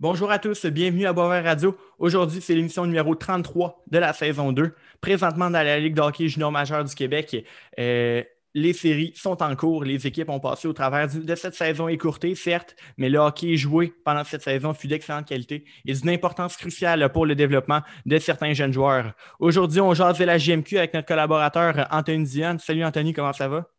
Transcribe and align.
Bonjour 0.00 0.32
à 0.32 0.40
tous, 0.40 0.66
bienvenue 0.66 1.06
à 1.06 1.12
Boisvert 1.12 1.44
Radio. 1.44 1.78
Aujourd'hui, 2.00 2.40
c'est 2.40 2.54
l'émission 2.56 2.84
numéro 2.84 3.14
33 3.14 3.84
de 3.86 3.98
la 3.98 4.12
saison 4.12 4.50
2. 4.50 4.74
Présentement 5.00 5.48
dans 5.50 5.62
la 5.64 5.78
Ligue 5.78 5.94
de 5.94 6.00
hockey 6.00 6.26
junior 6.26 6.50
majeur 6.50 6.84
du 6.84 6.92
Québec, 6.96 7.46
euh, 7.78 8.20
les 8.54 8.72
séries 8.72 9.12
sont 9.14 9.40
en 9.40 9.54
cours. 9.54 9.84
Les 9.84 10.04
équipes 10.04 10.30
ont 10.30 10.40
passé 10.40 10.66
au 10.66 10.72
travers 10.72 11.08
de 11.08 11.34
cette 11.36 11.54
saison 11.54 11.86
écourtée, 11.86 12.34
certes, 12.34 12.74
mais 12.96 13.08
le 13.08 13.20
hockey 13.20 13.56
joué 13.56 13.94
pendant 14.04 14.24
cette 14.24 14.42
saison 14.42 14.74
fut 14.74 14.88
d'excellente 14.88 15.26
qualité 15.28 15.64
et 15.86 15.92
d'une 15.92 16.10
importance 16.10 16.56
cruciale 16.56 17.12
pour 17.12 17.24
le 17.24 17.36
développement 17.36 17.82
de 18.04 18.18
certains 18.18 18.52
jeunes 18.52 18.72
joueurs. 18.72 19.12
Aujourd'hui, 19.38 19.80
on 19.80 19.94
jase 19.94 20.18
de 20.18 20.24
la 20.24 20.38
JMQ 20.38 20.76
avec 20.76 20.92
notre 20.92 21.06
collaborateur 21.06 21.86
Anthony 21.92 22.24
Dion. 22.24 22.58
Salut 22.58 22.84
Anthony, 22.84 23.12
comment 23.12 23.32
ça 23.32 23.46
va? 23.46 23.70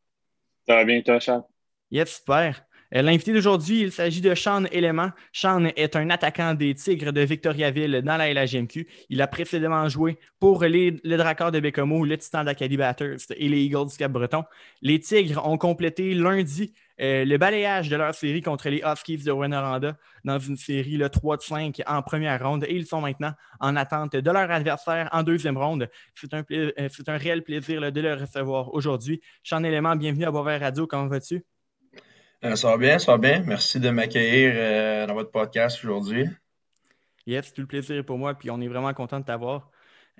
Ça 0.66 0.76
va 0.76 0.86
bien, 0.86 1.02
toi, 1.02 1.20
Charles? 1.20 1.44
Yes, 1.92 2.16
super. 2.16 2.65
Euh, 2.94 3.02
l'invité 3.02 3.34
d'aujourd'hui, 3.34 3.82
il 3.82 3.92
s'agit 3.92 4.22
de 4.22 4.36
Sean 4.36 4.66
Element. 4.72 5.10
Sean 5.34 5.66
est 5.76 5.96
un 5.96 6.10
attaquant 6.10 6.54
des 6.54 6.76
Tigres 6.76 7.14
de 7.14 7.22
Victoriaville 7.22 8.02
dans 8.04 8.18
la 8.18 8.32
LHMQ. 8.34 8.88
Il 9.10 9.22
a 9.22 9.28
précédemment 9.28 9.88
joué 9.90 10.20
pour 10.40 10.64
les, 10.64 11.00
le 11.04 11.18
Dracard 11.18 11.52
de 11.52 11.60
Bécomo, 11.60 12.06
le 12.06 12.18
Titan 12.18 12.44
d'Acadie 12.44 12.78
Batters 12.78 13.18
et 13.36 13.50
les 13.50 13.62
Eagles 13.64 13.88
du 13.88 13.98
Cap-Breton. 13.98 14.44
Les 14.82 15.00
Tigres 15.00 15.46
ont 15.48 15.58
complété 15.58 16.14
lundi 16.14 16.74
euh, 17.02 17.26
le 17.26 17.38
balayage 17.38 17.90
de 17.90 17.98
leur 17.98 18.16
série 18.16 18.42
contre 18.42 18.70
les 18.70 18.82
Huskies 18.86 19.18
de 19.18 19.32
Rwanda 19.32 19.98
dans 20.24 20.40
une 20.40 20.56
série 20.56 20.96
le 20.96 21.10
3 21.10 21.38
5 21.40 21.82
en 21.86 22.02
première 22.02 22.42
ronde 22.42 22.64
et 22.64 22.74
ils 22.74 22.86
sont 22.86 23.02
maintenant 23.02 23.34
en 23.60 23.76
attente 23.76 24.16
de 24.16 24.32
leur 24.32 24.50
adversaire 24.50 25.10
en 25.12 25.24
deuxième 25.24 25.58
ronde. 25.58 25.90
C'est 26.14 26.34
un, 26.34 26.44
euh, 26.52 26.88
réel 27.08 27.44
plaisir 27.44 27.92
de 27.92 28.02
le 28.02 28.14
recevoir 28.14 28.74
aujourd'hui. 28.74 29.22
Sean 29.44 29.64
Element, 29.64 29.96
bienvenue 29.96 30.26
à 30.26 30.32
Boisvert 30.32 30.62
Radio. 30.62 30.88
Comment 30.88 31.08
vas-tu? 31.08 31.44
Euh, 32.44 32.56
ça 32.56 32.70
va 32.70 32.78
bien, 32.78 33.00
ça 33.00 33.14
va 33.14 33.18
bien. 33.18 33.44
Merci 33.46 33.80
de 33.80 33.90
m'accueillir 33.90 34.54
euh, 34.56 35.08
dans 35.08 35.14
votre 35.14 35.32
podcast 35.32 35.84
aujourd'hui. 35.84 36.26
Yes, 37.26 37.54
tout 37.54 37.62
le 37.62 37.68
plaisir 37.68 38.04
pour 38.06 38.18
moi, 38.18 38.36
puis 38.36 38.52
on 38.52 38.62
est 38.62 38.68
vraiment 38.68 38.94
content 38.94 39.20
de 39.20 39.26
t'avoir. 39.26 39.72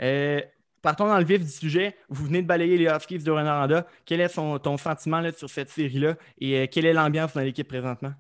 Euh, 0.02 0.42
partons 0.82 1.08
dans 1.08 1.20
le 1.20 1.26
vif 1.26 1.42
du 1.42 1.50
sujet. 1.50 1.96
Vous 2.10 2.26
venez 2.26 2.42
de 2.42 2.48
balayer 2.48 2.78
les 2.78 2.88
Huskies 2.88 3.20
de 3.20 3.32
Rwanda. 3.32 3.86
Quel 4.06 4.22
est 4.22 4.34
ton 4.34 4.78
sentiment 4.78 5.22
sur 5.36 5.50
cette 5.50 5.70
série-là? 5.70 6.16
Et 6.40 6.68
quelle 6.70 6.86
est 6.86 6.94
l'ambiance 6.94 7.34
dans 7.34 7.42
l'équipe 7.42 7.68
présentement? 7.68 8.14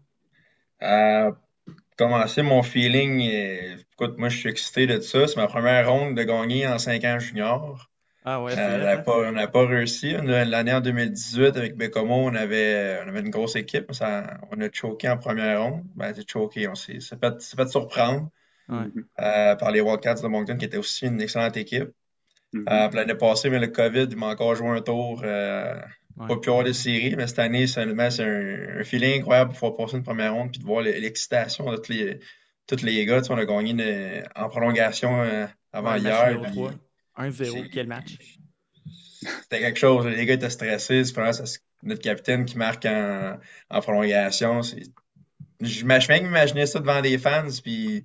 commencer 1.97 2.43
mon 2.43 2.61
feeling, 2.61 3.21
écoute, 3.21 4.17
moi 4.17 4.29
je 4.29 4.37
suis 4.37 4.49
excité 4.49 4.85
de 4.85 4.99
ça. 4.99 5.25
C'est 5.25 5.37
ma 5.37 5.47
première 5.47 5.89
ronde 5.89 6.15
de 6.15 6.23
gagner 6.23 6.67
en 6.67 6.77
5 6.77 7.03
ans 7.05 7.17
junior. 7.17 7.89
Ah 8.27 8.41
ouais, 8.41 8.57
euh, 8.57 8.97
on 9.05 9.31
n'a 9.33 9.47
pas, 9.47 9.67
réussi. 9.67 10.13
L'année 10.13 10.73
en 10.73 10.81
2018, 10.81 11.57
avec 11.57 11.77
Bécomo, 11.77 12.15
on 12.15 12.33
avait, 12.33 12.99
on 13.05 13.09
avait 13.09 13.19
une 13.19 13.29
grosse 13.29 13.55
équipe. 13.55 13.93
Ça, 13.93 14.39
on 14.51 14.59
a 14.61 14.69
choqué 14.73 15.07
en 15.09 15.17
première 15.17 15.61
ronde. 15.61 15.83
Ben, 15.95 16.11
c'est 16.15 16.27
choqué. 16.27 16.67
On 16.67 16.73
s'est 16.73 16.99
fait, 17.01 17.19
fait, 17.21 17.67
surprendre 17.67 18.31
euh, 18.71 19.55
par 19.55 19.69
les 19.69 19.79
Wildcats 19.79 20.15
de 20.15 20.27
Moncton, 20.27 20.57
qui 20.57 20.65
était 20.65 20.77
aussi 20.77 21.05
une 21.05 21.21
excellente 21.21 21.55
équipe. 21.55 21.89
Mm-hmm. 22.51 22.63
Euh, 22.67 22.95
l'année 22.95 23.13
passée, 23.13 23.51
mais 23.51 23.59
le 23.59 23.67
COVID, 23.67 24.07
il 24.09 24.17
m'a 24.17 24.29
encore 24.29 24.55
joué 24.55 24.69
un 24.69 24.81
tour. 24.81 25.21
Pas 25.21 26.37
plus 26.41 26.49
hors 26.49 26.63
de 26.63 26.71
série, 26.71 27.13
mais 27.15 27.27
cette 27.27 27.39
année, 27.39 27.67
c'est 27.67 27.81
un, 27.81 27.99
un, 27.99 28.83
feeling 28.85 29.19
incroyable 29.19 29.51
de 29.51 29.55
pouvoir 29.55 29.75
passer 29.75 29.97
une 29.97 30.03
première 30.03 30.33
ronde 30.33 30.49
et 30.55 30.59
de 30.59 30.63
voir 30.63 30.81
l'excitation 30.81 31.69
de 31.69 31.77
tous 31.77 31.91
les, 31.91 32.19
tous 32.65 32.83
les 32.83 33.05
gars. 33.05 33.21
on 33.29 33.37
a 33.37 33.45
gagné 33.45 34.23
en 34.35 34.49
prolongation 34.49 35.21
avant 35.73 35.95
hier. 35.95 36.39
1-0, 37.17 37.69
quel 37.71 37.87
match? 37.87 38.17
C'était 39.43 39.59
quelque 39.59 39.79
chose. 39.79 40.05
Les 40.05 40.25
gars 40.25 40.35
étaient 40.35 40.49
stressés. 40.49 41.03
C'est 41.03 41.61
notre 41.83 42.01
capitaine 42.01 42.45
qui 42.45 42.57
marque 42.57 42.85
en, 42.85 43.37
en 43.69 43.81
prolongation. 43.81 44.61
Je 45.61 45.85
même 45.85 46.25
imaginer 46.25 46.65
ça 46.65 46.79
devant 46.79 47.01
des 47.01 47.17
fans, 47.17 47.47
puis 47.63 48.03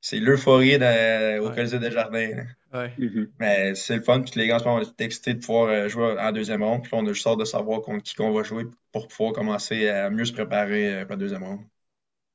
c'est 0.00 0.18
l'euphorie 0.18 0.76
au 0.76 0.80
ouais. 0.80 1.54
Colisée 1.54 1.78
des 1.78 1.90
Jardins. 1.90 2.44
Ouais. 2.72 2.92
Mm-hmm. 2.98 3.28
Mais 3.38 3.74
c'est 3.74 3.96
le 3.96 4.02
fun, 4.02 4.22
puis 4.22 4.32
les 4.36 4.46
gars 4.46 4.60
sont 4.60 4.80
excités 4.98 5.34
de 5.34 5.40
pouvoir 5.40 5.68
euh, 5.68 5.88
jouer 5.88 6.16
en 6.18 6.32
deuxième 6.32 6.62
ronde, 6.62 6.82
puis 6.82 6.92
on 6.94 7.04
a 7.06 7.12
juste 7.12 7.26
hâte 7.26 7.38
de 7.38 7.44
savoir 7.44 7.82
contre 7.82 8.04
qui 8.04 8.20
on 8.20 8.32
va 8.32 8.44
jouer 8.44 8.64
pour 8.92 9.08
pouvoir 9.08 9.32
commencer 9.32 9.88
à 9.88 10.08
mieux 10.08 10.24
se 10.24 10.32
préparer 10.32 10.94
euh, 10.94 11.00
pour 11.02 11.12
la 11.12 11.16
deuxième 11.16 11.42
ronde. 11.42 11.60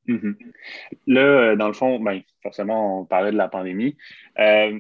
Mm-hmm. 0.07 0.35
Là, 1.07 1.21
euh, 1.21 1.55
dans 1.55 1.67
le 1.67 1.73
fond, 1.73 1.99
ben, 1.99 2.21
forcément, 2.43 3.01
on 3.01 3.05
parlait 3.05 3.31
de 3.31 3.37
la 3.37 3.47
pandémie. 3.47 3.97
Euh, 4.39 4.79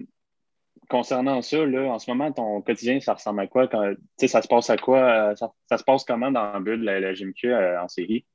concernant 0.89 1.41
ça, 1.41 1.65
là, 1.65 1.91
en 1.91 1.99
ce 1.99 2.09
moment, 2.09 2.31
ton 2.31 2.61
quotidien, 2.61 2.99
ça 2.99 3.13
ressemble 3.13 3.41
à 3.41 3.47
quoi? 3.47 3.67
Quand, 3.67 3.93
ça 4.25 4.41
se 4.41 4.47
passe 4.47 4.69
à 4.69 4.77
quoi? 4.77 5.31
Euh, 5.31 5.35
ça, 5.35 5.77
se 5.77 5.83
passe 5.83 6.03
comment 6.03 6.31
dans 6.31 6.57
le 6.57 6.63
but 6.63 6.77
de 6.77 6.85
la, 6.85 7.13
GMQ 7.13 7.53
euh, 7.53 7.81
en 7.81 7.87
série? 7.87 8.25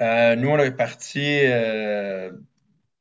Euh, 0.00 0.36
nous, 0.36 0.48
on 0.48 0.58
est 0.58 0.76
parti, 0.76 1.42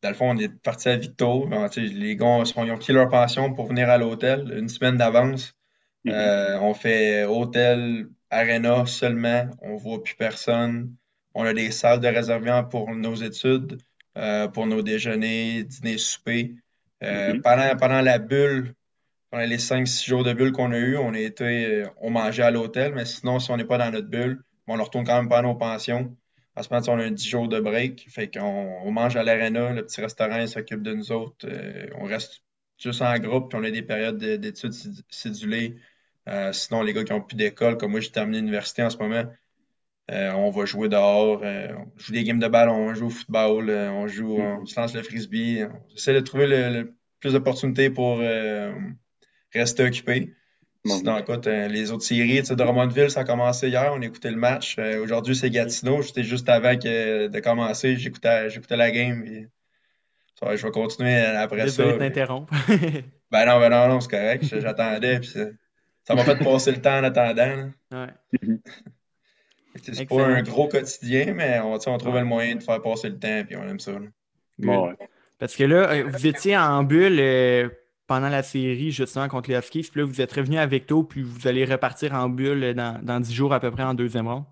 dans 0.01 0.09
le 0.09 0.13
fond, 0.13 0.31
on 0.31 0.37
est 0.37 0.53
parti 0.61 0.89
à 0.89 0.97
Victo. 0.97 1.47
les 1.75 2.15
gars 2.15 2.43
ils 2.43 2.71
ont 2.71 2.77
quitté 2.77 2.93
leur 2.93 3.09
pension 3.09 3.53
pour 3.53 3.67
venir 3.67 3.89
à 3.89 3.97
l'hôtel 3.97 4.51
une 4.57 4.69
semaine 4.69 4.97
d'avance. 4.97 5.53
Mm-hmm. 6.05 6.59
on 6.61 6.73
fait 6.73 7.25
hôtel, 7.25 8.07
arena 8.29 8.85
seulement. 8.85 9.45
On 9.61 9.73
ne 9.73 9.79
voit 9.79 10.03
plus 10.03 10.15
personne. 10.15 10.95
On 11.35 11.43
a 11.43 11.53
des 11.53 11.69
salles 11.69 11.99
de 11.99 12.07
réservement 12.07 12.63
pour 12.63 12.89
nos 12.95 13.13
études, 13.13 13.77
pour 14.53 14.65
nos 14.65 14.81
déjeuners, 14.81 15.63
dîners, 15.63 15.99
soupers. 15.99 16.55
Euh, 17.03 17.33
mhm. 17.33 17.41
pendant, 17.41 17.75
pendant 17.77 18.01
la 18.01 18.17
bulle, 18.17 18.73
pendant 19.29 19.45
les 19.45 19.57
5-6 19.57 20.07
jours 20.07 20.23
de 20.23 20.33
bulle 20.33 20.51
qu'on 20.51 20.71
a 20.71 20.77
eu, 20.77 20.97
on, 20.97 21.13
euh, 21.13 21.85
on 22.01 22.09
mangeait 22.09 22.43
à 22.43 22.51
l'hôtel, 22.51 22.93
mais 22.95 23.05
sinon, 23.05 23.39
si 23.39 23.51
on 23.51 23.57
n'est 23.57 23.65
pas 23.65 23.77
dans 23.77 23.91
notre 23.91 24.07
bulle, 24.07 24.43
on 24.67 24.81
retourne 24.81 25.05
quand 25.05 25.17
même 25.17 25.29
pas 25.29 25.39
à 25.39 25.41
nos 25.41 25.55
pensions. 25.55 26.15
En 26.55 26.63
ce 26.63 26.69
moment, 26.73 26.83
on 26.87 26.99
a 26.99 27.05
un 27.05 27.11
10 27.11 27.27
jours 27.29 27.47
de 27.47 27.59
break, 27.59 28.07
fait 28.09 28.29
qu'on 28.29 28.79
on 28.83 28.91
mange 28.91 29.15
à 29.15 29.23
l'arena, 29.23 29.73
le 29.73 29.85
petit 29.85 30.01
restaurant 30.01 30.45
s'occupe 30.47 30.81
de 30.81 30.93
nous 30.93 31.11
autres. 31.11 31.47
Euh, 31.47 31.87
on 31.99 32.05
reste 32.05 32.41
juste 32.79 33.01
en 33.01 33.17
groupe, 33.19 33.49
puis 33.49 33.59
on 33.59 33.63
a 33.63 33.71
des 33.71 33.83
périodes 33.83 34.17
d'études 34.17 34.73
cédulées. 35.09 35.77
sinon, 36.51 36.81
les 36.81 36.93
gars 36.93 37.03
qui 37.03 37.13
n'ont 37.13 37.21
plus 37.21 37.37
d'école, 37.37 37.77
comme 37.77 37.91
moi, 37.91 37.99
j'ai 37.99 38.11
terminé 38.11 38.39
l'université 38.39 38.83
en 38.83 38.89
ce 38.89 38.97
moment, 38.97 39.23
on 40.09 40.49
va 40.49 40.65
jouer 40.65 40.89
dehors, 40.89 41.41
on 41.43 41.91
joue 41.97 42.13
des 42.13 42.23
games 42.23 42.39
de 42.39 42.47
ballon, 42.47 42.75
on 42.75 42.93
joue 42.93 43.07
au 43.07 43.09
football, 43.09 43.69
on 43.69 44.07
joue, 44.07 44.37
on 44.39 44.65
se 44.65 44.79
lance 44.79 44.93
le 44.93 45.03
frisbee. 45.03 45.63
On 45.63 45.95
essaie 45.95 46.13
de 46.13 46.19
trouver 46.19 46.47
le, 46.47 46.93
plus 47.19 47.33
d'opportunités 47.33 47.89
pour 47.89 48.19
euh, 48.21 48.71
rester 49.53 49.83
occupé. 49.83 50.33
Sinon, 50.85 51.17
écoute, 51.17 51.47
euh, 51.47 51.67
les 51.67 51.91
autres 51.91 52.05
séries, 52.05 52.41
de 52.41 52.55
Drummondville, 52.55 53.11
ça 53.11 53.21
a 53.21 53.23
commencé 53.25 53.67
hier, 53.67 53.91
on 53.93 54.01
écoutait 54.01 54.31
le 54.31 54.37
match. 54.37 54.77
Euh, 54.79 55.03
aujourd'hui, 55.03 55.35
c'est 55.35 55.49
Gatineau. 55.49 56.01
J'étais 56.01 56.23
juste 56.23 56.47
avant 56.47 56.75
de 56.75 57.39
commencer, 57.41 57.97
j'écoutais, 57.97 58.47
la 58.69 58.91
game. 58.91 59.25
je 60.41 60.63
vais 60.63 60.71
continuer 60.71 61.17
après 61.17 61.65
Désolé 61.65 61.91
ça. 61.91 61.97
t'interrompre. 61.97 62.53
ben 63.31 63.45
non, 63.45 63.59
ben 63.59 63.69
non, 63.69 63.87
non, 63.89 63.99
c'est 63.99 64.11
correct. 64.11 64.45
J'attendais. 64.45 65.19
ça 65.23 66.15
m'a 66.15 66.23
fait 66.23 66.37
passer 66.37 66.71
le 66.71 66.81
temps 66.81 66.99
en 66.99 67.03
attendant. 67.03 67.69
Ouais. 67.91 68.49
C'est 69.81 70.05
pas 70.05 70.25
un 70.25 70.41
gros 70.41 70.67
quotidien, 70.67 71.33
mais 71.33 71.59
on, 71.59 71.73
on 71.73 71.97
trouvait 71.97 72.19
le 72.19 72.25
moyen 72.25 72.55
de 72.55 72.63
faire 72.63 72.81
passer 72.81 73.09
le 73.09 73.19
temps, 73.19 73.43
puis 73.45 73.55
on 73.55 73.63
aime 73.67 73.79
ça. 73.79 73.93
Bon, 74.59 74.93
parce 75.39 75.55
que 75.55 75.63
là, 75.63 75.91
euh, 75.91 76.03
vous 76.07 76.25
étiez 76.25 76.57
en 76.57 76.83
bulle 76.83 77.19
euh, 77.19 77.69
pendant 78.07 78.29
la 78.29 78.43
série, 78.43 78.91
justement, 78.91 79.27
contre 79.27 79.51
les 79.51 79.57
Huskies. 79.57 79.89
Puis 79.91 80.01
là, 80.01 80.07
vous 80.07 80.21
êtes 80.21 80.31
revenu 80.31 80.57
à 80.57 80.65
Victo, 80.65 81.03
puis 81.03 81.21
vous 81.21 81.47
allez 81.47 81.65
repartir 81.65 82.13
en 82.13 82.29
bulle 82.29 82.73
dans, 82.73 82.99
dans 83.03 83.19
10 83.19 83.33
jours 83.33 83.53
à 83.53 83.59
peu 83.59 83.69
près 83.69 83.83
en 83.83 83.93
deuxième 83.93 84.27
ronde? 84.27 84.45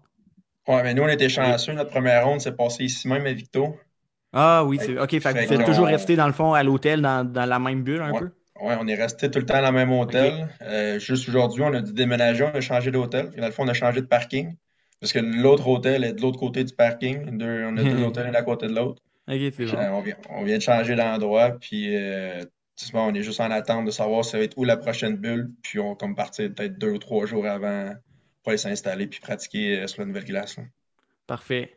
Ouais, 0.67 0.83
mais 0.83 0.93
nous, 0.93 1.03
on 1.03 1.07
était 1.07 1.29
chanceux. 1.29 1.73
Notre 1.73 1.91
première 1.91 2.25
ronde 2.25 2.41
s'est 2.41 2.55
passée 2.55 2.85
ici 2.85 3.07
même 3.07 3.25
à 3.25 3.33
Victo. 3.33 3.75
Ah 4.33 4.65
oui, 4.65 4.79
c'est 4.81 4.97
OK. 4.99 5.11
Fait 5.11 5.19
que 5.19 5.47
vous 5.47 5.53
êtes 5.53 5.65
toujours 5.65 5.87
resté, 5.87 6.15
dans 6.15 6.27
le 6.27 6.33
fond, 6.33 6.53
à 6.53 6.63
l'hôtel, 6.63 7.01
dans, 7.01 7.23
dans, 7.23 7.45
la 7.45 7.59
même 7.59 7.83
bulle, 7.83 8.01
un 8.01 8.11
peu? 8.11 8.31
Oui, 8.61 8.73
on 8.79 8.87
est 8.87 8.95
resté 8.95 9.29
tout 9.29 9.39
le 9.39 9.45
temps 9.45 9.61
dans 9.61 9.71
le 9.71 9.75
même 9.75 9.91
hôtel. 9.91 10.47
Euh, 10.61 10.99
juste 10.99 11.27
aujourd'hui, 11.29 11.61
on 11.63 11.73
a 11.73 11.81
dû 11.81 11.93
déménager, 11.93 12.43
on 12.43 12.55
a 12.55 12.61
changé 12.61 12.91
d'hôtel. 12.91 13.31
Dans 13.37 13.45
le 13.45 13.51
fond, 13.51 13.63
on 13.63 13.67
a 13.67 13.73
changé 13.73 14.01
de 14.01 14.05
parking. 14.05 14.55
Parce 14.99 15.13
que 15.13 15.19
l'autre 15.19 15.67
hôtel 15.67 16.03
est 16.03 16.13
de 16.13 16.21
l'autre 16.21 16.39
côté 16.39 16.63
du 16.63 16.73
parking. 16.73 17.39
on 17.41 17.77
a 17.77 17.83
deux 17.83 18.03
hôtels 18.03 18.31
l'un 18.31 18.33
à 18.33 18.43
côté 18.43 18.67
de 18.67 18.73
l'autre. 18.73 19.01
Euh, 19.27 19.89
on, 20.29 20.43
vient, 20.43 20.57
de 20.57 20.61
changer 20.61 20.95
d'endroit, 20.95 21.51
puis 21.59 21.95
euh, 21.95 22.43
on 22.93 23.13
est 23.15 23.23
juste 23.23 23.39
en 23.39 23.49
attente 23.49 23.85
de 23.85 23.91
savoir 23.91 24.23
ça 24.23 24.37
va 24.37 24.43
être 24.43 24.57
où 24.57 24.63
la 24.63 24.77
prochaine 24.77 25.15
bulle, 25.15 25.51
puis 25.63 25.79
on 25.79 25.95
comme 25.95 26.15
partir 26.15 26.53
peut-être 26.53 26.77
deux 26.77 26.91
ou 26.91 26.99
trois 26.99 27.25
jours 27.25 27.47
avant 27.47 27.93
pour 28.43 28.51
aller 28.51 28.57
s'installer 28.57 29.07
puis 29.07 29.19
pratiquer 29.19 29.79
euh, 29.79 29.87
sur 29.87 30.01
la 30.01 30.07
nouvelle 30.07 30.25
glace. 30.25 30.57
Parfait. 31.27 31.75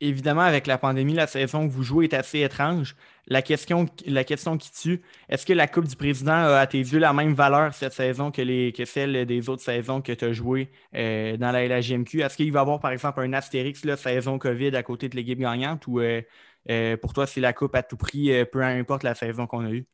évidemment, 0.00 0.40
avec 0.40 0.66
la 0.66 0.78
pandémie, 0.78 1.12
la 1.12 1.26
saison 1.26 1.68
que 1.68 1.72
vous 1.72 1.82
jouez 1.82 2.06
est 2.06 2.14
assez 2.14 2.40
étrange. 2.40 2.96
La 3.28 3.40
question, 3.40 3.86
la 4.04 4.24
question 4.24 4.58
qui 4.58 4.72
tue, 4.72 5.02
est-ce 5.28 5.46
que 5.46 5.52
la 5.52 5.68
Coupe 5.68 5.86
du 5.86 5.94
Président 5.94 6.32
a 6.32 6.56
à 6.56 6.66
tes 6.66 6.78
yeux 6.78 6.98
la 6.98 7.12
même 7.12 7.34
valeur 7.34 7.72
cette 7.72 7.92
saison 7.92 8.32
que, 8.32 8.42
les, 8.42 8.72
que 8.72 8.84
celle 8.84 9.26
des 9.26 9.48
autres 9.48 9.62
saisons 9.62 10.02
que 10.02 10.12
tu 10.12 10.24
as 10.24 10.32
jouées 10.32 10.70
euh, 10.94 11.36
dans 11.36 11.52
la 11.52 11.64
LHGMQ? 11.66 12.22
Est-ce 12.22 12.36
qu'il 12.36 12.50
va 12.52 12.60
y 12.60 12.62
avoir, 12.62 12.80
par 12.80 12.90
exemple, 12.90 13.20
un 13.20 13.32
astérix, 13.32 13.84
là, 13.84 13.96
saison 13.96 14.38
COVID 14.38 14.74
à 14.74 14.82
côté 14.82 15.08
de 15.08 15.14
l'équipe 15.14 15.38
gagnante 15.38 15.86
ou 15.86 16.00
euh, 16.00 16.20
euh, 16.68 16.96
pour 16.96 17.12
toi, 17.12 17.26
c'est 17.26 17.40
la 17.40 17.52
Coupe 17.52 17.76
à 17.76 17.84
tout 17.84 17.96
prix, 17.96 18.32
peu 18.50 18.62
importe 18.62 19.04
la 19.04 19.14
saison 19.14 19.46
qu'on 19.46 19.66
a 19.66 19.70
eue? 19.70 19.86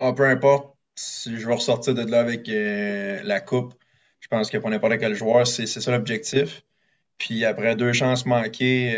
Ah, 0.00 0.12
peu 0.12 0.24
importe. 0.24 0.74
Si 0.96 1.38
je 1.38 1.46
vais 1.46 1.54
ressortir 1.54 1.94
de 1.94 2.02
là 2.10 2.20
avec 2.20 2.48
la 2.48 3.40
Coupe, 3.40 3.74
je 4.18 4.28
pense 4.28 4.50
que 4.50 4.58
pour 4.58 4.70
n'importe 4.70 4.98
quel 4.98 5.14
joueur, 5.14 5.46
c'est 5.46 5.66
ça 5.66 5.92
l'objectif. 5.92 6.64
Puis 7.18 7.44
après 7.44 7.76
deux 7.76 7.92
chances 7.92 8.26
manquées, 8.26 8.94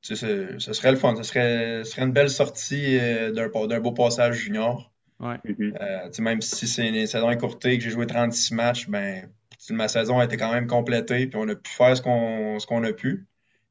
ce, 0.00 0.14
ce 0.58 0.72
serait 0.72 0.92
le 0.92 0.96
fun. 0.98 1.14
Ce 1.16 1.22
serait, 1.22 1.82
ce 1.84 1.90
serait 1.92 2.02
une 2.02 2.12
belle 2.12 2.30
sortie 2.30 2.98
euh, 2.98 3.32
d'un 3.32 3.48
d'un 3.66 3.80
beau 3.80 3.92
passage 3.92 4.36
junior. 4.36 4.90
Ouais. 5.20 5.36
Mhm. 5.44 5.74
Euh, 5.80 6.06
tu 6.08 6.14
sais, 6.14 6.22
même 6.22 6.40
si 6.40 6.66
c'est 6.68 6.88
une 6.88 7.06
saison 7.06 7.30
écourtée, 7.30 7.76
que 7.78 7.84
j'ai 7.84 7.90
joué 7.90 8.06
36 8.06 8.54
matchs, 8.54 8.88
ben, 8.88 9.28
ma 9.70 9.88
saison 9.88 10.18
a 10.20 10.24
été 10.24 10.36
quand 10.36 10.52
même 10.52 10.66
complétée, 10.66 11.26
puis 11.26 11.38
on 11.40 11.48
a 11.48 11.56
pu 11.56 11.70
faire 11.70 11.96
ce 11.96 12.02
qu'on 12.02 12.58
ce 12.60 12.66
qu'on 12.66 12.84
a 12.84 12.92
pu. 12.92 13.26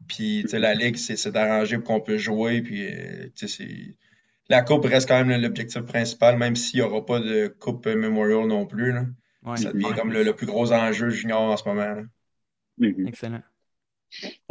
Puis 0.07 0.41
tu 0.43 0.49
sais, 0.49 0.59
la 0.59 0.73
Ligue 0.75 0.97
s'est 0.97 1.35
arrangée 1.37 1.77
pour 1.77 1.85
qu'on 1.85 2.01
puisse 2.01 2.21
jouer. 2.21 2.61
Puis 2.61 2.85
euh, 2.85 3.27
tu 3.35 3.47
sais, 3.47 3.63
c'est- 3.63 3.95
la 4.49 4.61
Coupe 4.61 4.85
reste 4.85 5.07
quand 5.09 5.23
même 5.25 5.41
l'objectif 5.41 5.81
principal, 5.81 6.37
même 6.37 6.55
s'il 6.55 6.79
n'y 6.79 6.85
aura 6.85 7.05
pas 7.05 7.19
de 7.19 7.47
Coupe 7.47 7.85
Memorial 7.87 8.47
non 8.47 8.65
plus. 8.65 8.91
Là. 8.93 9.05
Ouais. 9.43 9.57
Ça 9.57 9.71
devient 9.73 9.85
Ouais. 9.85 9.95
comme 9.95 10.11
le, 10.11 10.23
le 10.23 10.33
plus 10.35 10.45
gros 10.45 10.71
enjeu 10.73 11.09
junior 11.09 11.41
en 11.41 11.57
ce 11.57 11.67
moment. 11.67 11.81
là. 11.95 12.01
Mhm. 12.77 13.07
Excellent. 13.07 13.41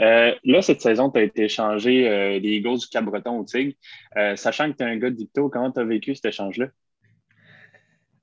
Euh, 0.01 0.35
là, 0.45 0.63
cette 0.63 0.83
saison, 0.83 1.11
tu 1.11 1.19
as 1.19 1.23
été 1.23 1.45
échangé 1.45 2.09
euh, 2.09 2.39
des 2.41 2.49
Eagles 2.57 2.79
du 2.79 2.89
Cap-Breton 2.89 3.39
au 3.39 3.45
Tigre. 3.45 3.75
Euh, 4.17 4.37
sachant 4.37 4.71
que 4.71 4.77
tu 4.77 4.85
es 4.85 4.87
un 4.87 4.97
gars 4.97 5.11
de 5.11 5.17
Victo, 5.17 5.49
comment 5.49 5.73
tu 5.73 5.81
as 5.81 5.85
vécu 5.85 6.15
cet 6.15 6.27
échange-là? 6.27 6.67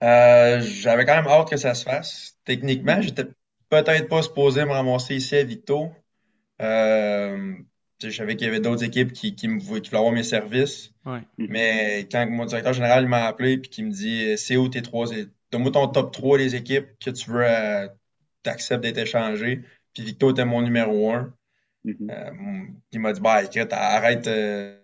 Euh, 0.04 0.62
j'avais 0.62 1.06
quand 1.06 1.16
même 1.16 1.28
hâte 1.28 1.50
que 1.50 1.58
ça 1.58 1.74
se 1.74 1.84
fasse. 1.86 2.38
Techniquement, 2.44 3.02
j'étais 3.02 3.26
peut-être 3.70 4.08
pas 4.10 4.22
supposé 4.22 4.66
me 4.66 4.72
ramasser 4.72 5.16
ici 5.16 5.36
à 5.36 5.44
Victo. 5.44 5.90
Euh, 6.62 7.54
je 8.02 8.10
savais 8.10 8.36
qu'il 8.36 8.48
y 8.48 8.50
avait 8.50 8.60
d'autres 8.60 8.84
équipes 8.84 9.14
qui, 9.14 9.34
qui, 9.34 9.48
me, 9.48 9.60
vou- 9.60 9.80
qui 9.80 9.90
voulaient 9.90 10.00
avoir 10.00 10.14
mes 10.14 10.24
services. 10.24 10.92
Ouais. 11.06 11.22
Mais 11.38 12.08
quand 12.12 12.30
mon 12.30 12.46
directeur 12.46 12.74
général 12.74 13.06
il 13.06 13.10
m'a 13.10 13.26
appelé 13.26 13.54
et 13.54 13.62
qu'il 13.62 13.86
me 13.86 13.92
dit 13.92 14.38
c'est 14.38 14.58
où 14.58 14.68
tes 14.68 14.82
trois 14.82 15.08
donne-moi 15.52 15.72
ton 15.72 15.88
top 15.88 16.12
3 16.12 16.38
des 16.38 16.56
équipes 16.56 16.88
que 17.04 17.12
tu 17.12 17.30
veux 17.30 17.46
euh, 17.48 17.88
t'acceptes 18.44 18.84
d'être 18.84 18.98
échangé. 18.98 19.62
Puis 19.94 20.04
Victo 20.04 20.32
était 20.32 20.46
mon 20.46 20.62
numéro 20.62 21.12
un. 21.12 21.34
Mhm. 21.84 22.08
Euh, 22.10 22.66
il 22.92 23.00
m'a 23.00 23.14
dit 23.14 23.22
bah 23.22 23.44
écoute, 23.44 23.74
arrête, 23.74 24.28
euh, 24.28 24.78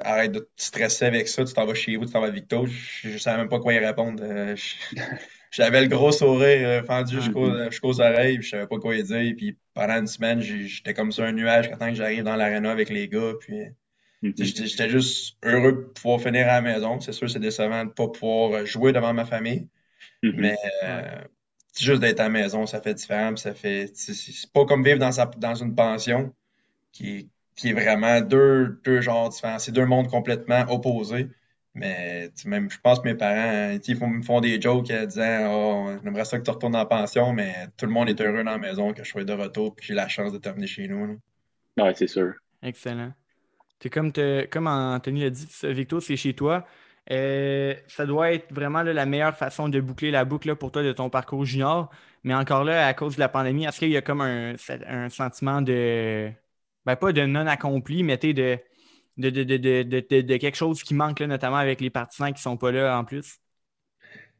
arrête 0.00 0.32
de 0.32 0.40
te 0.40 0.50
stresser 0.62 1.06
avec 1.06 1.28
ça, 1.28 1.44
tu 1.44 1.52
t'en 1.54 1.66
vas 1.66 1.74
chez 1.74 1.96
vous, 1.96 2.06
tu 2.06 2.12
t'en 2.12 2.20
vas 2.20 2.28
à 2.28 2.30
Victo. 2.30 2.66
Je, 2.66 3.10
je 3.10 3.18
savais 3.18 3.38
même 3.38 3.48
pas 3.48 3.60
quoi 3.60 3.72
y 3.74 3.78
répondre. 3.78 4.22
Euh, 4.24 4.56
J'avais 5.50 5.82
le 5.82 5.88
gros 5.88 6.12
sourire 6.12 6.84
fendu 6.86 7.16
jusqu'aux 7.16 7.70
jusqu'aux 7.70 8.00
oreilles, 8.00 8.38
puis 8.38 8.46
je 8.46 8.50
savais 8.52 8.66
pas 8.66 8.78
quoi 8.78 8.96
y 8.96 9.02
dire. 9.02 9.34
Puis 9.36 9.58
pendant 9.74 9.94
une 9.98 10.06
semaine, 10.06 10.40
j'étais 10.40 10.94
comme 10.94 11.12
sur 11.12 11.24
un 11.24 11.32
nuage 11.32 11.70
quand 11.70 11.88
que 11.90 11.94
j'arrive 11.94 12.24
dans 12.24 12.36
l'aréna 12.36 12.70
avec 12.72 12.88
les 12.90 13.08
gars. 13.08 13.34
Puis 13.40 13.54
Mhm. 14.22 14.34
j'étais 14.38 14.88
juste 14.88 15.36
heureux 15.44 15.72
de 15.72 15.78
pouvoir 16.00 16.20
finir 16.20 16.48
à 16.48 16.60
la 16.60 16.62
maison. 16.62 17.00
C'est 17.00 17.12
sûr, 17.12 17.28
c'est 17.30 17.40
décevant 17.40 17.84
de 17.84 17.90
pas 17.90 18.08
pouvoir 18.08 18.64
jouer 18.66 18.92
devant 18.92 19.12
ma 19.14 19.24
famille. 19.26 19.68
Mhm. 20.22 20.40
Mais 20.40 20.56
juste 21.78 22.00
d'être 22.00 22.20
à 22.20 22.24
la 22.24 22.28
maison, 22.30 22.66
ça 22.66 22.80
fait 22.80 22.94
différent. 22.94 23.30
puis 23.34 23.40
ça 23.42 23.54
fait, 23.54 23.90
c'est 23.94 24.52
pas 24.52 24.64
comme 24.66 24.84
vivre 24.84 24.98
dans, 24.98 25.12
sa, 25.12 25.26
dans 25.26 25.54
une 25.54 25.74
pension 25.74 26.34
qui 26.92 27.10
est, 27.18 27.28
qui 27.56 27.70
est 27.70 27.72
vraiment 27.74 28.20
deux, 28.20 28.80
deux 28.84 29.00
genres 29.00 29.30
différents. 29.30 29.58
C'est 29.58 29.72
deux 29.72 29.86
mondes 29.86 30.08
complètement 30.08 30.62
opposés. 30.70 31.28
Mais 31.74 32.30
même, 32.46 32.70
je 32.70 32.78
pense 32.80 33.00
que 33.00 33.08
mes 33.08 33.14
parents, 33.14 33.74
hein, 33.74 33.78
ils 33.86 33.96
font- 33.96 34.08
me 34.08 34.22
font 34.22 34.40
des 34.40 34.60
jokes 34.60 34.90
en 34.90 35.06
disant 35.06 35.48
Oh, 35.52 35.90
j'aimerais 36.04 36.24
ça 36.26 36.38
que 36.38 36.44
tu 36.44 36.50
retournes 36.50 36.76
en 36.76 36.86
pension, 36.86 37.32
mais 37.32 37.54
tout 37.78 37.86
le 37.86 37.92
monde 37.92 38.08
est 38.10 38.20
heureux 38.20 38.44
dans 38.44 38.50
la 38.52 38.58
maison 38.58 38.92
que 38.92 39.04
je 39.04 39.10
sois 39.10 39.24
de 39.24 39.32
retour 39.32 39.74
et 39.76 39.80
que 39.80 39.86
j'ai 39.86 39.94
la 39.94 40.08
chance 40.08 40.32
de 40.32 40.38
terminer 40.38 40.66
chez 40.66 40.88
nous. 40.88 41.06
là. 41.06 41.14
Ouais, 41.78 41.94
c'est 41.94 42.06
sûr. 42.06 42.32
Excellent. 42.62 43.12
C'est 43.82 43.90
comme, 43.90 44.12
te- 44.12 44.46
comme 44.46 44.66
Anthony 44.68 45.22
l'a 45.22 45.30
dit, 45.30 45.46
ça, 45.50 45.72
Victo, 45.72 46.00
c'est 46.00 46.16
chez 46.16 46.34
toi. 46.34 46.66
Euh, 47.10 47.74
ça 47.88 48.06
doit 48.06 48.32
être 48.32 48.52
vraiment 48.52 48.82
là, 48.82 48.92
la 48.92 49.06
meilleure 49.06 49.36
façon 49.36 49.68
de 49.68 49.80
boucler 49.80 50.10
la 50.10 50.24
boucle 50.24 50.48
là, 50.48 50.56
pour 50.56 50.70
toi 50.72 50.82
de 50.82 50.92
ton 50.92 51.10
parcours 51.10 51.44
junior. 51.44 51.90
Mais 52.24 52.34
encore 52.34 52.64
là, 52.64 52.86
à 52.86 52.94
cause 52.94 53.16
de 53.16 53.20
la 53.20 53.28
pandémie, 53.28 53.64
est-ce 53.64 53.78
qu'il 53.80 53.90
y 53.90 53.96
a 53.96 54.02
comme 54.02 54.20
un, 54.20 54.54
un 54.86 55.08
sentiment 55.10 55.62
de. 55.62 56.30
Ben, 56.86 56.96
pas 56.96 57.12
de 57.12 57.22
non 57.26 57.46
accompli, 57.46 58.02
mais 58.02 58.16
de, 58.18 58.58
de, 59.18 60.36
quelque 60.38 60.56
chose 60.56 60.82
qui 60.82 60.94
manque, 60.94 61.20
là, 61.20 61.26
notamment 61.26 61.56
avec 61.56 61.80
les 61.80 61.90
partisans 61.90 62.32
qui 62.32 62.42
sont 62.42 62.56
pas 62.56 62.72
là 62.72 62.98
en 62.98 63.04
plus? 63.04 63.38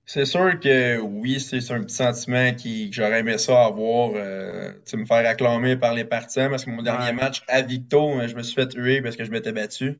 C'est 0.04 0.24
sûr 0.24 0.58
que 0.60 0.98
oui, 0.98 1.40
c'est 1.40 1.70
un 1.72 1.82
petit 1.84 1.94
sentiment 1.94 2.52
qui, 2.54 2.90
que 2.90 2.96
j'aurais 2.96 3.20
aimé 3.20 3.38
ça 3.38 3.64
avoir, 3.66 4.10
euh, 4.16 4.72
me 4.94 5.04
faire 5.06 5.26
acclamer 5.28 5.76
par 5.76 5.94
les 5.94 6.04
partisans 6.04 6.50
parce 6.50 6.64
que 6.64 6.70
mon 6.70 6.82
dernier 6.82 7.12
Ouais. 7.12 7.12
match 7.12 7.42
à 7.48 7.62
Victo, 7.62 8.10
euh, 8.20 8.26
je 8.28 8.34
me 8.36 8.42
suis 8.42 8.54
fait 8.54 8.72
huer 8.74 9.00
parce 9.00 9.16
que 9.16 9.24
je 9.24 9.30
m'étais 9.30 9.52
battu. 9.52 9.98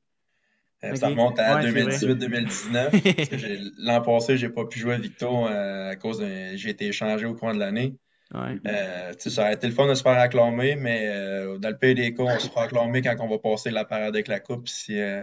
Euh, 0.85 0.95
Ça 0.97 1.09
remonte 1.09 1.39
à 1.39 1.57
Ouais, 1.57 1.63
c'est 1.63 1.71
vrai. 1.71 1.83
2018-2019. 2.17 2.91
parce 3.17 3.29
que 3.29 3.39
j'ai- 3.39 3.61
L'an 3.79 4.03
passé, 4.03 4.37
j'ai 4.37 4.49
pas 4.49 4.65
pu 4.65 4.81
jouer 4.81 4.95
à 4.95 4.99
Victo 4.99 5.47
euh, 5.47 5.91
à 5.91 5.97
cause 5.97 6.19
de 6.19 6.57
j'ai 6.57 6.71
été 6.71 6.87
échangé 6.89 7.25
au 7.27 7.35
cours 7.35 7.53
de 7.53 7.59
l'année. 7.59 7.95
Ouais. 8.35 8.59
Euh, 8.67 9.13
tu 9.13 9.21
sais, 9.21 9.31
ça 9.31 9.43
aurait 9.43 9.55
été 9.55 9.67
le 9.69 9.75
fun 9.75 9.87
de 9.87 9.95
se 9.95 10.03
faire 10.03 10.19
acclamer, 10.19 10.75
mais 10.75 11.07
euh, 11.09 11.59
dans 11.59 11.69
le 11.69 11.77
pays 11.77 11.95
des 11.95 12.15
cas, 12.15 12.23
on 12.25 12.39
se 12.39 12.49
fera 12.49 12.65
acclamer 12.65 13.03
quand 13.03 13.15
on 13.21 13.29
va 13.29 13.39
passer 13.39 13.71
la 13.71 13.85
parade 13.85 14.15
avec 14.15 14.27
la 14.27 14.41
coupe. 14.41 14.69
Si, 14.69 14.99
euh, 14.99 15.23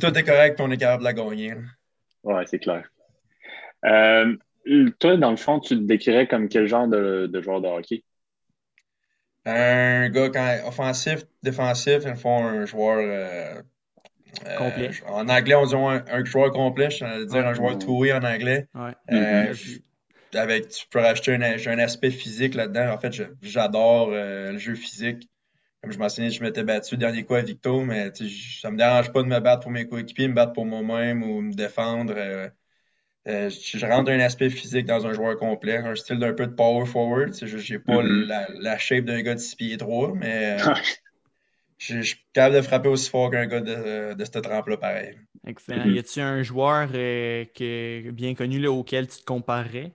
tout 0.00 0.18
est 0.18 0.24
correct, 0.24 0.58
on 0.60 0.70
est 0.70 0.76
capable 0.78 1.00
de 1.02 1.08
la 1.08 1.12
gagner. 1.12 1.50
là. 1.50 1.60
Ouais, 2.24 2.44
c'est 2.46 2.58
clair. 2.58 2.88
Euh, 3.84 4.34
toi, 4.98 5.16
dans 5.16 5.30
le 5.30 5.36
fond, 5.36 5.60
tu 5.60 5.76
te 5.76 5.82
décrirais 5.82 6.26
comme 6.26 6.48
quel 6.48 6.66
genre 6.66 6.88
de, 6.88 7.26
de 7.26 7.40
joueur 7.42 7.60
de 7.60 7.68
hockey? 7.68 8.02
Un 9.44 10.08
gars 10.10 10.30
quand, 10.30 10.58
offensif, 10.68 11.24
défensif, 11.42 12.02
ils 12.06 12.14
font 12.16 12.44
un 12.44 12.64
joueur 12.64 13.62
euh, 14.46 14.48
euh, 14.48 14.58
Complet. 14.58 14.90
en 15.06 15.28
anglais, 15.28 15.54
on 15.54 15.66
dit 15.66 15.74
un, 15.74 16.04
un 16.08 16.24
joueur 16.24 16.52
complet, 16.52 16.90
je 16.90 17.04
veux 17.04 17.26
dire 17.26 17.38
Ouais. 17.38 17.46
un 17.46 17.54
joueur 17.54 17.78
two-way 17.78 18.12
en 18.12 18.22
anglais. 18.24 18.68
Ouais. 18.74 18.94
Euh, 19.10 19.52
Mhm. 19.52 19.54
j- 19.54 19.84
avec, 20.34 20.68
tu 20.68 20.86
peux 20.88 21.00
rajouter 21.00 21.34
un, 21.34 21.42
un 21.42 21.78
aspect 21.78 22.10
physique 22.10 22.54
là-dedans. 22.54 22.92
En 22.92 22.98
fait, 22.98 23.12
je- 23.12 23.24
j'adore 23.42 24.10
euh, 24.12 24.52
le 24.52 24.58
jeu 24.58 24.74
physique. 24.74 25.28
Comme 25.82 25.92
je 25.92 25.98
mentionnais, 25.98 26.30
je 26.30 26.42
m'étais 26.42 26.64
battu 26.64 26.94
le 26.96 27.00
dernier 27.00 27.24
coup 27.24 27.34
à 27.34 27.42
Victo, 27.42 27.82
mais 27.84 28.12
tu 28.12 28.24
sais, 28.24 28.30
j- 28.30 28.60
ça 28.60 28.70
me 28.70 28.78
dérange 28.78 29.12
pas 29.12 29.22
de 29.22 29.28
me 29.28 29.40
battre 29.40 29.62
pour 29.62 29.72
mes 29.72 29.88
coéquipiers, 29.88 30.28
me 30.28 30.34
battre 30.34 30.52
pour 30.54 30.66
moi-même 30.66 31.22
ou 31.24 31.40
me 31.42 31.52
défendre. 31.54 32.14
euh, 32.16 32.48
euh, 33.28 33.50
je 33.50 33.78
je 33.78 33.86
rentre 33.86 34.10
un 34.10 34.20
aspect 34.20 34.50
physique 34.50 34.86
dans 34.86 35.06
un 35.06 35.12
joueur 35.12 35.36
complet, 35.38 35.76
un 35.78 35.94
style 35.94 36.18
d'un 36.18 36.32
peu 36.34 36.46
de 36.46 36.54
power 36.54 36.86
forward. 36.86 37.34
Je- 37.34 37.58
J'ai 37.58 37.78
pas 37.78 38.02
Mhm. 38.02 38.24
la, 38.26 38.48
la 38.60 38.78
shape 38.78 39.04
d'un 39.04 39.22
gars 39.22 39.34
de 39.34 39.40
6 39.40 39.56
pieds 39.56 39.76
3, 39.76 40.12
mais 40.14 40.60
euh, 40.60 40.70
je 41.84 41.96
je 41.96 42.02
suis 42.02 42.18
capable 42.32 42.56
de 42.56 42.62
frapper 42.62 42.88
aussi 42.88 43.10
fort 43.10 43.30
qu'un 43.30 43.46
gars 43.46 43.60
de, 43.60 44.14
de 44.14 44.24
cette 44.24 44.42
trempe-là, 44.42 44.76
pareil. 44.76 45.18
Excellent. 45.46 45.84
Y 45.86 45.98
a-tu 45.98 46.20
un 46.20 46.42
joueur 46.42 46.88
euh, 46.94 47.44
que, 47.54 48.10
bien 48.10 48.34
connu 48.34 48.58
là, 48.60 48.70
auquel 48.70 49.08
tu 49.08 49.18
te 49.18 49.24
comparerais? 49.24 49.92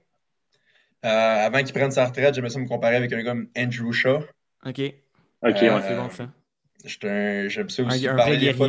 Euh, 1.05 1.09
avant 1.45 1.63
qu'il 1.63 1.73
prenne 1.73 1.91
sa 1.91 2.05
retraite, 2.05 2.33
j'aimais 2.35 2.49
ça 2.49 2.59
me 2.59 2.67
comparer 2.67 2.95
avec 2.97 3.13
un 3.13 3.17
gars 3.23 3.31
comme 3.31 3.47
Andrew 3.57 3.91
Shaw. 3.91 4.17
OK. 4.17 4.25
OK, 4.65 4.83
Euh, 5.43 5.51
ouais. 5.51 5.81
c'est 5.87 5.95
bon 5.95 6.09
ça. 6.09 6.29
J'aime 6.85 7.69
ça 7.69 7.83
Un, 7.83 7.87
aussi 7.87 8.07
un 8.07 8.15
parler 8.15 8.35
vrai 8.37 8.45
des 8.45 8.53
fois. 8.53 8.67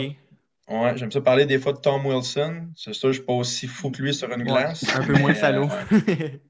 Ouais, 0.68 0.96
j'aime 0.96 1.10
ça 1.10 1.20
parler 1.22 1.46
des 1.46 1.58
fois 1.58 1.72
de 1.72 1.78
Tom 1.78 2.04
Wilson. 2.06 2.68
C'est 2.76 2.92
sûr, 2.92 3.08
je 3.10 3.18
suis 3.18 3.24
pas 3.26 3.32
aussi 3.32 3.66
fou 3.66 3.90
que 3.90 4.02
lui 4.02 4.12
sur 4.14 4.28
une 4.30 4.42
Ouais, 4.42 4.46
glace. 4.46 4.84
un 4.94 5.02
peu 5.04 5.14
moins 5.18 5.34
salaud. 5.34 5.68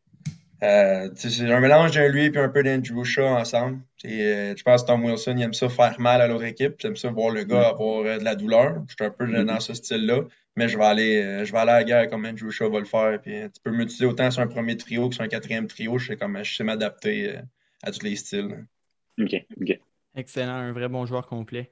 euh, 0.63 1.09
tu 1.11 1.17
sais, 1.17 1.31
c'est 1.31 1.53
un 1.53 1.61
mélange 1.61 1.93
d'un 1.93 2.09
lui 2.09 2.27
et 2.27 2.37
un 2.37 2.49
peu 2.49 2.63
d'Andrew 2.63 3.05
Shaw 3.05 3.23
ensemble. 3.25 3.79
Et, 4.05 4.23
euh, 4.25 4.55
je 4.57 4.63
pense 4.63 4.83
que 4.83 4.89
Tom 4.89 5.05
Wilson, 5.05 5.35
il 5.37 5.43
aime 5.43 5.53
ça 5.55 5.69
faire 5.69 5.99
mal 6.01 6.21
à 6.21 6.27
l'autre 6.27 6.45
équipe. 6.45 6.75
J'aime 6.81 6.97
ça 6.97 7.11
voir 7.11 7.31
le 7.33 7.45
gars 7.45 7.69
avoir 7.69 8.05
euh, 8.05 8.19
de 8.19 8.25
la 8.25 8.35
douleur. 8.35 8.83
Je 8.89 8.95
suis 8.95 9.05
un 9.05 9.11
peu 9.11 9.27
Mhm. 9.27 9.45
dans 9.45 9.61
ce 9.61 9.75
style-là. 9.75 10.23
Mais 10.57 10.69
je 10.69 10.77
vais 10.77 10.85
aller, 10.85 11.23
euh, 11.23 11.45
je 11.45 11.53
vais 11.53 11.59
aller 11.59 11.71
à 11.71 11.75
la 11.79 11.85
guerre 11.85 12.09
comme 12.11 12.25
Andrew 12.27 12.51
Shaw 12.51 12.71
va 12.71 12.81
le 12.81 12.85
faire. 12.85 13.21
Puis, 13.23 13.37
euh, 13.37 13.49
tu 13.49 13.61
peux 13.63 13.71
m'utiliser 13.71 14.07
autant 14.07 14.31
sur 14.33 14.43
un 14.43 14.49
premier 14.49 14.77
trio 14.77 15.09
que 15.09 15.15
sur 15.15 15.23
un 15.23 15.29
quatrième 15.29 15.69
trio. 15.69 15.99
Je 15.99 16.09
sais, 16.09 16.17
comme, 16.17 16.43
je 16.43 16.57
sais 16.57 16.65
m'adapter 16.65 17.37
euh, 17.37 17.41
à 17.85 17.93
tous 17.93 18.03
les 18.03 18.17
styles. 18.17 18.67
OK, 19.21 19.35
OK. 19.61 19.79
Excellent, 20.17 20.55
un 20.55 20.73
vrai 20.73 20.89
bon 20.89 21.07
joueur 21.07 21.29
complet. 21.29 21.71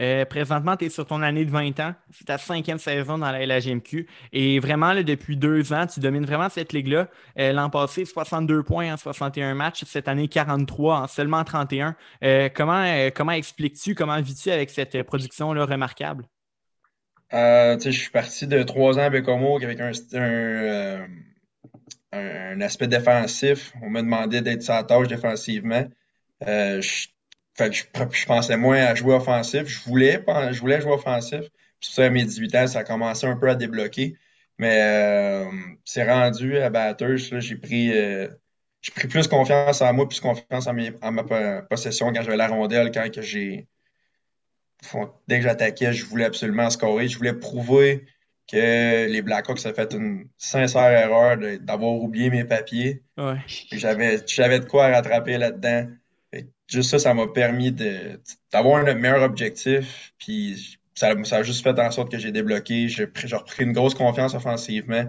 Euh, 0.00 0.24
présentement, 0.24 0.76
tu 0.76 0.86
es 0.86 0.88
sur 0.88 1.06
ton 1.06 1.22
année 1.22 1.44
de 1.44 1.50
20 1.50 1.78
ans. 1.80 1.94
C'est 2.10 2.24
ta 2.24 2.38
cinquième 2.38 2.78
saison 2.78 3.18
dans 3.18 3.30
la 3.30 3.46
LHGMQ. 3.46 4.08
Et 4.32 4.58
vraiment, 4.58 4.92
là, 4.92 5.02
depuis 5.02 5.36
deux 5.36 5.72
ans, 5.72 5.86
tu 5.86 6.00
domines 6.00 6.24
vraiment 6.24 6.48
cette 6.48 6.72
ligue-là. 6.72 7.08
Euh, 7.38 7.52
L'an 7.52 7.70
passé, 7.70 8.04
62 8.04 8.62
points 8.64 8.92
en 8.92 8.96
61 8.96 9.54
matchs. 9.54 9.84
Cette 9.86 10.08
année, 10.08 10.28
43 10.28 11.00
en 11.00 11.06
seulement 11.06 11.44
31. 11.44 11.94
Euh, 12.22 12.48
comment 12.52 12.84
comment 13.14 13.32
expliques-tu, 13.32 13.94
comment 13.94 14.20
vis-tu 14.20 14.50
avec 14.50 14.70
cette 14.70 15.02
production-là 15.04 15.64
remarquable? 15.64 16.24
Je 17.32 17.90
suis 17.90 18.10
parti 18.10 18.46
de 18.46 18.62
trois 18.62 18.98
ans 18.98 19.02
à 19.02 19.10
Bécomo 19.10 19.56
avec 19.56 19.80
un, 19.80 19.92
aspect 22.60 22.86
défensif. 22.86 23.72
On 23.82 23.90
m'a 23.90 24.02
demandé 24.02 24.40
d'être 24.40 24.62
sa 24.62 24.84
tâche 24.84 25.08
défensivement. 25.08 25.88
Fait 27.56 27.70
que 27.70 27.76
je, 27.76 27.84
je 28.20 28.26
pensais 28.26 28.56
moins 28.56 28.78
à 28.84 28.94
jouer 28.94 29.14
offensif. 29.14 29.64
Je 29.66 29.80
voulais, 29.84 30.24
je 30.52 30.60
voulais 30.60 30.80
jouer 30.80 30.92
offensif. 30.92 31.40
Puis 31.80 31.90
ça, 31.92 32.06
à 32.06 32.10
mes 32.10 32.24
18 32.24 32.54
ans, 32.54 32.66
ça 32.66 32.80
a 32.80 32.84
commencé 32.84 33.26
un 33.26 33.36
peu 33.36 33.48
à 33.48 33.54
débloquer. 33.54 34.16
Mais 34.58 34.80
euh, 34.82 35.50
c'est 35.84 36.04
rendu 36.08 36.58
à 36.58 36.70
batteuse. 36.70 37.30
là, 37.32 37.40
J'ai 37.40 37.56
pris, 37.56 37.92
euh, 37.96 38.28
j'ai 38.82 38.92
pris 38.92 39.08
plus 39.08 39.26
confiance 39.28 39.82
en 39.82 39.92
moi, 39.92 40.08
plus 40.08 40.20
confiance 40.20 40.66
en, 40.66 40.74
mes- 40.74 40.92
en 41.02 41.12
ma 41.12 41.24
po- 41.24 41.66
possession 41.68 42.12
quand 42.12 42.22
j'avais 42.22 42.36
la 42.36 42.48
rondelle, 42.48 42.90
quand 42.92 43.10
que 43.12 43.22
j'ai 43.22 43.68
dès 45.28 45.38
que 45.38 45.42
j'attaquais, 45.44 45.92
je 45.92 46.04
voulais 46.04 46.24
absolument 46.24 46.70
scorer. 46.70 47.08
Je 47.08 47.16
voulais 47.16 47.32
prouver 47.34 48.06
que 48.50 49.06
les 49.06 49.22
Blackhawks 49.22 49.64
avaient 49.64 49.74
fait 49.74 49.94
une 49.94 50.28
sincère 50.36 50.90
erreur 50.90 51.38
d'avoir 51.60 51.92
oublié 51.94 52.30
mes 52.30 52.44
papiers. 52.44 53.02
Ouais. 53.16 53.36
J'avais 54.26 54.60
de 54.60 54.64
quoi 54.66 54.88
rattraper 54.88 55.38
là-dedans. 55.38 55.88
Juste 56.68 56.90
ça, 56.90 56.98
ça 56.98 57.14
m'a 57.14 57.26
permis 57.26 57.72
d'avoir 58.52 58.86
un 58.86 58.94
meilleur 58.94 59.22
objectif. 59.22 60.12
Puis 60.18 60.78
ça, 60.94 61.12
ça 61.24 61.36
a 61.36 61.42
juste 61.42 61.62
fait 61.62 61.78
en 61.78 61.90
sorte 61.90 62.10
que 62.10 62.18
j'ai 62.18 62.32
débloqué. 62.32 62.88
J'ai 62.88 63.04
repris 63.04 63.64
une 63.64 63.72
grosse 63.72 63.94
confiance 63.94 64.34
offensivement. 64.34 65.04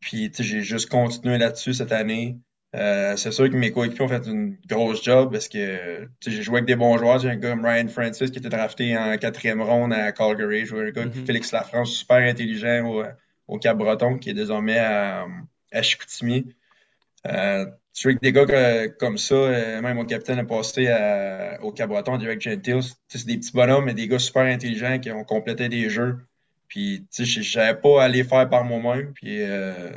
Puis 0.00 0.30
j'ai 0.38 0.62
juste 0.62 0.88
continué 0.88 1.38
là-dessus 1.38 1.74
cette 1.74 1.92
année. 1.92 2.38
Euh, 2.76 3.16
c'est 3.16 3.32
sûr 3.32 3.48
que 3.48 3.56
mes 3.56 3.72
coéquipiers 3.72 4.04
ont 4.04 4.08
fait 4.08 4.26
une 4.26 4.58
grosse 4.68 5.02
job 5.02 5.32
parce 5.32 5.48
que 5.48 6.06
j'ai 6.26 6.42
joué 6.42 6.56
avec 6.56 6.66
des 6.66 6.76
bons 6.76 6.98
joueurs. 6.98 7.18
J'ai 7.18 7.30
un 7.30 7.36
gars 7.36 7.50
comme 7.50 7.64
Ryan 7.64 7.88
Francis 7.88 8.30
qui 8.30 8.38
était 8.38 8.50
drafté 8.50 8.96
en 8.96 9.16
quatrième 9.16 9.62
ronde 9.62 9.92
à 9.92 10.12
Calgary. 10.12 10.60
J'ai 10.60 10.66
joué 10.66 10.80
avec 10.82 10.98
un 10.98 11.06
gars 11.06 11.10
mm-hmm. 11.10 11.26
Félix 11.26 11.52
Lafrance, 11.52 11.90
super 11.90 12.18
intelligent 12.18 12.86
au, 12.86 13.04
au 13.48 13.58
Cap-Breton, 13.58 14.18
qui 14.18 14.30
est 14.30 14.34
désormais 14.34 14.78
à, 14.78 15.26
à 15.72 15.82
Chicoutimi. 15.82 16.54
Euh, 17.26 17.66
je 18.00 18.08
avec 18.08 18.22
des 18.22 18.32
gars 18.32 18.88
comme 18.98 19.18
ça, 19.18 19.34
euh, 19.34 19.80
même 19.80 19.96
mon 19.96 20.04
capitaine 20.04 20.38
a 20.38 20.44
passé 20.44 20.88
au 21.62 21.72
Cabreton, 21.72 22.16
Direct 22.16 22.40
Gentile. 22.40 22.80
C'est 23.08 23.26
des 23.26 23.38
petits 23.38 23.52
bonhommes, 23.52 23.86
mais 23.86 23.94
des 23.94 24.06
gars 24.06 24.18
super 24.18 24.42
intelligents 24.42 24.98
qui 24.98 25.10
ont 25.10 25.24
complété 25.24 25.68
des 25.68 25.90
jeux. 25.90 26.18
Puis, 26.68 27.06
tu 27.12 27.26
sais, 27.26 27.42
je 27.42 27.58
n'avais 27.58 27.80
pas 27.80 28.04
à 28.04 28.08
les 28.08 28.22
faire 28.24 28.48
par 28.48 28.64
moi-même. 28.64 29.12
Puis, 29.14 29.42
euh, 29.42 29.90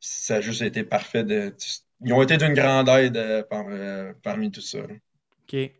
ça 0.00 0.36
a 0.36 0.40
juste 0.40 0.62
été 0.62 0.82
parfait. 0.82 1.24
Ils 2.04 2.12
ont 2.12 2.22
été 2.22 2.38
d'une 2.38 2.54
grande 2.54 2.88
aide 2.88 3.16
euh, 3.16 4.12
parmi 4.22 4.50
tout 4.50 4.60
ça. 4.60 4.78
OK. 4.78 5.70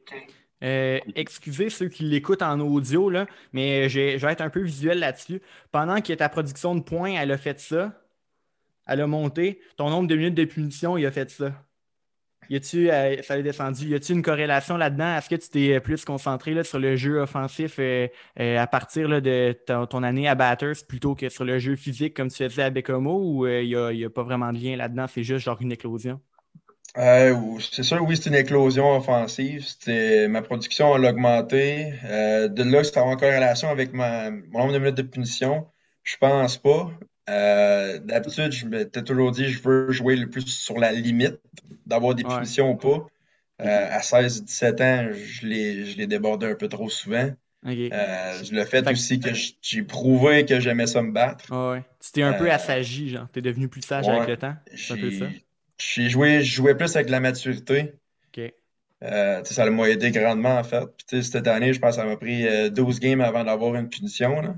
excusez 0.61 1.71
ceux 1.71 1.88
qui 1.88 2.02
l'écoutent 2.02 2.43
en 2.43 2.61
audio, 2.61 3.09
là, 3.09 3.26
mais 3.52 3.88
je 3.88 4.19
vais 4.19 4.33
être 4.33 4.43
un 4.43 4.50
peu 4.50 4.61
visuel 4.61 4.99
là-dessus. 4.99 5.41
Pendant 5.71 6.02
que 6.02 6.12
ta 6.12 6.29
production 6.29 6.75
de 6.75 6.83
points, 6.83 7.14
elle 7.19 7.31
a 7.31 7.38
fait 7.38 7.59
ça, 7.59 8.01
elle 8.87 9.01
a 9.01 9.07
monté. 9.07 9.61
Ton 9.77 9.91
nombre 9.91 10.09
de 10.09 10.17
minutes 10.17 10.35
de 10.35 10.45
punition, 10.45 10.97
il 10.97 11.07
a 11.07 11.11
fait 11.11 11.31
ça. 11.31 11.53
Y 12.53 12.57
a-tu, 12.57 12.91
euh, 12.91 13.23
ça 13.23 13.35
a 13.35 13.43
descendu. 13.43 13.89
Y 13.89 13.95
a-tu 13.95 14.12
une 14.12 14.23
corrélation 14.23 14.77
là-dedans? 14.77 15.17
Est-ce 15.17 15.29
que 15.29 15.37
tu 15.37 15.49
t'es 15.49 15.81
plus 15.81 16.05
concentré 16.05 16.55
là, 16.55 16.65
sur 16.65 16.79
le 16.79 16.97
jeu 16.97 17.21
offensif 17.21 17.77
euh, 17.79 18.09
euh, 18.41 18.59
à 18.59 18.67
partir 18.67 19.09
de 19.09 19.57
ton, 19.67 20.03
année 20.03 20.29
à 20.29 20.35
Batters 20.35 20.85
plutôt 20.87 21.15
que 21.15 21.29
sur 21.29 21.45
le 21.45 21.59
jeu 21.59 21.77
physique 21.77 22.15
comme 22.15 22.29
tu 22.29 22.45
faisais 22.45 22.65
à 22.65 22.71
Bécomo 22.71 23.21
ou 23.23 23.47
il 23.47 23.69
n'y 23.69 24.05
a, 24.05 24.11
pas 24.11 24.23
vraiment 24.23 24.53
de 24.53 24.59
lien 24.59 24.77
là-dedans? 24.77 25.07
C'est 25.09 25.23
juste 25.23 25.45
genre 25.45 25.59
une 25.61 25.73
éclosion? 25.73 26.21
c'est 26.95 27.83
sûr, 27.83 28.05
oui, 28.07 28.19
c'est 28.19 28.29
une 28.29 28.37
éclosion 28.37 28.97
offensive. 28.97 29.65
ma 30.29 30.43
production 30.43 30.93
a 30.93 30.99
augmenté. 30.99 31.95
de 32.03 32.62
là, 32.71 32.85
c'est 32.85 32.99
en 32.99 33.17
corrélation 33.17 33.71
avec 33.71 33.95
mon 33.95 34.31
nombre 34.53 34.75
de 34.75 34.79
minutes 34.79 34.97
de 34.97 35.03
punition. 35.03 35.67
Je 36.03 36.17
pense 36.19 36.59
pas. 36.59 36.91
Euh, 37.33 37.99
d'habitude, 37.99 38.53
je 38.53 38.67
m'étais 38.67 39.03
toujours 39.03 39.31
dit 39.31 39.49
je 39.49 39.62
veux 39.62 39.91
jouer 39.91 40.17
le 40.17 40.29
plus 40.29 40.47
sur 40.47 40.79
la 40.79 40.93
limite, 40.93 41.41
d'avoir 41.87 42.15
des 42.15 42.25
punitions 42.25 42.73
ou 42.73 42.77
pas. 42.77 43.07
Euh, 43.62 43.89
à 43.91 44.01
16-17 44.01 44.83
ans, 44.83 45.12
je 45.12 45.47
les 45.47 46.07
débordais 46.07 46.51
un 46.51 46.55
peu 46.55 46.69
trop 46.69 46.89
souvent. 46.89 47.31
Euh, 47.65 48.43
le 48.51 48.65
fait, 48.65 48.89
aussi 48.89 49.21
que 49.21 49.31
j'ai 49.62 49.83
prouvé 49.83 50.45
que 50.45 50.59
j'aimais 50.59 50.89
ça 50.89 51.01
me 51.01 51.12
battre. 51.12 51.45
ouais. 51.51 51.83
Tu 52.01 52.11
t'es 52.12 52.23
un 52.23 52.33
peu 52.33 52.51
assagi, 52.51 53.09
genre. 53.09 53.29
T'es 53.33 53.41
devenu 53.41 53.69
plus 53.69 53.83
sage 53.83 54.09
avec 54.09 54.29
le 54.29 54.37
temps. 54.37 54.55
J'ai 55.79 56.09
joué, 56.09 56.43
je 56.43 56.55
jouais 56.55 56.75
plus 56.75 56.95
avec 56.97 57.09
la 57.09 57.21
maturité. 57.21 57.95
OK. 58.37 58.53
ça 59.01 59.71
m'a 59.71 59.89
aidé 59.89 60.11
grandement, 60.11 60.59
en 60.59 60.65
fait. 60.65 60.85
Puis, 61.09 61.25
cette 61.25 61.47
année, 61.47 61.73
je 61.73 61.81
pense 61.81 61.97
que 61.97 62.03
ça 62.03 62.07
m'a 62.07 62.17
pris 62.17 62.71
12 62.71 63.01
games 63.01 63.21
avant 63.21 63.45
d'avoir 63.45 63.75
une 63.77 63.89
punition. 63.89 64.41
Là. 64.41 64.55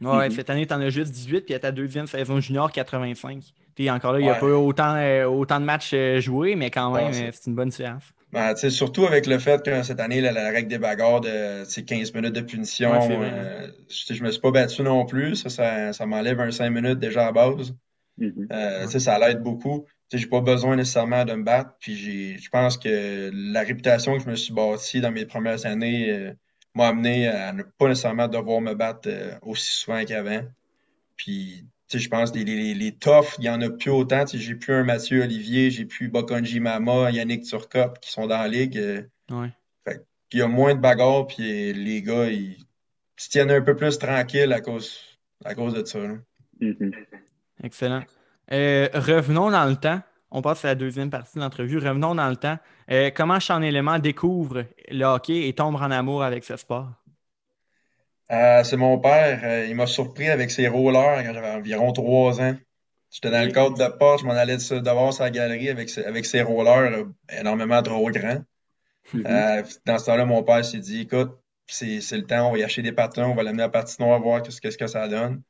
Ouais, 0.00 0.28
mhm. 0.28 0.34
cette 0.34 0.50
année, 0.50 0.66
tu 0.66 0.74
en 0.74 0.80
as 0.80 0.90
juste 0.90 1.10
18, 1.10 1.42
puis 1.42 1.54
à 1.54 1.58
ta 1.58 1.72
deuxième 1.72 2.06
saison 2.06 2.38
junior, 2.38 2.70
85. 2.70 3.42
Puis 3.74 3.90
encore 3.90 4.12
là, 4.12 4.20
il 4.20 4.24
n'y 4.24 4.30
a 4.30 4.34
pas 4.34 4.46
autant, 4.46 4.94
euh, 4.96 5.24
autant 5.24 5.58
de 5.58 5.64
matchs 5.64 5.92
euh, 5.94 6.20
joués, 6.20 6.54
mais 6.54 6.70
quand 6.70 6.92
même, 6.92 7.12
euh, 7.12 7.30
c'est 7.32 7.46
une 7.46 7.54
bonne 7.54 7.70
séance. 7.70 8.04
Ben, 8.32 8.54
surtout 8.56 9.06
avec 9.06 9.26
le 9.26 9.38
fait 9.38 9.64
que 9.64 9.82
cette 9.82 10.00
année, 10.00 10.20
la, 10.20 10.50
règle 10.50 10.68
des 10.68 10.78
bagarres 10.78 11.20
de 11.20 11.64
15 11.64 12.12
minutes 12.12 12.34
de 12.34 12.40
punition, 12.40 13.00
je, 13.00 14.14
ne 14.14 14.22
me 14.22 14.30
suis 14.30 14.40
pas 14.40 14.50
battu 14.50 14.82
non 14.82 15.06
plus. 15.06 15.36
Ça, 15.36 15.92
ça, 15.92 16.06
m'enlève 16.06 16.40
un 16.40 16.50
5 16.50 16.68
minutes 16.70 16.98
déjà 16.98 17.28
à 17.28 17.32
base. 17.32 17.74
Mhm. 18.18 18.48
Ça 18.88 19.18
l'aide 19.18 19.42
beaucoup. 19.42 19.86
Je 20.12 20.18
n'ai 20.18 20.26
pas 20.26 20.40
besoin 20.40 20.76
nécessairement 20.76 21.24
de 21.24 21.34
me 21.34 21.44
battre. 21.44 21.70
Puis 21.78 22.38
je 22.38 22.48
pense 22.50 22.76
que 22.76 23.30
la 23.32 23.60
réputation 23.60 24.16
que 24.16 24.22
je 24.22 24.28
me 24.28 24.36
suis 24.36 24.52
bâtie 24.52 25.00
dans 25.00 25.12
mes 25.12 25.24
premières 25.24 25.64
années 25.64 26.32
m'a 26.76 26.88
amené 26.88 27.28
à 27.28 27.52
ne 27.52 27.62
pas 27.62 27.88
nécessairement 27.88 28.28
devoir 28.28 28.60
me 28.60 28.74
battre 28.74 29.08
euh, 29.08 29.34
aussi 29.42 29.72
souvent 29.72 30.04
qu'avant. 30.04 30.42
Puis, 31.16 31.64
tu 31.88 31.98
sais, 31.98 32.04
je 32.04 32.08
pense 32.08 32.30
que 32.30 32.38
les, 32.38 32.44
les, 32.44 32.74
les 32.74 32.92
toughs, 32.92 33.36
il 33.38 33.42
n'y 33.42 33.50
en 33.50 33.60
a 33.62 33.70
plus 33.70 33.90
autant. 33.90 34.24
Tu 34.24 34.36
sais, 34.36 34.44
j'ai 34.44 34.54
plus 34.54 34.74
un 34.74 34.84
Mathieu 34.84 35.22
Olivier, 35.22 35.70
j'ai 35.70 35.86
plus 35.86 36.08
Bokonji 36.08 36.60
Mama, 36.60 37.10
Yannick 37.10 37.44
Turcop 37.44 37.98
qui 38.00 38.10
sont 38.10 38.26
dans 38.26 38.38
la 38.38 38.48
ligue. 38.48 38.78
Euh. 38.78 39.02
Ouais. 39.30 39.50
Fait 39.84 40.04
il 40.32 40.40
y 40.40 40.42
a 40.42 40.48
moins 40.48 40.74
de 40.74 40.80
bagarres, 40.80 41.26
puis 41.26 41.72
les 41.72 42.02
gars, 42.02 42.28
ils 42.28 42.56
se 43.16 43.30
tiennent 43.30 43.50
un 43.50 43.62
peu 43.62 43.74
plus 43.74 43.98
tranquilles 43.98 44.52
à 44.52 44.60
cause, 44.60 45.00
à 45.44 45.54
cause 45.54 45.72
de 45.72 45.84
ça. 45.84 45.98
Mm-hmm. 46.60 46.92
Excellent. 47.62 48.02
Euh, 48.52 48.88
revenons 48.92 49.50
dans 49.50 49.64
le 49.64 49.76
temps 49.76 50.02
on 50.30 50.42
passe 50.42 50.64
à 50.64 50.68
la 50.68 50.74
deuxième 50.74 51.10
partie 51.10 51.36
de 51.36 51.40
l'entrevue. 51.40 51.78
Revenons 51.78 52.14
dans 52.14 52.28
le 52.28 52.36
temps. 52.36 52.58
Euh, 52.90 53.10
comment 53.14 53.40
Sean 53.40 53.62
Element 53.62 53.98
découvre 53.98 54.64
le 54.90 55.04
hockey 55.04 55.48
et 55.48 55.52
tombe 55.52 55.76
en 55.76 55.90
amour 55.90 56.22
avec 56.22 56.44
ce 56.44 56.56
sport? 56.56 56.88
Euh, 58.32 58.64
c'est 58.64 58.76
mon 58.76 58.98
père. 58.98 59.40
Euh, 59.44 59.66
il 59.68 59.76
m'a 59.76 59.86
surpris 59.86 60.28
avec 60.28 60.50
ses 60.50 60.68
rollers 60.68 61.22
quand 61.24 61.32
j'avais 61.32 61.50
environ 61.50 61.92
trois 61.92 62.40
ans. 62.40 62.56
J'étais 63.10 63.30
dans 63.30 63.46
le 63.46 63.52
cadre 63.52 63.78
de 63.78 63.96
porte, 63.96 64.20
je 64.20 64.26
m'en 64.26 64.32
allais 64.32 64.56
devant 64.56 65.12
sa 65.12 65.30
galerie 65.30 65.68
avec, 65.68 65.96
avec 65.98 66.26
ses 66.26 66.42
rollers 66.42 67.06
énormément 67.30 67.80
trop 67.82 68.10
grands. 68.10 68.42
Mm-hmm. 69.14 69.78
dans 69.86 69.98
ce 69.98 70.06
temps-là, 70.06 70.24
mon 70.24 70.42
père 70.42 70.64
s'est 70.64 70.80
dit 70.80 71.02
écoute, 71.02 71.38
c'est 71.68 72.00
le 72.12 72.26
temps, 72.26 72.48
on 72.48 72.52
va 72.52 72.58
y 72.58 72.64
acheter 72.64 72.82
des 72.82 72.90
patins, 72.90 73.28
on 73.28 73.36
va 73.36 73.44
l'amener 73.44 73.62
à 73.62 73.66
la 73.66 73.70
patinoire, 73.70 74.20
voir 74.20 74.42
qu'est-ce 74.42 74.76
que 74.76 74.86
ça 74.88 75.06
donne. 75.06 75.42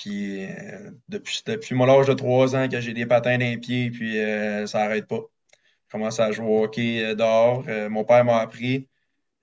Puis 0.00 0.44
euh, 0.44 0.90
depuis, 1.10 1.42
depuis 1.46 1.74
mon 1.74 1.86
âge 1.88 2.06
de 2.06 2.14
3 2.14 2.56
ans 2.56 2.68
que 2.68 2.80
j'ai 2.80 2.94
des 2.94 3.04
patins 3.04 3.36
dans 3.36 3.44
les 3.44 3.58
pieds, 3.58 3.90
puis 3.90 4.18
euh, 4.18 4.66
ça 4.66 4.78
n'arrête 4.78 5.06
pas. 5.06 5.20
Je 5.52 5.92
commence 5.92 6.18
à 6.20 6.32
jouer 6.32 6.46
au 6.46 6.64
hockey 6.64 7.04
euh, 7.04 7.14
dehors. 7.14 7.64
mon 7.90 8.04
père 8.04 8.24
m'a 8.24 8.38
appris. 8.38 8.88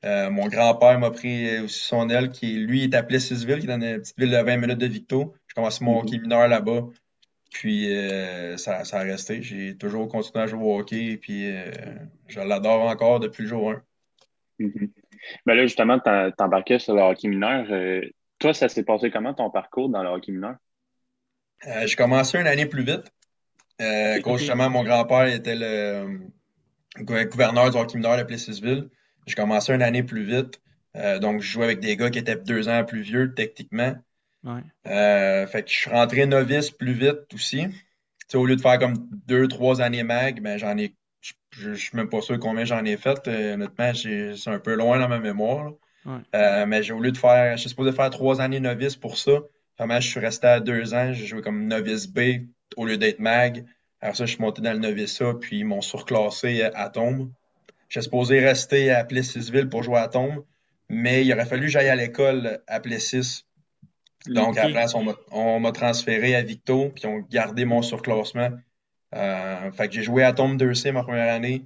mon 0.04 0.48
grand-père 0.48 1.00
m'a 1.00 1.12
pris 1.12 1.60
aussi 1.60 1.86
son 1.86 2.10
aile, 2.10 2.32
qui 2.32 2.56
lui 2.56 2.86
est 2.86 2.96
à 2.96 3.04
Plessisville, 3.04 3.60
qui 3.60 3.66
est 3.66 3.78
dans 3.78 3.80
une 3.80 4.00
petite 4.00 4.18
ville 4.18 4.32
de 4.32 4.38
20 4.38 4.58
minutes 4.58 4.80
de 4.80 4.88
Victo. 4.88 5.36
Je 5.48 5.54
commence 5.54 5.80
mon 5.82 6.00
hockey 6.00 6.18
mineur 6.18 6.48
là-bas. 6.48 6.88
Puis 7.52 7.90
ça, 8.58 8.84
ça, 8.84 9.00
a 9.00 9.04
resté. 9.04 9.44
J'ai 9.44 9.78
toujours 9.78 10.08
continué 10.08 10.44
à 10.44 10.48
jouer 10.48 10.64
au 10.64 10.80
hockey, 10.80 11.18
puis 11.18 11.54
je 12.28 12.40
l'adore 12.40 12.84
encore 12.84 13.20
depuis 13.20 13.44
le 13.44 13.50
jour 13.50 13.72
1. 13.72 13.82
Mm-hmm. 14.60 14.90
Ben 15.46 15.54
là, 15.54 15.64
justement, 15.64 16.00
tu 16.00 16.10
embarqué 16.44 16.80
sur 16.80 16.96
le 16.96 17.02
hockey 17.02 17.28
mineur. 17.28 17.68
Toi, 18.40 18.54
ça 18.54 18.70
s'est 18.70 18.84
passé 18.84 19.10
comment 19.10 19.34
ton 19.34 19.50
parcours 19.50 19.90
dans 19.90 20.04
le 20.04 20.10
hockey 20.10 20.32
mineur? 20.32 20.56
Euh, 21.66 21.88
j'ai 21.88 21.96
commencé 21.96 22.38
une 22.38 22.48
année 22.48 22.68
plus 22.68 22.84
vite. 22.84 23.12
Euh, 23.82 24.22
justement, 24.38 24.70
mon 24.70 24.84
grand-père 24.84 25.26
était 25.26 25.56
le 25.56 25.66
euh, 25.66 26.18
gouverneur 27.02 27.72
du 27.72 27.78
hockey 27.78 27.98
mineur 27.98 28.18
de 28.18 28.24
Plessisville. 28.24 28.90
J'ai 29.26 29.36
commencé 29.36 29.74
une 29.74 29.82
année 29.82 30.04
plus 30.04 30.24
vite. 30.24 30.62
Euh, 30.96 31.20
donc, 31.20 31.42
je 31.42 31.52
jouais 31.52 31.66
avec 31.66 31.80
des 31.80 31.96
gars 31.98 32.10
qui 32.10 32.20
étaient 32.20 32.36
deux 32.36 32.70
ans 32.70 32.84
plus 32.84 33.02
vieux, 33.02 33.34
techniquement. 33.34 33.96
Ouais. 34.44 34.62
fait 35.48 35.64
que 35.64 35.70
je 35.70 35.76
suis 35.76 35.90
rentré 35.90 36.26
novice 36.26 36.72
plus 36.72 36.94
vite 36.94 37.34
aussi. 37.34 37.66
au 38.34 38.46
lieu 38.46 38.56
de 38.56 38.62
faire 38.62 38.80
comme 38.80 39.10
deux, 39.26 39.48
trois 39.48 39.82
années 39.82 40.04
mag, 40.04 40.42
ben, 40.42 40.58
j'en 40.58 40.78
ai. 40.78 40.96
Je, 41.52 41.72
ne 41.72 41.76
suis 41.76 41.98
même 41.98 42.08
pas 42.08 42.22
sûr 42.22 42.40
combien 42.40 42.64
j'en 42.64 42.86
ai 42.86 42.98
fait. 42.98 43.28
honnêtement, 43.28 43.94
c'est 43.94 44.48
un 44.48 44.60
peu 44.60 44.76
loin 44.76 45.00
dans 45.00 45.10
ma 45.10 45.20
mémoire. 45.20 45.72
Euh, 46.06 46.66
mais 46.66 46.84
j'ai 46.84 46.94
voulu 46.94 47.12
de 47.12 47.18
faire, 47.18 47.58
je 47.58 47.62
suis 47.62 47.70
supposé 47.70 47.92
faire 47.92 48.10
trois 48.10 48.40
années 48.40 48.60
novice 48.60 48.96
pour 48.96 49.18
ça. 49.18 49.40
Vraiment, 49.78 50.00
je 50.00 50.08
suis 50.08 50.20
resté 50.20 50.48
à 50.48 50.60
deux 50.60 50.94
ans. 50.94 51.14
J'ai 51.14 51.26
joué 51.26 51.42
comme 51.42 51.68
novice 51.68 52.08
B 52.08 52.48
au 52.78 52.86
lieu 52.86 52.98
d'être 52.98 53.20
mag. 53.20 53.66
Alors 54.02 54.16
ça, 54.16 54.26
je 54.26 54.32
suis 54.32 54.42
monté 54.42 54.62
dans 54.62 54.74
le 54.74 54.80
novice 54.80 55.22
A, 55.22 55.34
puis 55.34 55.60
ils 55.60 55.66
m'ont 55.66 55.82
surclassé 55.82 56.62
à 56.62 56.90
Tombe. 56.90 57.30
J'ai 57.90 58.02
supposé 58.02 58.40
rester 58.40 58.92
à 58.92 59.04
Plessisville 59.04 59.70
pour 59.70 59.84
jouer 59.84 60.00
à 60.00 60.08
Tombe, 60.08 60.44
mais 60.90 61.26
il 61.26 61.34
aurait 61.34 61.46
fallu 61.46 61.64
que 61.64 61.72
j'aille 61.72 61.90
à 61.90 61.96
l'école 61.96 62.60
à 62.68 62.80
Plessis. 62.80 63.46
Donc, 64.28 64.58
à 64.58 64.66
la 64.66 64.72
place, 64.72 64.94
on 65.32 65.60
m'a 65.60 65.72
transféré 65.72 66.36
à 66.36 66.42
Victo, 66.42 66.92
puis 66.94 67.04
ils 67.06 67.08
ont 67.08 67.20
gardé 67.30 67.66
mon 67.66 67.82
surclassement. 67.82 68.52
Euh, 69.16 69.72
fait 69.72 69.88
que 69.88 69.94
j'ai 69.94 70.04
joué 70.04 70.24
à 70.24 70.34
Tombe 70.34 70.58
2C 70.62 70.92
ma 70.92 71.04
première 71.04 71.34
année. 71.34 71.66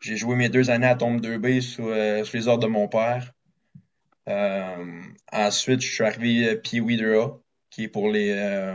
J'ai 0.00 0.16
joué 0.16 0.34
mes 0.34 0.48
deux 0.48 0.70
années 0.70 0.88
à 0.88 0.96
Tombe 0.96 1.20
2B 1.20 1.60
sous, 1.60 1.88
euh, 1.88 2.24
sous 2.24 2.36
les 2.36 2.48
ordres 2.48 2.64
de 2.64 2.68
mon 2.68 2.88
père. 2.88 3.32
Euh, 4.28 5.02
ensuite, 5.32 5.80
je 5.80 5.92
suis 5.92 6.04
arrivé 6.04 6.50
à 6.50 6.56
Pee 6.56 6.80
qui 7.70 7.84
est 7.84 7.88
pour 7.88 8.10
les 8.10 8.32
euh, 8.32 8.74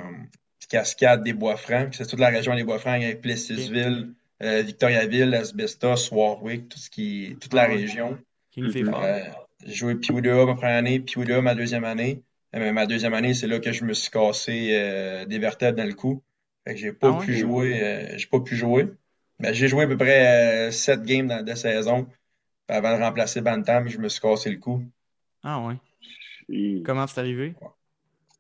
cascades 0.70 1.24
des 1.24 1.34
Bois-Francs. 1.34 1.90
C'est 1.94 2.08
toute 2.08 2.20
la 2.20 2.30
région 2.30 2.56
des 2.56 2.64
Bois-Francs 2.64 2.96
avec 2.96 3.22
Plessisville, 3.22 4.14
euh, 4.42 4.62
Victoriaville, 4.62 5.34
Asbestos, 5.34 6.12
Warwick, 6.12 6.70
tout 6.70 6.80
ce 6.80 6.90
qui, 6.90 7.38
toute 7.40 7.54
la 7.54 7.64
ah 7.64 7.68
région. 7.68 8.18
J'ai 9.66 9.74
joué 9.74 9.96
Pee 9.96 10.12
ma 10.12 10.56
première 10.56 10.78
année, 10.78 11.00
Pee 11.00 11.20
ma 11.42 11.56
deuxième 11.56 11.84
année. 11.84 12.22
Mais 12.54 12.72
ma 12.72 12.86
deuxième 12.86 13.14
année, 13.14 13.34
c'est 13.34 13.48
là 13.48 13.60
que 13.60 13.74
je 13.74 13.84
me 13.84 13.94
suis 13.94 14.10
cassé 14.10 15.26
des 15.28 15.40
vertèbres 15.40 15.78
dans 15.78 15.86
le 15.86 15.94
cou. 15.94 16.24
j'ai 16.66 16.94
pas, 16.94 17.18
ah 17.20 17.22
pu 17.22 17.36
jouer, 17.36 18.14
j'ai 18.16 18.28
pas 18.28 18.40
pu 18.40 18.56
jouer. 18.56 18.88
Mais 19.40 19.54
j'ai 19.54 19.68
joué 19.68 19.84
à 19.84 19.88
peu 19.88 19.98
près 19.98 20.72
sept 20.72 21.04
games 21.04 21.28
dans 21.28 21.46
la 21.46 21.56
saison. 21.58 22.08
avant 22.70 22.98
de 22.98 23.04
remplacer 23.04 23.42
Bantam, 23.42 23.90
je 23.90 23.98
me 23.98 24.08
suis 24.08 24.22
cassé 24.22 24.50
le 24.50 24.58
cou. 24.58 24.82
Ah 25.46 25.62
ouais. 25.62 26.82
Comment 26.84 27.06
c'est 27.06 27.20
arrivé? 27.20 27.56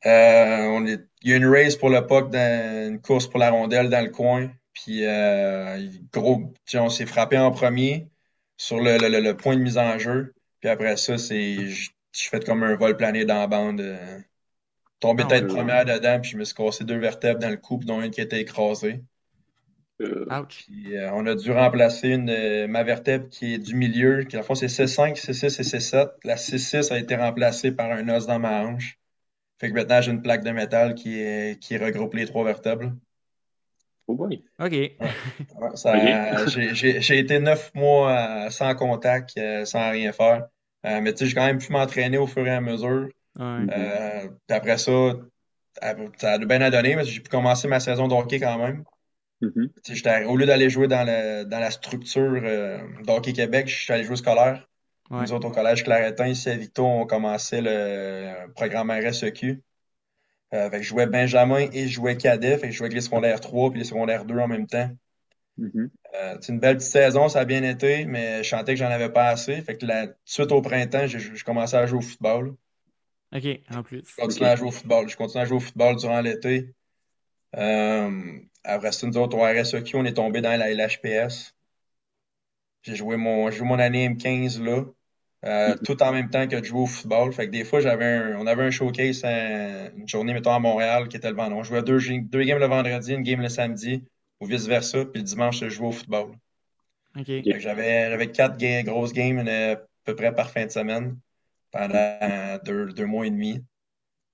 Euh, 0.05 0.63
on 0.69 0.85
est... 0.87 0.99
Il 1.21 1.29
y 1.29 1.33
a 1.33 1.37
une 1.37 1.47
race 1.47 1.75
pour 1.75 1.89
le 1.89 2.05
puck, 2.05 2.31
dans... 2.31 2.89
une 2.89 2.99
course 2.99 3.27
pour 3.27 3.39
la 3.39 3.51
rondelle 3.51 3.89
dans 3.89 4.03
le 4.03 4.09
coin. 4.09 4.51
Puis, 4.73 5.05
euh, 5.05 5.87
gros, 6.11 6.51
on 6.73 6.89
s'est 6.89 7.05
frappé 7.05 7.37
en 7.37 7.51
premier 7.51 8.09
sur 8.57 8.79
le, 8.79 8.97
le, 8.97 9.19
le, 9.21 9.37
point 9.37 9.55
de 9.55 9.61
mise 9.61 9.77
en 9.77 9.99
jeu. 9.99 10.33
Puis 10.59 10.69
après 10.69 10.97
ça, 10.97 11.17
c'est 11.17 11.67
je, 11.67 11.91
fais 12.11 12.39
comme 12.39 12.63
un 12.63 12.75
vol 12.75 12.97
plané 12.97 13.23
dans 13.23 13.35
la 13.35 13.47
bande. 13.47 13.81
Euh, 13.81 14.19
tombé 14.99 15.23
ah, 15.25 15.29
tête 15.29 15.47
première 15.47 15.85
dedans, 15.85 16.19
puis 16.19 16.31
je 16.31 16.37
me 16.37 16.43
suis 16.43 16.55
cassé 16.55 16.83
deux 16.83 16.97
vertèbres 16.97 17.39
dans 17.39 17.49
le 17.49 17.57
cou, 17.57 17.79
dont 17.83 18.01
une 18.01 18.11
qui 18.11 18.21
était 18.21 18.41
écrasée. 18.41 19.03
Euh, 20.01 20.25
Ouch. 20.29 20.65
Puis, 20.65 20.97
euh, 20.97 21.11
on 21.13 21.25
a 21.25 21.35
dû 21.35 21.51
remplacer 21.51 22.09
une, 22.09 22.67
ma 22.67 22.83
vertèbre 22.83 23.29
qui 23.29 23.53
est 23.53 23.57
du 23.57 23.75
milieu, 23.75 24.23
qui 24.23 24.37
en 24.37 24.43
fond 24.43 24.55
c'est 24.55 24.67
C5, 24.67 25.15
C6 25.15 25.45
et 25.45 25.63
C7. 25.63 26.11
La 26.23 26.35
C6 26.35 26.91
a 26.91 26.99
été 26.99 27.15
remplacée 27.15 27.71
par 27.71 27.91
un 27.91 28.07
os 28.09 28.27
dans 28.27 28.39
ma 28.39 28.63
hanche. 28.63 28.99
Fait 29.59 29.69
que 29.69 29.73
maintenant 29.73 30.01
j'ai 30.01 30.11
une 30.11 30.21
plaque 30.21 30.43
de 30.43 30.51
métal 30.51 30.95
qui, 30.95 31.19
est, 31.19 31.59
qui 31.61 31.77
regroupe 31.77 32.13
les 32.13 32.25
trois 32.25 32.43
vertèbres. 32.43 32.91
Oh 34.07 34.15
boy. 34.15 34.43
OK. 34.59 34.71
J'ai 36.73 37.17
été 37.17 37.39
neuf 37.39 37.71
mois 37.73 38.49
sans 38.51 38.75
contact, 38.75 39.37
euh, 39.37 39.65
sans 39.65 39.91
rien 39.91 40.11
faire. 40.11 40.47
Euh, 40.85 41.01
mais 41.01 41.13
tu 41.13 41.19
sais, 41.19 41.25
j'ai 41.25 41.35
quand 41.35 41.45
même 41.45 41.57
pu 41.57 41.71
m'entraîner 41.71 42.17
au 42.17 42.27
fur 42.27 42.45
et 42.45 42.51
à 42.51 42.61
mesure. 42.61 43.09
Euh, 43.39 44.29
puis 44.47 44.55
après 44.55 44.77
ça, 44.77 44.91
ça 46.17 46.33
a 46.33 46.37
bien 46.37 46.61
à 46.61 46.69
donner, 46.69 46.95
mais 46.95 47.03
j'ai 47.03 47.19
pu 47.19 47.29
commencer 47.29 47.67
ma 47.67 47.79
saison 47.79 48.07
de 48.07 48.13
hockey 48.13 48.39
quand 48.39 48.59
même. 48.59 48.83
Mm-hmm. 49.41 50.25
Au 50.25 50.37
lieu 50.37 50.45
d'aller 50.45 50.69
jouer 50.69 50.87
dans, 50.87 51.03
le, 51.03 51.43
dans 51.43 51.59
la 51.59 51.71
structure 51.71 52.41
d'Hockey 53.03 53.33
Québec, 53.33 53.67
je 53.67 53.75
suis 53.75 53.93
allé 53.93 54.03
jouer 54.03 54.15
scolaire. 54.15 54.67
Nous 55.11 55.33
autres, 55.33 55.47
au 55.47 55.51
collège 55.51 55.83
Claretin, 55.83 56.27
ici 56.27 56.49
à 56.49 56.55
Victo, 56.55 56.83
on 56.83 57.05
commençait 57.05 57.61
le 57.61 58.51
programme 58.53 58.89
RSEQ. 58.89 59.61
Euh, 60.53 60.69
je 60.73 60.81
jouais 60.81 61.05
Benjamin 61.05 61.67
et 61.71 61.87
je 61.87 61.93
jouais 61.93 62.17
cadet. 62.17 62.57
Fait 62.57 62.67
que 62.67 62.71
je 62.71 62.77
jouais 62.77 62.85
avec 62.85 62.95
les 62.95 63.01
secondaires 63.01 63.39
3 63.39 63.71
puis 63.71 63.79
les 63.79 63.85
secondaires 63.85 64.25
2 64.25 64.37
en 64.37 64.47
même 64.47 64.67
temps. 64.67 64.89
Mm-hmm. 65.59 65.89
Euh, 66.15 66.37
c'est 66.41 66.51
une 66.51 66.59
belle 66.59 66.77
petite 66.77 66.91
saison, 66.91 67.29
ça 67.29 67.41
a 67.41 67.45
bien 67.45 67.63
été, 67.63 68.05
mais 68.05 68.43
je 68.43 68.49
sentais 68.49 68.73
que 68.73 68.79
j'en 68.79 68.89
avais 68.89 69.09
pas 69.09 69.27
assez. 69.27 69.61
Fait 69.61 69.77
que 69.77 69.85
la, 69.85 70.07
suite 70.25 70.51
au 70.51 70.61
printemps, 70.61 71.07
je 71.07 71.43
commençais 71.43 71.77
à 71.77 71.85
jouer 71.85 71.99
au 71.99 72.01
football. 72.01 72.55
OK, 73.33 73.45
en 73.73 73.83
plus. 73.83 74.03
Je 74.07 74.21
continuais 74.21 74.49
à 74.49 74.55
jouer 74.55 74.67
au 74.67 74.71
football. 74.71 75.09
Je 75.09 75.17
continuais 75.17 75.43
à 75.43 75.45
jouer 75.45 75.57
au 75.57 75.61
football 75.61 75.97
durant 75.97 76.21
l'été. 76.21 76.73
Euh, 77.57 78.39
après 78.63 78.91
ça, 78.91 79.07
nous 79.07 79.17
autres, 79.17 79.37
au 79.37 79.43
RSEQ, 79.43 79.95
on 79.97 80.05
est 80.05 80.13
tombé 80.13 80.41
dans 80.41 80.57
la 80.57 80.71
LHPS. 80.73 81.55
J'ai 82.83 82.95
joué 82.95 83.17
mon, 83.17 83.49
joué 83.51 83.67
mon 83.67 83.79
année 83.79 84.07
M15 84.09 84.61
là. 84.63 84.83
Euh, 85.45 85.75
tout 85.85 86.01
en 86.01 86.11
même 86.11 86.29
temps 86.29 86.47
que 86.47 86.55
de 86.57 86.63
jouer 86.63 86.81
au 86.81 86.85
football. 86.85 87.31
Fait 87.33 87.45
que 87.47 87.51
des 87.51 87.63
fois, 87.63 87.79
j'avais 87.79 88.33
on 88.35 88.47
avait 88.47 88.63
un 88.63 88.71
showcase 88.71 89.23
une 89.25 90.07
journée, 90.07 90.33
mettons, 90.33 90.53
à 90.53 90.59
Montréal 90.59 91.07
qui 91.07 91.17
était 91.17 91.29
le 91.29 91.35
vendredi. 91.35 91.59
On 91.59 91.63
jouait 91.63 91.83
deux, 91.83 91.99
deux 92.21 92.43
games 92.43 92.59
le 92.59 92.67
vendredi, 92.67 93.13
une 93.13 93.23
game 93.23 93.41
le 93.41 93.49
samedi, 93.49 94.03
ou 94.39 94.45
vice-versa, 94.45 95.05
puis 95.05 95.21
le 95.21 95.27
dimanche, 95.27 95.59
je 95.59 95.69
jouais 95.69 95.87
au 95.87 95.91
football. 95.91 96.35
J'avais 97.59 98.31
quatre 98.31 98.57
grosses 98.83 99.13
games 99.13 99.47
à 99.47 99.77
peu 100.03 100.15
près 100.15 100.33
par 100.33 100.49
fin 100.51 100.65
de 100.65 100.71
semaine 100.71 101.17
pendant 101.71 102.57
deux, 102.65 102.91
deux 102.93 103.05
mois 103.05 103.25
et 103.27 103.31
demi. 103.31 103.63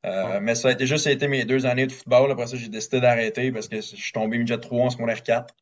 Euh, 0.05 0.39
mais 0.41 0.55
ça 0.55 0.70
a 0.70 0.72
été 0.72 0.88
juste 0.88 1.05
été 1.08 1.27
mes 1.27 1.46
deux 1.46 1.65
années 1.65 1.86
de 1.86 1.91
football. 1.91 2.31
Après 2.31 2.48
ça, 2.48 2.58
j'ai 2.58 2.70
décidé 2.70 3.01
d'arrêter 3.01 3.51
parce 3.51 3.67
que 3.67 3.77
je 3.77 3.81
suis 3.81 4.12
tombé 4.12 4.38
midget 4.38 4.58
3 4.58 4.86
en 4.86 4.89
secondaire 4.89 5.22
4 5.22 5.53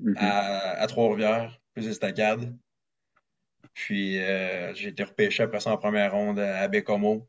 mm-hmm. 0.00 0.14
à, 0.18 0.80
à 0.80 0.86
Trois-Rivières, 0.86 1.58
plus 1.74 1.88
estacade. 1.88 2.54
Puis 3.74 4.18
euh, 4.18 4.72
j'ai 4.74 4.88
été 4.88 5.02
repêché 5.02 5.42
après 5.42 5.60
ça 5.60 5.70
en 5.70 5.76
première 5.76 6.12
ronde 6.12 6.38
à 6.38 6.66
Bécomo. 6.68 7.28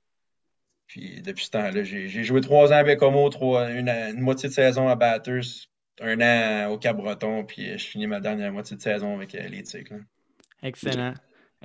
Puis 0.89 1.21
depuis 1.21 1.45
ce 1.45 1.51
temps-là, 1.51 1.83
j'ai 1.83 2.23
joué 2.23 2.41
trois 2.41 2.73
ans 2.73 2.77
à 2.77 2.83
Bécomo, 2.83 3.29
trois, 3.29 3.69
une, 3.69 4.19
moitié 4.19 4.49
de 4.49 4.53
saison 4.53 4.89
à 4.89 4.95
Batters, 4.95 5.67
un 6.01 6.19
an 6.19 6.71
au 6.71 6.79
Cap-Breton, 6.79 7.45
puis 7.45 7.77
je 7.77 7.85
finis 7.85 8.07
ma 8.07 8.19
dernière 8.19 8.51
moitié 8.51 8.75
de 8.75 8.81
saison 8.81 9.15
avec 9.15 9.35
euh, 9.35 9.47
les 9.47 9.61
Tigres. 9.61 9.99
Excellent. 10.63 11.13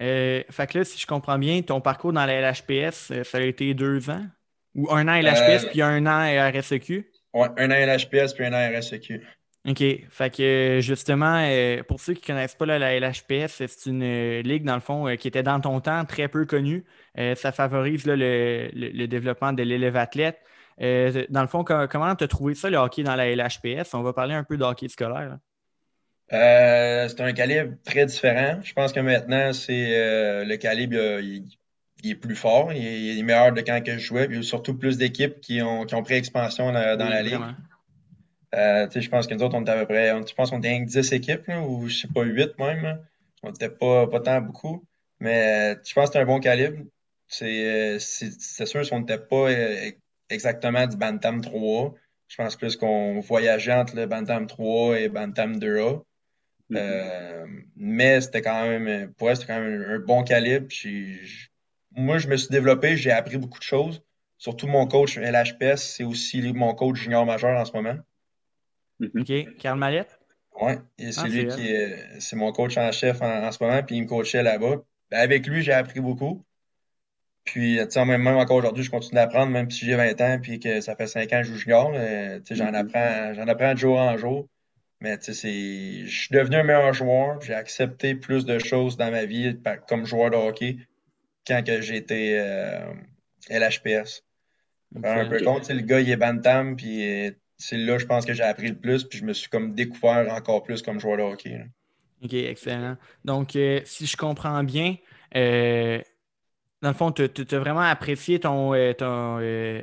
Euh, 0.00 0.42
fait 0.50 0.66
que 0.66 0.78
là, 0.78 0.84
si 0.84 0.98
je 0.98 1.06
comprends 1.06 1.38
bien, 1.38 1.62
ton 1.62 1.80
parcours 1.80 2.12
dans 2.12 2.26
la 2.26 2.40
LHPS, 2.40 3.12
euh, 3.12 3.24
ça 3.24 3.38
a 3.38 3.40
été 3.40 3.72
deux 3.72 4.10
ans? 4.10 4.26
Ou 4.74 4.90
un 4.90 5.06
an 5.08 5.20
LHPS, 5.20 5.66
puis 5.70 5.82
un 5.82 6.06
an 6.06 6.50
RSEQ? 6.52 7.06
Oui, 7.34 7.46
un 7.56 7.70
an 7.70 7.74
LHPS, 7.74 8.34
puis 8.34 8.44
un 8.44 8.52
an 8.52 8.78
RSEQ. 8.78 9.22
OK. 9.66 9.82
Fait 10.10 10.30
que 10.34 10.80
justement, 10.82 11.42
euh, 11.42 11.82
pour 11.82 11.98
ceux 11.98 12.12
qui 12.12 12.20
ne 12.20 12.26
connaissent 12.36 12.54
pas 12.54 12.66
la 12.66 13.00
LHPS, 13.00 13.62
c'est 13.66 13.86
une 13.86 14.02
euh, 14.02 14.42
ligue, 14.42 14.64
dans 14.64 14.74
le 14.74 14.80
fond, 14.80 15.08
euh, 15.08 15.16
qui 15.16 15.26
était 15.26 15.42
dans 15.42 15.58
ton 15.58 15.80
temps 15.80 16.04
très 16.04 16.28
peu 16.28 16.44
connue. 16.44 16.84
ça 17.16 17.50
favorise 17.50 18.04
le, 18.06 19.06
développement 19.06 19.52
de 19.52 19.62
l'élève 19.62 19.96
athlète. 19.96 20.38
dans 20.78 21.40
le 21.40 21.46
fond, 21.46 21.64
comment 21.64 22.14
tu 22.14 22.24
as 22.24 22.28
trouvé 22.28 22.54
ça, 22.54 22.68
le 22.68 22.76
hockey 22.76 23.02
dans 23.04 23.16
la 23.16 23.34
LHPS? 23.34 23.94
On 23.94 24.02
va 24.02 24.12
parler 24.12 24.34
un 24.34 24.44
peu 24.44 24.58
de 24.58 24.64
hockey 24.64 24.88
scolaire. 24.88 25.38
c'est 26.30 27.20
un 27.20 27.32
calibre 27.32 27.74
très 27.84 28.04
différent. 28.04 28.60
Je 28.62 28.72
pense 28.74 28.92
que 28.92 29.00
maintenant, 29.00 29.52
c'est 29.54 30.44
le 30.44 30.56
calibre 30.56 31.20
il, 31.20 31.46
est 32.10 32.14
plus 32.14 32.36
fort, 32.36 32.72
il 32.72 33.18
est, 33.18 33.22
meilleur 33.22 33.52
de 33.52 33.60
quand 33.60 33.82
que 33.82 33.92
je 33.92 33.98
jouais. 33.98 34.26
Il 34.30 34.36
y 34.36 34.38
a 34.38 34.42
surtout 34.42 34.76
plus 34.76 34.98
d'équipes 34.98 35.40
qui 35.40 35.62
ont, 35.62 35.84
qui 35.84 35.94
ont 35.94 36.02
pris 36.02 36.14
expansion 36.14 36.72
dans, 36.72 36.96
la 36.96 37.22
ligue. 37.22 37.40
Euh, 38.54 38.86
je 38.94 39.08
pense 39.08 39.26
que 39.26 39.34
nous 39.34 39.42
autres, 39.42 39.56
on 39.56 39.62
était 39.62 39.72
à 39.72 39.78
peu 39.80 39.86
près, 39.86 40.08
je 40.26 40.34
pense 40.34 40.50
qu'on 40.50 40.58
était 40.58 40.78
10 40.78 41.12
équipes, 41.12 41.48
ou 41.66 41.88
je 41.88 41.96
sais 41.96 42.08
pas, 42.08 42.22
8 42.22 42.58
même. 42.58 43.00
On 43.42 43.48
n'était 43.48 43.68
pas, 43.68 44.06
pas 44.06 44.20
tant 44.20 44.40
beaucoup. 44.40 44.84
Mais 45.20 45.76
je 45.84 45.94
pense 45.94 46.08
que 46.08 46.12
c'est 46.14 46.20
un 46.20 46.26
bon 46.26 46.40
calibre. 46.40 46.84
C'est 47.26 47.98
sûr 47.98 48.88
qu'on 48.88 49.00
n'était 49.00 49.18
pas 49.18 49.50
euh, 49.50 49.90
exactement 50.30 50.86
du 50.86 50.96
Bantam 50.96 51.40
3. 51.40 51.94
Je 52.28 52.36
pense 52.36 52.56
plus 52.56 52.76
qu'on 52.76 53.20
voyageait 53.20 53.74
entre 53.74 53.96
le 53.96 54.06
Bantam 54.06 54.46
3 54.46 55.00
et 55.00 55.08
Bantam 55.08 55.58
2A. 55.58 56.02
Mm-hmm. 56.70 56.76
Euh, 56.76 57.46
mais 57.76 58.20
c'était 58.20 58.42
quand 58.42 58.68
même, 58.68 59.12
pour 59.14 59.30
c'était 59.34 59.46
quand 59.46 59.60
même 59.60 59.84
un, 59.88 59.98
bon 59.98 60.22
calibre. 60.22 60.66
Moi, 61.96 62.18
je 62.18 62.28
me 62.28 62.36
suis 62.36 62.48
développé, 62.48 62.96
j'ai 62.96 63.12
appris 63.12 63.38
beaucoup 63.38 63.58
de 63.58 63.64
choses. 63.64 64.02
Surtout 64.36 64.66
mon 64.66 64.86
coach 64.86 65.16
LHPS, 65.16 65.76
c'est 65.76 66.04
aussi 66.04 66.42
mon 66.52 66.74
coach 66.74 66.96
junior 66.96 67.24
majeur 67.24 67.58
en 67.58 67.64
ce 67.64 67.72
moment. 67.72 67.96
Mhm. 69.00 69.20
OK. 69.20 69.56
Carl 69.58 69.78
Mallette? 69.78 70.18
Oui, 70.60 70.72
c'est 70.98 71.20
ah, 71.20 71.28
lui 71.28 71.48
qui 71.48 71.68
est, 71.68 72.20
c'est 72.20 72.36
mon 72.36 72.52
coach 72.52 72.76
en 72.76 72.92
chef 72.92 73.22
en, 73.22 73.50
ce 73.50 73.62
moment, 73.62 73.82
puis 73.82 73.96
il 73.96 74.02
me 74.02 74.06
coachait 74.06 74.42
là-bas. 74.42 74.82
Ben, 75.10 75.18
avec 75.18 75.46
lui, 75.46 75.62
j'ai 75.62 75.72
appris 75.72 76.00
beaucoup. 76.00 76.44
Puis, 77.44 77.78
tu 77.82 77.90
sais, 77.90 78.04
même, 78.04 78.26
encore 78.26 78.56
aujourd'hui, 78.56 78.84
je 78.84 78.90
continue 78.90 79.16
d'apprendre, 79.16 79.50
même 79.50 79.70
si 79.70 79.84
j'ai 79.84 79.96
20 79.96 80.20
ans, 80.20 80.38
puis 80.40 80.60
que 80.60 80.80
ça 80.80 80.96
fait 80.96 81.06
5 81.06 81.32
ans 81.32 81.40
que 81.40 81.48
je 81.48 81.52
joue 81.52 81.58
junior. 81.58 81.92
Tu 81.92 81.98
sais, 81.98 82.54
j'en 82.54 82.68
mhm. 82.68 82.74
apprends, 82.74 83.34
j'en 83.34 83.48
apprends 83.48 83.72
de 83.74 83.78
jour 83.78 83.98
en 83.98 84.16
jour. 84.16 84.48
Mais 85.00 85.18
tu 85.18 85.34
sais, 85.34 86.06
je 86.06 86.16
suis 86.16 86.34
devenu 86.34 86.56
un 86.56 86.62
meilleur 86.62 86.92
joueur. 86.94 87.40
J'ai 87.42 87.54
accepté 87.54 88.14
plus 88.14 88.46
de 88.46 88.58
choses 88.58 88.96
dans 88.96 89.10
ma 89.10 89.24
vie 89.24 89.58
comme 89.88 90.06
joueur 90.06 90.30
de 90.30 90.36
hockey 90.36 90.78
quand 91.46 91.62
que 91.64 91.80
j'étais 91.80 92.36
euh, 92.38 92.92
LHPS. 93.50 94.22
Un 95.02 95.28
peu 95.28 95.40
compte, 95.42 95.68
le 95.68 95.80
gars, 95.80 96.00
il 96.00 96.10
est 96.10 96.16
bantam, 96.16 96.76
puis 96.76 97.34
c'est 97.58 97.76
là, 97.76 97.98
je 97.98 98.06
pense 98.06 98.26
que 98.26 98.32
j'ai 98.32 98.42
appris 98.42 98.68
le 98.68 98.76
plus, 98.76 99.04
puis 99.04 99.18
je 99.18 99.24
me 99.24 99.32
suis 99.32 99.48
comme 99.48 99.74
découvert 99.74 100.32
encore 100.32 100.62
plus 100.62 100.82
comme 100.82 101.00
joueur 101.00 101.16
de 101.16 101.22
hockey. 101.22 101.64
OK, 102.22 102.32
excellent. 102.32 102.96
Donc, 103.24 103.54
euh, 103.56 103.80
si 103.84 104.06
je 104.06 104.16
comprends 104.16 104.64
bien, 104.64 104.96
euh, 105.36 106.00
dans 106.80 106.88
le 106.88 106.94
fond, 106.94 107.12
tu 107.12 107.22
as 107.24 107.58
vraiment 107.58 107.80
apprécié 107.80 108.40
ton. 108.40 108.72
Euh, 108.74 109.82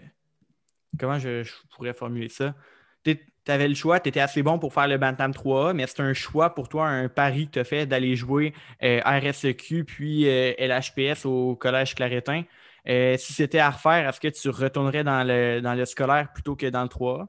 comment 0.99 1.19
je, 1.19 1.43
pourrais 1.75 1.93
formuler 1.93 2.29
ça? 2.29 2.55
Tu 3.03 3.17
avais 3.47 3.67
le 3.67 3.75
choix, 3.75 3.99
tu 3.99 4.09
étais 4.09 4.19
assez 4.19 4.43
bon 4.43 4.59
pour 4.59 4.73
faire 4.73 4.87
le 4.87 4.97
Bantam 4.97 5.31
3A, 5.31 5.73
mais 5.73 5.87
c'est 5.87 6.01
un 6.01 6.13
choix 6.13 6.53
pour 6.53 6.69
toi, 6.69 6.87
un 6.87 7.07
pari 7.07 7.47
que 7.47 7.51
tu 7.51 7.59
as 7.59 7.63
fait 7.63 7.85
d'aller 7.85 8.15
jouer 8.15 8.53
RSEQ 8.81 9.83
puis 9.85 10.25
LHPS 10.25 11.25
au 11.25 11.55
Collège 11.55 11.95
Claretin. 11.95 12.43
si 12.85 13.33
c'était 13.33 13.59
à 13.59 13.69
refaire, 13.71 14.09
est-ce 14.09 14.19
que 14.19 14.27
tu 14.27 14.49
retournerais 14.49 15.03
dans 15.03 15.23
le, 15.23 15.61
dans 15.61 15.73
le 15.73 15.85
scolaire 15.85 16.31
plutôt 16.33 16.55
que 16.55 16.67
dans 16.67 16.83
le 16.83 16.89
3A? 16.89 17.27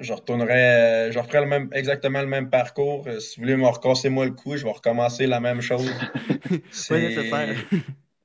je 0.00 0.12
retournerais, 0.12 1.08
euh, 1.08 1.12
je 1.12 1.18
referais 1.18 1.40
le 1.40 1.46
même, 1.46 1.68
exactement 1.72 2.20
le 2.20 2.26
même 2.26 2.50
parcours. 2.50 3.04
Euh, 3.06 3.20
si 3.20 3.36
vous 3.36 3.44
voulez 3.44 3.56
me 3.56 3.66
recasser 3.66 4.08
moi 4.08 4.26
le 4.26 4.32
coup, 4.32 4.56
je 4.56 4.64
vais 4.64 4.70
recommencer 4.70 5.26
la 5.26 5.40
même 5.40 5.60
chose. 5.60 5.90
C'est 6.70 7.00
nécessaire. 7.00 7.56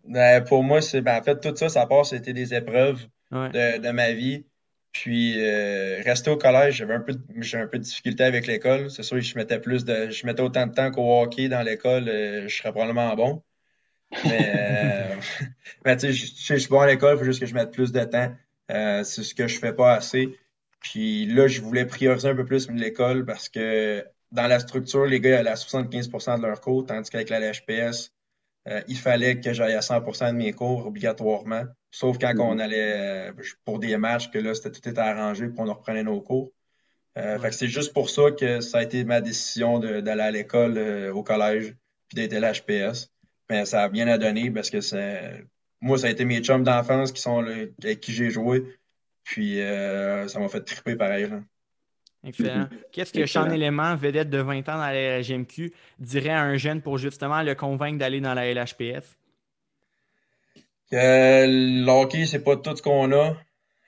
Ben, 0.05 0.43
pour 0.43 0.63
moi, 0.63 0.81
c'est 0.81 0.99
ben, 0.99 1.17
en 1.17 1.23
fait 1.23 1.39
tout 1.39 1.55
ça, 1.55 1.69
ça 1.69 1.87
part, 1.87 2.05
c'était 2.05 2.33
des 2.33 2.53
épreuves 2.53 3.07
de, 3.31 3.91
ma 3.91 4.11
vie. 4.11 4.45
Puis 4.93 5.35
euh, 5.43 6.01
rester 6.03 6.29
au 6.29 6.37
collège, 6.37 6.75
j'avais 6.77 6.93
un 6.93 7.01
peu 7.01 7.13
j'ai 7.39 7.57
un 7.57 7.67
peu 7.67 7.79
de 7.79 7.83
difficulté 7.83 8.23
avec 8.23 8.47
l'école. 8.47 8.91
C'est 8.91 9.03
sûr 9.03 9.17
que 9.17 9.23
je 9.23 9.35
mettais 9.35 9.59
plus 9.59 9.85
de. 9.85 10.09
Je 10.09 10.25
mettais 10.25 10.41
autant 10.41 10.67
de 10.67 10.73
temps 10.73 10.91
qu'au 10.91 11.21
hockey 11.21 11.49
dans 11.49 11.63
l'école, 11.63 12.05
je 12.05 12.55
serais 12.55 12.71
probablement 12.71 13.15
bon. 13.15 13.43
Mais, 14.25 15.17
mais 15.85 15.97
tu 15.97 16.13
sais, 16.13 16.13
je, 16.13 16.55
suis 16.59 16.69
bon 16.69 16.79
à 16.79 16.87
l'école, 16.87 17.15
il 17.15 17.19
faut 17.19 17.25
juste 17.25 17.39
que 17.39 17.45
je 17.45 17.55
mette 17.55 17.71
plus 17.71 17.91
de 17.91 18.03
temps. 18.03 18.33
c'est 18.69 19.23
ce 19.23 19.33
que 19.35 19.47
je 19.47 19.59
fais 19.59 19.73
pas 19.73 19.95
assez. 19.95 20.37
Puis 20.83 21.25
là, 21.25 21.47
je 21.47 21.61
voulais 21.61 21.85
prioriser 21.85 22.29
un 22.29 22.35
peu 22.35 22.45
plus 22.45 22.69
l'école 22.69 23.25
parce 23.25 23.49
que 23.49 24.05
dans 24.33 24.47
la 24.47 24.59
structure, 24.59 25.05
les 25.05 25.19
gars 25.21 25.39
allaient 25.39 25.51
à 25.51 25.55
75% 25.55 26.37
de 26.37 26.45
leur 26.45 26.59
cours, 26.59 26.85
tandis 26.85 27.09
qu'avec 27.09 27.29
la 27.29 27.39
LHPS, 27.39 28.11
euh, 28.67 28.81
il 28.87 28.97
fallait 28.97 29.39
que 29.39 29.53
j'aille 29.53 29.73
à 29.73 29.81
100% 29.81 30.33
de 30.33 30.37
mes 30.37 30.53
cours 30.53 30.85
obligatoirement. 30.85 31.63
Sauf 31.93 32.17
quand 32.17 32.33
on 32.39 32.55
mm-hmm. 32.55 32.59
allait 32.59 33.29
euh, 33.29 33.33
pour 33.65 33.77
des 33.77 33.95
matchs, 33.97 34.31
que 34.31 34.39
là, 34.39 34.55
c'était 34.55 34.71
tout 34.71 34.89
était 34.89 34.99
arrangé 34.99 35.47
pour 35.47 35.63
qu'on 35.63 35.71
reprenait 35.71 36.01
nos 36.01 36.19
cours. 36.21 36.51
Euh, 37.19 37.37
fait 37.37 37.49
que 37.49 37.55
c'est 37.55 37.67
juste 37.67 37.93
pour 37.93 38.09
ça 38.09 38.31
que 38.31 38.61
ça 38.61 38.79
a 38.79 38.83
été 38.83 39.03
ma 39.03 39.21
décision 39.21 39.77
d'aller 39.77 40.23
à 40.23 40.31
l'école 40.31 40.79
au 41.13 41.21
collège 41.21 41.75
puis 42.07 42.15
d'être 42.15 42.33
à 42.33 42.39
l'HPS. 42.39 43.11
Mais 43.47 43.65
ça 43.65 43.83
a 43.83 43.89
bien 43.89 44.07
à 44.07 44.17
donner 44.17 44.49
parce 44.49 44.71
que 44.71 44.79
moi, 45.81 45.99
ça 45.99 46.07
a 46.07 46.09
été 46.09 46.25
mes 46.25 46.41
chums 46.41 46.63
d'enfance 46.63 47.11
qui 47.11 47.21
sont 47.21 47.45
avec 47.83 47.99
qui 47.99 48.11
j'ai 48.11 48.31
joué. 48.31 48.63
Puis 49.23 49.59
ça 49.59 50.39
m'a 50.39 50.49
fait 50.49 50.61
triper 50.61 50.95
pareil. 50.95 51.29
Excellent. 52.23 52.69
Qu'est-ce 52.91 53.13
que 53.13 53.27
Sean 53.27 53.51
Élément, 53.51 53.95
vedette 53.95 54.31
de 54.31 54.39
20 54.39 54.67
ans 54.69 54.77
dans 54.77 54.91
la 54.91 55.21
GMQ, 55.21 55.71
dirait 55.99 56.29
à 56.29 56.41
un 56.41 56.57
jeune 56.57 56.81
pour 56.81 56.97
justement 56.97 57.43
le 57.43 57.53
convaincre 57.53 57.99
d'aller 57.99 58.19
dans 58.19 58.33
la 58.33 58.51
LHPF? 58.51 59.15
Que 60.93 61.47
le 61.47 61.89
hockey, 61.89 62.27
c'est 62.27 62.43
pas 62.43 62.55
tout 62.55 62.75
ce 62.77 62.83
qu'on 62.83 63.11
a 63.13 63.35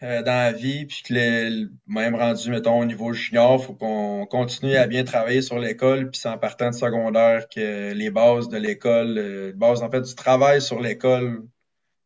euh, 0.02 0.24
dans 0.24 0.32
la 0.32 0.52
vie, 0.52 0.88
puis 0.88 1.04
que 1.04 1.70
même 1.86 2.16
rendu, 2.16 2.50
mettons, 2.50 2.80
au 2.80 2.86
niveau 2.86 3.14
junior, 3.14 3.64
faut 3.64 3.76
qu'on 3.76 4.26
continue 4.26 4.76
à 4.76 4.88
bien 4.88 5.04
travailler 5.04 5.44
sur 5.44 5.60
l'école, 5.60 6.10
puis 6.10 6.20
c'est 6.20 6.30
en 6.30 6.40
partant 6.40 6.72
de 6.72 6.76
secondaire 6.76 7.48
que 7.48 7.94
les 7.94 8.10
bases 8.10 8.50
de 8.50 8.58
l'école, 8.58 9.20
euh, 9.20 9.48
les 9.50 9.54
bases 9.54 9.84
en 9.84 9.92
fait 9.92 10.02
du 10.02 10.16
travail 10.16 10.64
sur 10.64 10.82
l'école 10.82 11.44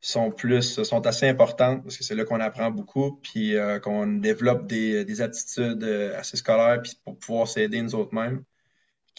sont 0.02 0.32
plus 0.32 0.84
sont 0.84 1.08
assez 1.08 1.30
importantes 1.30 1.84
parce 1.84 1.98
que 1.98 2.04
c'est 2.04 2.16
là 2.16 2.26
qu'on 2.26 2.42
apprend 2.42 2.70
beaucoup 2.70 3.20
puis 3.24 3.56
euh, 3.56 3.80
qu'on 3.80 4.08
développe 4.08 4.68
des, 4.68 5.06
des 5.06 5.22
aptitudes 5.22 5.84
euh, 5.84 6.18
assez 6.20 6.38
scolaires 6.38 6.82
puis 6.82 6.94
pour 7.06 7.18
pouvoir 7.18 7.48
s'aider 7.48 7.82
nous 7.82 7.96
autres 7.96 8.14
mêmes 8.14 8.44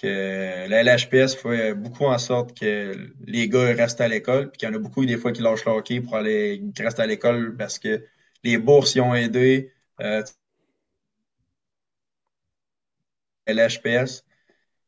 que 0.01 0.69
la 0.69 0.83
LHPS 0.83 1.35
fait 1.37 1.75
beaucoup 1.75 2.07
en 2.07 2.19
sorte 2.19 2.59
que 2.59 3.13
les 3.27 3.49
gars 3.49 3.75
restent 3.75 4.01
à 4.01 4.09
l'école 4.09 4.51
puis 4.51 4.59
qu'il 4.59 4.69
y 4.69 4.73
en 4.73 4.75
a 4.75 4.79
beaucoup 4.79 5.05
des 5.05 5.17
fois 5.17 5.33
qui 5.33 5.43
lâchent 5.43 5.65
le 5.65 5.73
hockey 5.73 6.01
pour 6.01 6.17
aller 6.17 6.63
rester 6.79 7.03
à 7.03 7.07
l'école 7.07 7.57
parce 7.57 7.79
que 7.79 8.05
les 8.45 8.59
bourses 8.59 8.95
y 8.95 9.01
ont 9.01 9.15
aidé 9.15 9.73
euh, 10.01 10.23
LHPS 13.47 14.25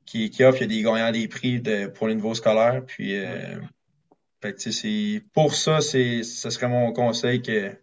qui, 0.07 0.31
qui 0.31 0.44
offre 0.44 0.62
il 0.62 0.62
y 0.62 0.64
a 0.64 0.77
des 0.79 0.83
gagnants 0.83 1.12
des 1.12 1.29
prix 1.29 1.61
de, 1.61 1.87
pour 1.88 2.09
les 2.09 2.14
niveaux 2.14 2.35
scolaires 2.35 2.83
puis 2.87 3.16
euh, 3.16 3.59
pour 5.33 5.55
ça, 5.55 5.81
ce 5.81 6.22
serait 6.22 6.68
mon 6.68 6.92
conseil 6.92 7.42
que, 7.42 7.77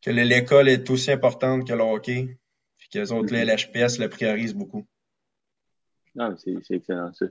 que 0.00 0.10
l'école 0.10 0.68
est 0.68 0.88
aussi 0.90 1.10
importante 1.12 1.66
que 1.66 1.74
le 1.74 1.82
hockey, 1.82 2.38
puis 2.78 2.88
que 2.88 2.98
les 2.98 3.12
autres, 3.12 3.32
les 3.32 3.44
LHPS 3.44 3.98
le 3.98 4.08
priorisent 4.08 4.54
beaucoup. 4.54 4.86
Non, 6.14 6.34
c'est, 6.36 6.74
excellent 6.74 7.12
ça. 7.12 7.26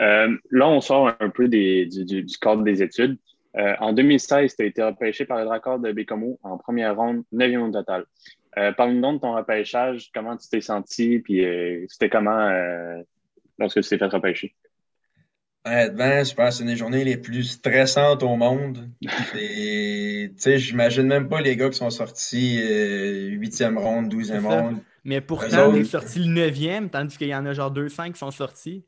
Euh, 0.00 0.36
là, 0.50 0.68
on 0.68 0.80
sort 0.80 1.12
un 1.20 1.30
peu 1.30 1.48
du, 1.48 1.86
du, 1.86 2.26
cadre 2.40 2.62
des 2.62 2.82
études. 2.82 3.18
Euh, 3.56 3.74
en 3.80 3.92
2016, 3.92 4.56
tu 4.56 4.62
as 4.62 4.66
été 4.66 4.82
repêché 4.82 5.24
par 5.24 5.38
le 5.38 5.44
Dracard 5.44 5.78
de 5.78 5.92
Bécomo 5.92 6.38
en 6.42 6.58
première 6.58 6.96
ronde, 6.96 7.22
9e 7.32 7.68
au 7.68 7.70
total. 7.70 8.04
Euh, 8.58 8.72
Parle-nous 8.72 9.12
de 9.12 9.18
ton 9.18 9.34
repêchage, 9.34 10.10
comment 10.14 10.36
tu 10.36 10.48
t'es 10.48 10.60
senti, 10.60 11.20
puis 11.20 11.44
euh, 11.44 11.84
c'était 11.88 12.08
comment 12.08 12.50
lorsque 13.58 13.80
tu 13.80 13.88
t'es 13.88 13.98
fait 13.98 14.06
repêcher? 14.06 14.54
Honnêtement, 15.66 16.22
je 16.22 16.34
pense 16.34 16.48
que 16.48 16.54
c'est 16.54 16.62
une 16.62 16.68
des 16.68 16.76
journées 16.76 17.02
les 17.02 17.16
plus 17.16 17.42
stressantes 17.42 18.22
au 18.22 18.36
monde. 18.36 18.88
Tu 19.32 20.32
sais, 20.36 20.58
j'imagine 20.58 21.04
même 21.04 21.28
pas 21.28 21.40
les 21.40 21.56
gars 21.56 21.70
qui 21.70 21.78
sont 21.78 21.90
sortis 21.90 22.58
8e 22.58 23.76
euh, 23.76 23.80
ronde, 23.80 24.12
12e 24.12 24.44
ronde. 24.44 24.78
Mais 25.06 25.20
pourtant, 25.20 25.72
tu 25.72 25.78
es 25.78 25.84
sorti 25.84 26.18
le 26.18 26.50
9e, 26.50 26.90
tandis 26.90 27.16
qu'il 27.16 27.28
y 27.28 27.34
en 27.34 27.46
a 27.46 27.52
genre 27.52 27.72
2-5 27.72 28.12
qui 28.12 28.18
sont 28.18 28.32
sortis. 28.32 28.84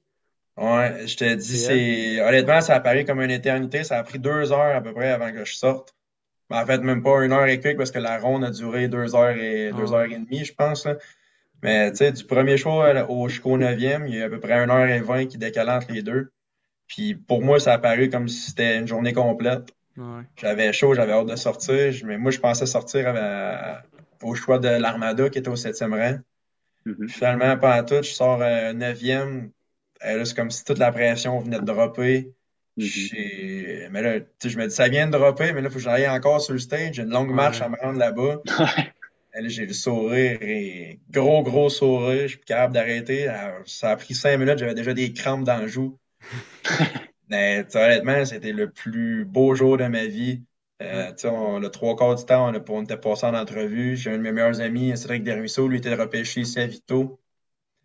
Ouais, 0.57 1.07
je 1.07 1.17
te 1.17 1.35
dis, 1.35 1.57
c'est. 1.57 2.21
Honnêtement, 2.21 2.61
ça 2.61 2.75
a 2.75 2.81
paru 2.81 3.05
comme 3.05 3.21
une 3.21 3.31
éternité. 3.31 3.85
Ça 3.85 3.99
a 3.99 4.03
pris 4.03 4.19
deux 4.19 4.51
heures 4.51 4.75
à 4.75 4.81
peu 4.81 4.93
près 4.93 5.13
avant 5.13 5.33
que 5.33 5.45
je 5.45 5.55
sorte. 5.55 5.95
en 6.51 6.67
fait, 6.67 6.79
même 6.79 7.05
pas 7.05 7.25
une 7.25 7.31
heure 7.31 7.47
et 7.47 7.61
quelques 7.61 7.79
parce 7.79 7.93
que 7.93 8.01
la 8.01 8.19
ronde 8.19 8.43
a 8.45 8.51
duré 8.51 8.89
deux 8.89 9.15
heures 9.15 9.37
et 9.37 9.71
deux 9.71 9.95
ah. 9.95 9.99
heures 9.99 10.11
et 10.11 10.19
demie, 10.19 10.45
je 10.45 10.53
pense. 10.53 10.89
Mais 11.63 11.91
tu 11.93 11.99
sais, 11.99 12.11
du 12.11 12.25
premier 12.25 12.57
choix 12.57 12.93
jusqu'au 13.29 13.57
9e, 13.57 14.09
il 14.09 14.17
y 14.17 14.21
a 14.21 14.27
à 14.27 14.29
peu 14.29 14.41
près 14.41 14.55
1 14.55 14.71
heure 14.71 14.89
et 14.89 15.01
20 15.01 15.27
qui 15.27 15.39
décalent 15.39 15.71
entre 15.71 15.93
les 15.93 16.03
deux. 16.03 16.33
Puis 16.89 17.15
pour 17.15 17.43
moi, 17.43 17.61
ça 17.61 17.75
a 17.75 17.79
paru 17.79 18.11
comme 18.11 18.27
si 18.27 18.51
c'était 18.51 18.77
une 18.77 18.89
journée 18.89 19.13
complète. 19.13 19.73
J'avais 20.37 20.73
chaud, 20.73 20.95
j'avais 20.95 21.13
hâte 21.13 21.29
de 21.29 21.37
sortir. 21.37 21.93
Mais 22.05 22.19
moi, 22.19 22.33
je 22.33 22.41
pensais 22.41 22.67
sortir 22.67 23.07
au 24.23 24.35
choix 24.35 24.59
de 24.59 24.69
l'Armada 24.69 25.29
qui 25.31 25.39
était 25.39 25.49
au 25.49 25.57
septième 25.57 25.95
rang. 25.95 26.19
Mm-hmm. 26.87 27.09
Finalement, 27.09 27.57
pas 27.59 27.83
tout, 27.83 28.03
je 28.03 28.11
sors 28.11 28.41
euh, 28.43 28.73
neuvième. 28.73 29.51
Euh, 30.05 30.25
c'est 30.25 30.37
comme 30.37 30.51
si 30.51 30.65
toute 30.65 30.79
la 30.79 30.93
pression 30.93 31.39
venait 31.41 31.61
de 31.61 31.65
dropper. 31.65 32.33
Mm-hmm. 32.79 33.89
Mais 33.91 34.03
là, 34.03 34.25
je 34.45 34.59
me 34.59 34.67
dis, 34.67 34.75
ça 34.75 34.89
vient 34.89 35.07
de 35.07 35.13
dropper, 35.13 35.53
mais 35.53 35.61
là, 35.61 35.69
il 35.69 35.71
faut 35.71 35.79
que 35.79 35.85
j'aille 35.85 36.09
encore 36.09 36.41
sur 36.41 36.53
le 36.53 36.59
stage. 36.59 36.95
J'ai 36.95 37.03
une 37.03 37.11
longue 37.11 37.33
marche 37.33 37.61
à 37.61 37.69
me 37.69 37.77
rendre 37.77 37.99
là-bas. 37.99 38.43
là, 39.35 39.49
j'ai 39.49 39.67
le 39.67 39.73
sourire 39.73 40.39
et 40.41 41.01
gros, 41.11 41.43
gros 41.43 41.69
sourire. 41.69 42.23
Je 42.23 42.29
suis 42.29 42.41
capable 42.41 42.75
d'arrêter. 42.75 43.33
Ça 43.67 43.91
a 43.91 43.97
pris 43.97 44.15
cinq 44.15 44.39
minutes, 44.39 44.59
j'avais 44.59 44.75
déjà 44.75 44.95
des 44.95 45.13
crampes 45.13 45.45
dans 45.45 45.59
le 45.59 45.67
joue. 45.67 45.99
Mais 47.31 47.67
honnêtement, 47.75 48.25
c'était 48.25 48.53
le 48.53 48.71
plus 48.71 49.25
beau 49.25 49.55
jour 49.55 49.77
de 49.77 49.87
ma 49.87 50.07
vie. 50.07 50.43
Euh, 50.81 51.13
on, 51.25 51.59
le 51.59 51.71
trois 51.71 51.97
quarts 51.97 52.15
du 52.15 52.25
temps, 52.25 52.53
on, 52.53 52.65
on 52.69 52.83
était 52.83 52.97
passé 52.97 53.27
en 53.27 53.35
entrevue. 53.35 53.97
J'ai 53.97 54.11
un 54.13 54.19
de 54.19 54.23
mes 54.23 54.33
meilleurs 54.33 54.61
amis, 54.61 54.97
Cédric 54.97 55.25
Dermusso, 55.25 55.67
lui 55.67 55.79
était 55.79 55.95
repêché 55.95 56.43
ici 56.43 56.61
à 56.61 56.67
Vito. 56.67 57.19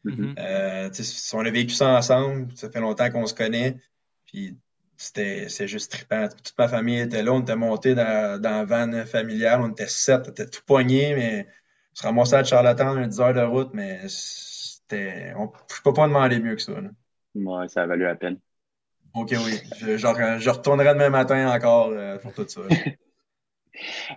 Mm-hmm. 0.05 0.35
Euh, 0.37 0.89
on 1.33 1.45
a 1.45 1.49
vécu 1.49 1.73
ça 1.73 1.97
ensemble, 1.97 2.49
ça 2.55 2.69
fait 2.69 2.79
longtemps 2.79 3.09
qu'on 3.09 3.25
se 3.25 3.33
connaît. 3.33 3.77
Puis 4.25 4.57
c'était 4.97 5.49
c'est 5.49 5.67
juste 5.67 5.91
trippant. 5.91 6.27
Toute 6.27 6.57
ma 6.57 6.67
famille 6.67 6.99
était 6.99 7.23
là, 7.23 7.33
on 7.33 7.41
était 7.41 7.55
monté 7.55 7.95
dans, 7.95 8.39
dans 8.39 8.49
la 8.49 8.65
van 8.65 9.05
familiale, 9.05 9.61
on 9.61 9.71
était 9.71 9.87
sept, 9.87 10.23
on 10.27 10.31
était 10.31 10.47
tout 10.47 10.61
poignés, 10.65 11.15
mais 11.15 11.47
on 11.93 11.95
se 11.95 12.03
ramassait 12.03 12.35
à 12.35 12.43
Charlottetown, 12.43 12.99
une 12.99 13.09
10 13.09 13.19
heures 13.21 13.33
de 13.33 13.41
route, 13.41 13.71
mais 13.73 14.01
c'était. 14.07 15.33
Je 15.33 15.81
peux 15.83 15.93
pas 15.93 16.07
demander 16.07 16.39
mieux 16.39 16.55
que 16.55 16.61
ça. 16.61 16.73
Ouais, 17.35 17.67
ça 17.69 17.83
a 17.83 17.85
valu 17.87 18.03
la 18.03 18.15
peine. 18.15 18.39
Ok, 19.13 19.31
oui. 19.31 19.59
Je, 19.79 19.97
je 19.97 20.49
retournerai 20.49 20.93
demain 20.93 21.09
matin 21.09 21.51
encore 21.51 21.89
euh, 21.89 22.17
pour 22.17 22.33
tout 22.33 22.47
ça. 22.47 22.61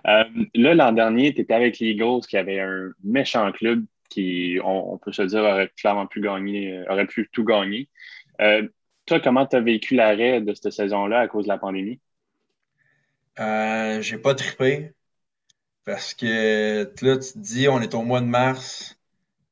Euh, 0.05 0.23
là, 0.53 0.75
l'an 0.75 0.91
dernier, 0.91 1.33
tu 1.33 1.41
étais 1.41 1.53
avec 1.55 1.79
les 1.79 1.87
Eagles 1.87 2.21
qui 2.29 2.37
avaient 2.37 2.59
un 2.59 2.91
méchant 3.03 3.51
club 3.51 3.83
qui, 4.07 4.59
on, 4.63 4.99
peut 4.99 5.11
se 5.11 5.23
dire, 5.23 5.39
aurait 5.39 5.71
clairement 5.75 6.05
pu 6.05 6.21
gagner, 6.21 6.77
euh, 6.77 6.93
aurait 6.93 7.07
pu 7.07 7.27
tout 7.33 7.43
gagner. 7.43 7.89
toi, 9.07 9.19
comment 9.19 9.47
tu 9.47 9.55
as 9.55 9.59
vécu 9.59 9.95
l'arrêt 9.95 10.41
de 10.41 10.53
cette 10.53 10.71
saison-là 10.71 11.21
à 11.21 11.27
cause 11.27 11.45
de 11.45 11.49
la 11.49 11.57
pandémie? 11.57 11.99
Euh, 13.39 14.01
j'ai 14.01 14.19
pas 14.19 14.35
trippé 14.35 14.93
parce 15.85 16.13
que 16.13 16.83
là, 17.01 17.17
tu 17.17 17.33
te 17.33 17.39
dis, 17.39 17.67
on 17.67 17.81
est 17.81 17.93
au 17.95 18.03
mois 18.03 18.21
de 18.21 18.25
mars, 18.25 18.97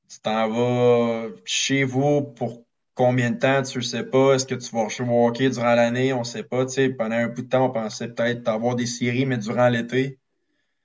tu 0.10 0.20
t'en 0.20 0.50
vas 0.50 1.30
chez 1.46 1.84
vous 1.84 2.22
pour 2.22 2.64
combien 2.96 3.32
de 3.32 3.38
temps, 3.38 3.62
tu 3.62 3.78
ne 3.78 3.84
sais 3.84 4.04
pas. 4.04 4.34
Est-ce 4.34 4.46
que 4.46 4.56
tu 4.56 4.74
vas 4.74 4.88
hockey 5.14 5.50
durant 5.50 5.76
l'année? 5.76 6.14
On 6.14 6.20
ne 6.20 6.24
sait 6.24 6.44
pas. 6.44 6.66
Tu 6.66 6.74
sais, 6.74 6.90
pendant 6.90 7.16
un 7.16 7.28
bout 7.28 7.44
de 7.44 7.50
temps, 7.50 7.68
on 7.68 7.70
pensait 7.70 8.08
peut-être 8.08 8.48
avoir 8.48 8.76
des 8.76 8.88
séries, 8.88 9.26
mais 9.26 9.38
durant 9.38 9.70
l'été, 9.70 10.18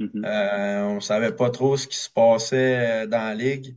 mm-hmm. 0.00 0.26
euh, 0.26 0.82
on 0.86 0.94
ne 0.96 1.00
savait 1.00 1.32
pas 1.32 1.50
trop 1.50 1.76
ce 1.76 1.86
qui 1.86 1.96
se 1.96 2.10
passait 2.10 3.04
euh, 3.04 3.06
dans 3.06 3.18
la 3.28 3.34
ligue. 3.34 3.76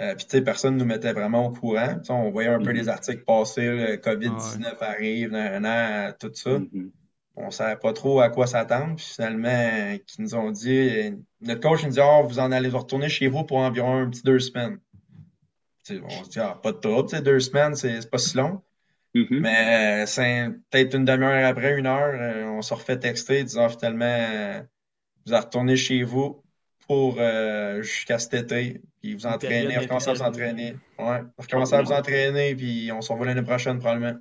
Euh, 0.00 0.14
puis, 0.14 0.24
tu 0.24 0.30
sais, 0.30 0.42
personne 0.42 0.74
ne 0.74 0.78
nous 0.78 0.86
mettait 0.86 1.12
vraiment 1.12 1.46
au 1.46 1.50
courant. 1.50 2.00
on 2.08 2.30
voyait 2.30 2.48
un 2.48 2.62
peu 2.62 2.70
les 2.70 2.84
mm-hmm. 2.84 2.88
articles 2.88 3.24
passer, 3.24 3.66
le 3.66 3.96
COVID-19 3.96 4.76
arrive, 4.80 5.34
un 5.34 5.64
an, 5.64 6.12
tout 6.18 6.30
ça. 6.32 6.50
Mm-hmm. 6.50 6.90
On 7.34 7.46
ne 7.46 7.50
savait 7.50 7.76
pas 7.76 7.92
trop 7.92 8.20
à 8.20 8.28
quoi 8.28 8.46
s'attendre. 8.46 8.96
Puis 8.96 9.06
finalement, 9.16 9.96
qui 10.06 10.22
nous 10.22 10.34
ont 10.34 10.50
dit, 10.50 11.12
notre 11.40 11.60
coach 11.60 11.84
nous 11.84 11.90
dit, 11.90 12.00
oh, 12.02 12.24
vous 12.26 12.38
en 12.38 12.52
allez 12.52 12.68
retourner 12.68 13.08
chez 13.08 13.26
vous 13.26 13.44
pour 13.44 13.58
environ 13.58 13.96
un 13.96 14.08
petit 14.08 14.22
deux 14.22 14.38
semaines 14.38 14.78
on 15.90 16.24
se 16.24 16.30
dit, 16.30 16.40
ah, 16.40 16.58
pas 16.62 16.72
de 16.72 16.78
trouble, 16.78 17.22
deux 17.22 17.40
semaines, 17.40 17.74
c'est 17.74 18.10
pas 18.10 18.18
si 18.18 18.36
long. 18.36 18.62
Mm-hmm. 19.14 19.40
Mais 19.40 20.06
c'est 20.06 20.48
peut-être 20.70 20.94
une 20.94 21.04
demi-heure 21.04 21.44
après, 21.46 21.78
une 21.78 21.86
heure, 21.86 22.14
euh, 22.14 22.46
on 22.46 22.62
se 22.62 22.72
refait 22.72 22.98
texter 22.98 23.44
disant 23.44 23.68
finalement, 23.68 24.04
euh, 24.06 24.62
vous 25.26 25.34
allez 25.34 25.44
retourner 25.44 25.76
chez 25.76 26.02
vous 26.02 26.42
pour 26.86 27.16
euh, 27.18 27.82
jusqu'à 27.82 28.18
cet 28.18 28.34
été, 28.34 28.80
puis 29.00 29.14
vous 29.14 29.26
entraîner, 29.26 29.76
recommencer 29.76 30.10
à 30.10 30.14
vous 30.14 30.22
entraîner. 30.22 30.76
Ouais, 30.98 31.20
recommencer 31.36 31.74
à 31.74 31.82
vous 31.82 31.92
entraîner, 31.92 32.54
puis 32.54 32.90
on 32.92 33.02
se 33.02 33.12
revoit 33.12 33.26
l'année 33.26 33.42
prochaine 33.42 33.78
probablement. 33.78 34.18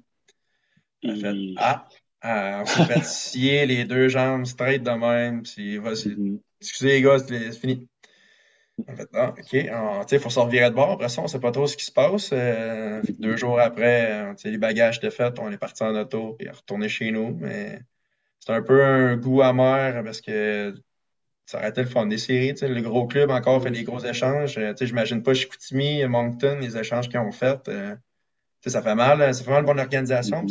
ah, 2.21 2.61
on 2.61 2.65
s'est 2.65 2.85
fait 2.93 3.05
scier 3.05 3.65
les 3.65 3.85
deux 3.85 4.09
jambes 4.09 4.45
straight 4.45 4.83
de 4.83 4.91
même, 4.91 5.43
puis 5.43 5.77
vas-y. 5.77 6.09
Mm-hmm. 6.09 6.39
Excusez 6.59 6.89
les 6.89 7.01
gars, 7.01 7.17
c'est 7.17 7.51
fini. 7.53 7.87
En 8.87 8.95
fait, 8.95 9.09
ah, 9.13 9.33
OK. 9.37 9.53
Il 10.11 10.19
faut 10.19 10.29
se 10.29 10.39
revirer 10.39 10.69
de 10.69 10.75
bord. 10.75 10.91
Après 10.91 11.09
ça, 11.09 11.21
on 11.21 11.25
ne 11.25 11.29
sait 11.29 11.39
pas 11.39 11.51
trop 11.51 11.67
ce 11.67 11.77
qui 11.77 11.85
se 11.85 11.91
passe. 11.91 12.31
Euh, 12.33 13.01
deux 13.19 13.37
jours 13.37 13.59
après, 13.59 14.11
euh, 14.11 14.33
les 14.45 14.57
bagages 14.57 14.97
étaient 14.97 15.11
faits, 15.11 15.39
on 15.39 15.51
est 15.51 15.57
parti 15.57 15.83
en 15.83 15.95
auto 15.95 16.35
et 16.39 16.49
retourné 16.49 16.89
chez 16.89 17.11
nous. 17.11 17.37
Mais 17.39 17.79
c'est 18.39 18.53
un 18.53 18.61
peu 18.61 18.83
un 18.83 19.17
goût 19.17 19.41
amer 19.41 20.03
parce 20.03 20.21
que 20.21 20.73
ça 21.45 21.57
aurait 21.57 21.69
été 21.69 21.81
le 21.81 21.87
fun 21.87 22.05
des 22.05 22.17
séries. 22.17 22.53
Le 22.61 22.81
gros 22.81 23.07
club 23.07 23.31
encore 23.31 23.61
fait 23.61 23.71
des 23.71 23.83
gros 23.83 23.99
échanges. 23.99 24.57
Euh, 24.57 24.73
j'imagine 24.79 25.23
pas 25.23 25.33
Chicoutimi, 25.33 26.05
Moncton, 26.05 26.57
les 26.61 26.77
échanges 26.77 27.09
qu'ils 27.09 27.19
ont 27.19 27.31
faits. 27.31 27.69
ça 28.65 28.81
fait 28.81 28.95
mal. 28.95 29.33
Ça 29.33 29.43
fait 29.43 29.51
mal 29.51 29.65
pour 29.65 29.73
l'organisation. 29.73 30.45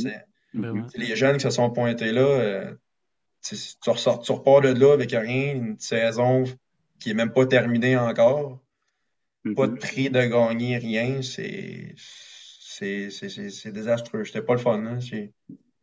Mm-hmm. 0.55 0.97
Les 0.97 1.17
jeunes 1.17 1.37
qui 1.37 1.43
se 1.43 1.51
sont 1.51 1.71
pointés 1.71 2.13
là, 2.13 2.23
euh, 2.23 2.75
tu, 3.43 3.91
ressors, 3.91 4.21
tu 4.21 4.33
repars 4.33 4.61
de 4.61 4.69
là 4.69 4.93
avec 4.93 5.13
rien, 5.13 5.55
une 5.55 5.79
saison 5.79 6.45
qui 7.01 7.09
n'est 7.09 7.15
même 7.15 7.33
pas 7.33 7.47
terminée 7.47 7.97
encore. 7.97 8.61
Pas 9.57 9.67
de 9.67 9.73
mm-hmm. 9.73 9.79
prix 9.79 10.11
de 10.11 10.23
gagner, 10.23 10.77
rien. 10.77 11.23
C'est 11.23 11.95
c'est 12.81 13.73
désastreux. 13.73 14.25
C'était 14.25 14.43
pas 14.43 14.55
le 14.55 14.59
fun. 14.59 14.85
Hein? 14.85 14.99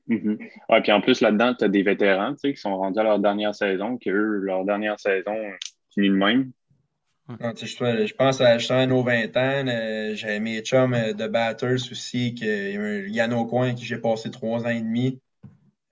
Mm 0.08 0.38
ouais, 0.70 0.82
puis 0.82 0.92
en 0.92 1.02
plus, 1.02 1.22
là-dedans, 1.22 1.54
tu 1.54 1.66
as 1.66 1.68
des 1.68 1.84
vétérans 1.84 2.36
qui 2.36 2.56
sont 2.56 2.78
rendus 2.78 3.00
à 3.00 3.04
leur 3.04 3.20
dernière 3.20 3.54
saison, 3.54 3.98
qui 3.98 4.10
eux, 4.10 4.40
leur 4.40 4.64
dernière 4.66 5.00
saison 5.00 5.36
finit 5.94 6.10
de 6.10 6.16
même. 6.16 6.52
je, 7.30 8.14
pense 8.14 8.42
à, 8.42 8.56
à 8.56 8.86
nos 8.86 9.04
20 9.04 9.38
ans, 9.38 9.68
euh, 9.68 10.16
j'avais 10.16 10.40
mes 10.40 10.62
chums 10.62 10.94
euh, 10.94 11.14
de 11.14 11.28
batters 11.28 11.92
aussi, 11.92 12.36
que, 12.36 13.08
Yann 13.10 13.34
Aucoin, 13.34 13.74
qui 13.74 13.86
j'ai 13.86 13.98
passé 13.98 14.32
trois 14.32 14.66
ans 14.66 14.70
et 14.70 14.82
demi. 14.82 15.20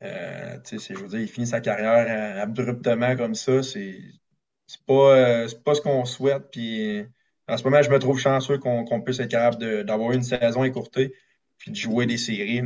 Euh, 0.01 0.57
je 0.71 0.93
veux 0.93 1.07
dire, 1.07 1.19
il 1.19 1.27
finit 1.27 1.47
sa 1.47 1.61
carrière 1.61 2.05
euh, 2.07 2.43
abruptement 2.43 3.15
comme 3.15 3.35
ça. 3.35 3.63
C'est 3.63 3.99
pas, 4.85 5.45
pas 5.63 5.75
ce 5.75 5.81
qu'on 5.81 6.05
souhaite. 6.05 6.49
Puis 6.51 7.05
en 7.47 7.57
ce 7.57 7.63
moment, 7.63 7.81
je 7.81 7.89
me 7.89 7.99
trouve 7.99 8.19
chanceux 8.19 8.57
qu'on 8.57 9.01
puisse 9.01 9.19
être 9.19 9.31
capable 9.31 9.83
d'avoir 9.85 10.11
une 10.11 10.23
saison 10.23 10.63
écourtée 10.63 11.13
puis 11.57 11.71
de 11.71 11.75
jouer 11.75 12.05
des 12.05 12.17
séries. 12.17 12.61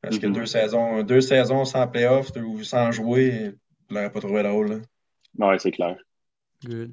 Parce 0.00 0.18
que 0.18 0.26
mm-hmm. 0.26 0.32
deux, 0.32 0.46
saisons, 0.46 1.02
deux 1.02 1.20
saisons 1.20 1.64
sans 1.64 1.86
playoff 1.88 2.30
ou 2.36 2.62
sans 2.62 2.92
jouer, 2.92 3.52
je 3.88 3.94
l'aurais 3.94 4.10
pas 4.10 4.20
trouvé 4.20 4.42
drôle. 4.42 4.82
Oui, 5.38 5.54
c'est 5.58 5.72
clair. 5.72 5.96
Good. 6.64 6.92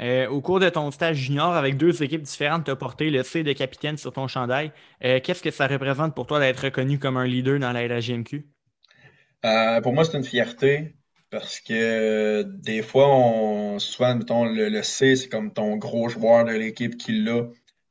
Euh, 0.00 0.28
au 0.28 0.40
cours 0.40 0.60
de 0.60 0.68
ton 0.68 0.90
stage 0.92 1.16
junior 1.16 1.54
avec 1.54 1.76
deux 1.76 2.02
équipes 2.02 2.22
différentes, 2.22 2.64
tu 2.64 2.70
as 2.70 2.76
porté 2.76 3.10
le 3.10 3.22
C 3.24 3.42
de 3.42 3.52
capitaine 3.52 3.96
sur 3.96 4.12
ton 4.12 4.28
chandail. 4.28 4.70
Euh, 5.04 5.18
qu'est-ce 5.22 5.42
que 5.42 5.50
ça 5.50 5.66
représente 5.66 6.14
pour 6.14 6.26
toi 6.26 6.38
d'être 6.38 6.64
reconnu 6.64 6.98
comme 6.98 7.16
un 7.16 7.26
leader 7.26 7.58
dans 7.58 7.72
la 7.72 7.86
LHGMQ? 7.86 8.46
Euh, 9.44 9.80
pour 9.80 9.92
moi, 9.92 10.04
c'est 10.04 10.16
une 10.16 10.24
fierté. 10.24 10.94
Parce 11.30 11.60
que 11.60 12.42
des 12.42 12.82
fois, 12.82 13.08
on, 13.08 13.78
souvent, 13.78 14.14
mettons, 14.14 14.44
le, 14.44 14.82
C, 14.82 15.16
c'est 15.16 15.28
comme 15.28 15.52
ton 15.52 15.76
gros 15.76 16.08
joueur 16.08 16.44
de 16.44 16.52
l'équipe 16.52 16.96
qui 16.96 17.12
l'a. 17.12 17.46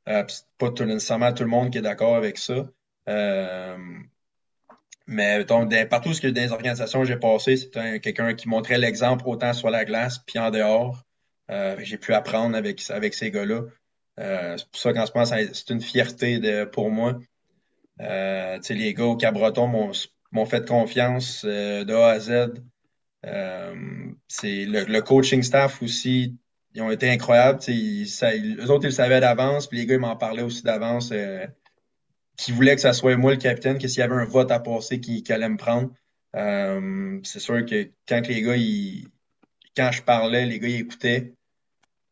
Euh, 0.08 0.24
pas 0.56 0.70
tout, 0.70 0.84
nécessairement 0.84 1.32
tout 1.32 1.44
le 1.44 1.50
monde 1.50 1.70
qui 1.70 1.78
est 1.78 1.82
d'accord 1.82 2.16
avec 2.16 2.38
ça. 2.38 2.66
Euh, 3.08 3.76
mais 5.08 5.38
mettons, 5.38 5.66
partout 5.88 6.12
ce 6.12 6.20
que 6.20 6.26
les 6.26 6.52
organisations 6.52 7.02
j'ai 7.04 7.16
passé, 7.16 7.56
c'est 7.56 8.00
quelqu'un 8.00 8.34
qui 8.34 8.48
montrait 8.48 8.78
l'exemple 8.78 9.24
autant 9.26 9.54
sur 9.54 9.70
la 9.70 9.84
glace 9.86 10.18
puis 10.18 10.38
en 10.38 10.50
dehors. 10.50 11.02
Euh, 11.50 11.76
j'ai 11.78 11.96
pu 11.96 12.12
apprendre 12.12 12.56
avec, 12.56 12.82
avec 12.90 13.14
ces 13.14 13.30
gars-là. 13.30 13.62
Euh, 14.20 14.56
c'est 14.58 14.68
pour 14.68 14.80
ça 14.80 14.92
qu'en 14.92 15.06
ce 15.06 15.12
moment, 15.14 15.24
c'est 15.24 15.70
une 15.70 15.80
fierté 15.80 16.38
de, 16.38 16.64
pour 16.64 16.90
moi. 16.90 17.18
Euh, 18.00 18.58
les 18.68 18.92
gars 18.92 19.04
au 19.04 19.16
Cabreton 19.16 19.66
m'ont 20.32 20.46
fait 20.46 20.68
confiance 20.68 21.44
de 21.44 21.94
A 21.94 22.10
à 22.10 22.20
Z. 22.20 22.52
Euh, 23.26 23.74
c'est 24.28 24.64
le, 24.64 25.00
coaching 25.00 25.42
staff 25.42 25.82
aussi, 25.82 26.36
ils 26.74 26.82
ont 26.82 26.90
été 26.90 27.10
incroyables. 27.10 27.60
Ils, 27.68 28.06
eux 28.60 28.70
autres, 28.70 28.84
ils 28.84 28.88
le 28.88 28.92
savaient 28.92 29.20
d'avance, 29.20 29.66
puis 29.66 29.78
les 29.78 29.86
gars, 29.86 29.94
ils 29.94 30.00
m'en 30.00 30.16
parlaient 30.16 30.42
aussi 30.42 30.62
d'avance. 30.62 31.10
Euh, 31.12 31.46
qui 32.36 32.52
voulaient 32.52 32.76
que 32.76 32.80
ça 32.80 32.92
soit 32.92 33.16
moi 33.16 33.32
le 33.32 33.36
capitaine, 33.36 33.78
que 33.78 33.88
s'il 33.88 33.98
y 33.98 34.02
avait 34.02 34.14
un 34.14 34.24
vote 34.24 34.50
à 34.52 34.60
passer, 34.60 35.00
qui, 35.00 35.24
allait 35.32 35.48
me 35.48 35.56
prendre. 35.56 35.90
Euh, 36.36 37.18
c'est 37.24 37.40
sûr 37.40 37.66
que 37.66 37.90
quand 38.08 38.26
les 38.28 38.42
gars, 38.42 38.56
ils, 38.56 39.08
quand 39.76 39.90
je 39.92 40.02
parlais, 40.02 40.46
les 40.46 40.60
gars, 40.60 40.68
ils 40.68 40.80
écoutaient. 40.80 41.34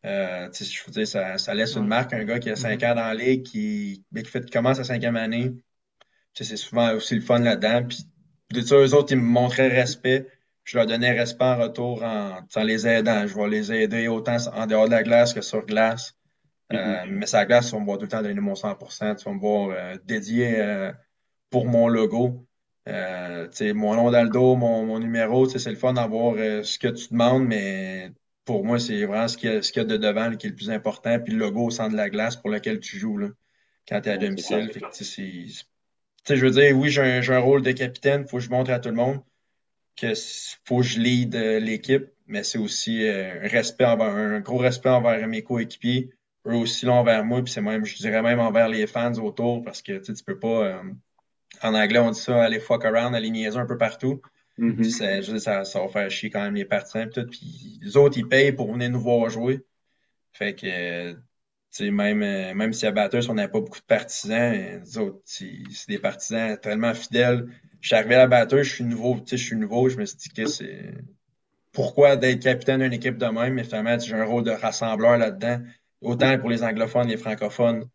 Euh, 0.04 0.48
je 0.52 0.84
veux 0.84 0.92
dire, 0.92 1.06
ça, 1.06 1.38
ça, 1.38 1.54
laisse 1.54 1.76
une 1.76 1.86
marque. 1.86 2.12
Un 2.12 2.24
gars 2.24 2.40
qui 2.40 2.50
a 2.50 2.56
5 2.56 2.82
ans 2.82 2.94
dans 2.96 3.06
la 3.06 3.14
ligue, 3.14 3.44
qui, 3.44 4.04
qui, 4.14 4.24
fait, 4.24 4.44
qui 4.44 4.50
commence 4.50 4.80
à 4.80 4.84
cinquième 4.84 5.16
année, 5.16 5.52
c'est 6.34 6.56
souvent 6.56 6.92
aussi 6.94 7.14
le 7.14 7.20
fun 7.20 7.38
là-dedans. 7.38 7.86
Puis, 7.88 8.04
de 8.52 8.60
ça, 8.60 8.76
eux 8.76 8.94
autres, 8.94 9.12
ils 9.12 9.18
me 9.18 9.22
montraient 9.22 9.68
respect 9.68 10.26
je 10.66 10.76
leur 10.76 10.86
donnais 10.86 11.12
respect 11.12 11.44
en 11.44 11.56
retour 11.56 12.02
en, 12.02 12.40
les 12.62 12.86
aidant. 12.88 13.26
Je 13.26 13.34
vais 13.36 13.48
les 13.48 13.72
aider 13.72 14.08
autant 14.08 14.36
en 14.52 14.66
dehors 14.66 14.86
de 14.86 14.90
la 14.90 15.04
glace 15.04 15.32
que 15.32 15.40
sur 15.40 15.64
glace. 15.64 16.14
Euh, 16.72 16.76
mm-hmm. 16.76 17.10
mais 17.10 17.26
sur 17.26 17.38
la 17.38 17.46
glace, 17.46 17.70
vas 17.70 17.78
me 17.78 17.84
voir 17.84 17.98
tout 17.98 18.04
le 18.04 18.08
temps 18.08 18.20
donner 18.20 18.40
mon 18.40 18.54
100%. 18.54 19.16
Tu 19.16 19.24
vas 19.24 19.32
me 19.32 19.38
voir 19.38 19.70
euh, 19.70 19.96
dédié 20.04 20.58
euh, 20.60 20.92
pour 21.50 21.66
mon 21.66 21.86
logo. 21.86 22.44
mon 22.84 23.94
nom 23.94 24.10
dans 24.10 24.24
le 24.24 24.28
dos, 24.28 24.56
mon, 24.56 24.84
mon 24.84 24.98
numéro, 24.98 25.48
c'est 25.48 25.70
le 25.70 25.76
fun 25.76 25.92
d'avoir 25.92 26.34
ce 26.34 26.78
que 26.80 26.88
tu 26.88 27.10
demandes, 27.12 27.46
mais 27.46 28.10
pour 28.44 28.64
moi, 28.64 28.80
c'est 28.80 29.04
vraiment 29.04 29.28
ce 29.28 29.36
qu'il 29.36 29.50
y, 29.52 29.80
a 29.80 29.84
de 29.84 29.96
devant 29.96 30.34
qui 30.34 30.48
est 30.48 30.50
le 30.50 30.56
plus 30.56 30.70
important. 30.70 31.20
Puis 31.20 31.32
le 31.32 31.38
logo 31.38 31.66
au 31.66 31.70
centre 31.70 31.92
de 31.92 31.96
la 31.96 32.10
glace 32.10 32.34
pour 32.34 32.50
lequel 32.50 32.80
tu 32.80 32.98
joues 32.98 33.18
là, 33.18 33.28
quand 33.88 34.00
tu 34.00 34.08
es 34.08 34.12
à 34.12 34.18
domicile. 34.18 34.68
je 36.28 36.34
veux 36.34 36.50
dire, 36.50 36.76
oui, 36.76 36.90
j'ai 36.90 37.02
un, 37.02 37.30
un, 37.30 37.38
rôle 37.38 37.62
de 37.62 37.70
capitaine, 37.70 38.22
il 38.22 38.28
faut 38.28 38.38
que 38.38 38.42
je 38.42 38.50
montre 38.50 38.72
à 38.72 38.80
tout 38.80 38.88
le 38.88 38.96
monde 38.96 39.20
que 39.96 40.12
faut 40.64 40.78
que 40.78 40.82
je 40.82 41.00
lead 41.00 41.34
euh, 41.34 41.58
l'équipe, 41.58 42.06
mais 42.26 42.42
c'est 42.42 42.58
aussi 42.58 43.06
euh, 43.06 43.44
un 43.44 43.48
respect 43.48 43.84
envers, 43.84 44.08
un 44.08 44.40
gros 44.40 44.58
respect 44.58 44.90
envers 44.90 45.26
mes 45.26 45.42
coéquipiers, 45.42 46.10
eux 46.46 46.54
aussi 46.54 46.86
l'ont 46.86 46.94
envers 46.94 47.24
moi, 47.24 47.42
puis 47.42 47.52
c'est 47.52 47.60
même, 47.60 47.84
je 47.84 47.96
dirais 47.96 48.22
même 48.22 48.40
envers 48.40 48.68
les 48.68 48.86
fans 48.86 49.14
autour, 49.14 49.62
parce 49.64 49.82
que 49.82 49.98
tu 49.98 50.12
peux 50.24 50.38
pas, 50.38 50.66
euh, 50.66 50.82
en 51.62 51.74
anglais 51.74 51.98
on 51.98 52.10
dit 52.10 52.20
ça, 52.20 52.42
aller 52.42 52.60
fuck 52.60 52.84
around, 52.84 53.14
aller 53.14 53.30
niaiser 53.30 53.58
un 53.58 53.66
peu 53.66 53.78
partout. 53.78 54.20
Mm-hmm. 54.58 55.22
je 55.22 55.32
dis, 55.32 55.40
ça, 55.40 55.64
ça 55.64 55.80
va 55.80 55.88
faire 55.88 56.10
chier 56.10 56.30
quand 56.30 56.42
même 56.42 56.54
les 56.54 56.64
partisans 56.64 57.10
tout. 57.10 57.26
Puis 57.26 57.78
les 57.82 57.96
autres, 57.96 58.16
ils 58.16 58.26
payent 58.26 58.52
pour 58.52 58.72
venir 58.72 58.90
nous 58.90 59.00
voir 59.00 59.28
jouer. 59.28 59.60
Fait 60.32 60.54
que 60.54 61.14
même, 61.80 62.18
même 62.18 62.72
si 62.72 62.86
à 62.86 62.92
Batters, 62.92 63.28
on 63.28 63.34
n'a 63.34 63.48
pas 63.48 63.60
beaucoup 63.60 63.80
de 63.80 63.84
partisans, 63.84 64.52
les 64.52 64.98
autres, 64.98 65.20
c'est 65.24 65.88
des 65.88 65.98
partisans 65.98 66.58
tellement 66.58 66.94
fidèles 66.94 67.46
je 67.86 67.88
suis 67.88 67.96
arrivé 67.96 68.16
à 68.16 68.26
la 68.26 68.48
je 68.48 68.74
suis 68.74 68.82
nouveau, 68.82 69.16
je 69.24 69.36
suis 69.36 69.54
nouveau, 69.54 69.88
je 69.88 69.96
me 69.96 70.04
suis 70.04 70.16
dit 70.16 70.28
que 70.30 70.46
c'est 70.46 70.94
pourquoi 71.72 72.16
d'être 72.16 72.42
capitaine 72.42 72.80
d'une 72.80 72.92
équipe 72.92 73.16
de 73.16 73.26
même, 73.26 73.54
mais 73.54 73.62
finalement, 73.62 73.96
j'ai 73.96 74.14
un 74.14 74.24
rôle 74.24 74.42
de 74.42 74.50
rassembleur 74.50 75.18
là-dedans, 75.18 75.60
autant 76.00 76.36
pour 76.38 76.50
les 76.50 76.64
anglophones, 76.64 77.06
les 77.06 77.16
francophones. 77.16 77.88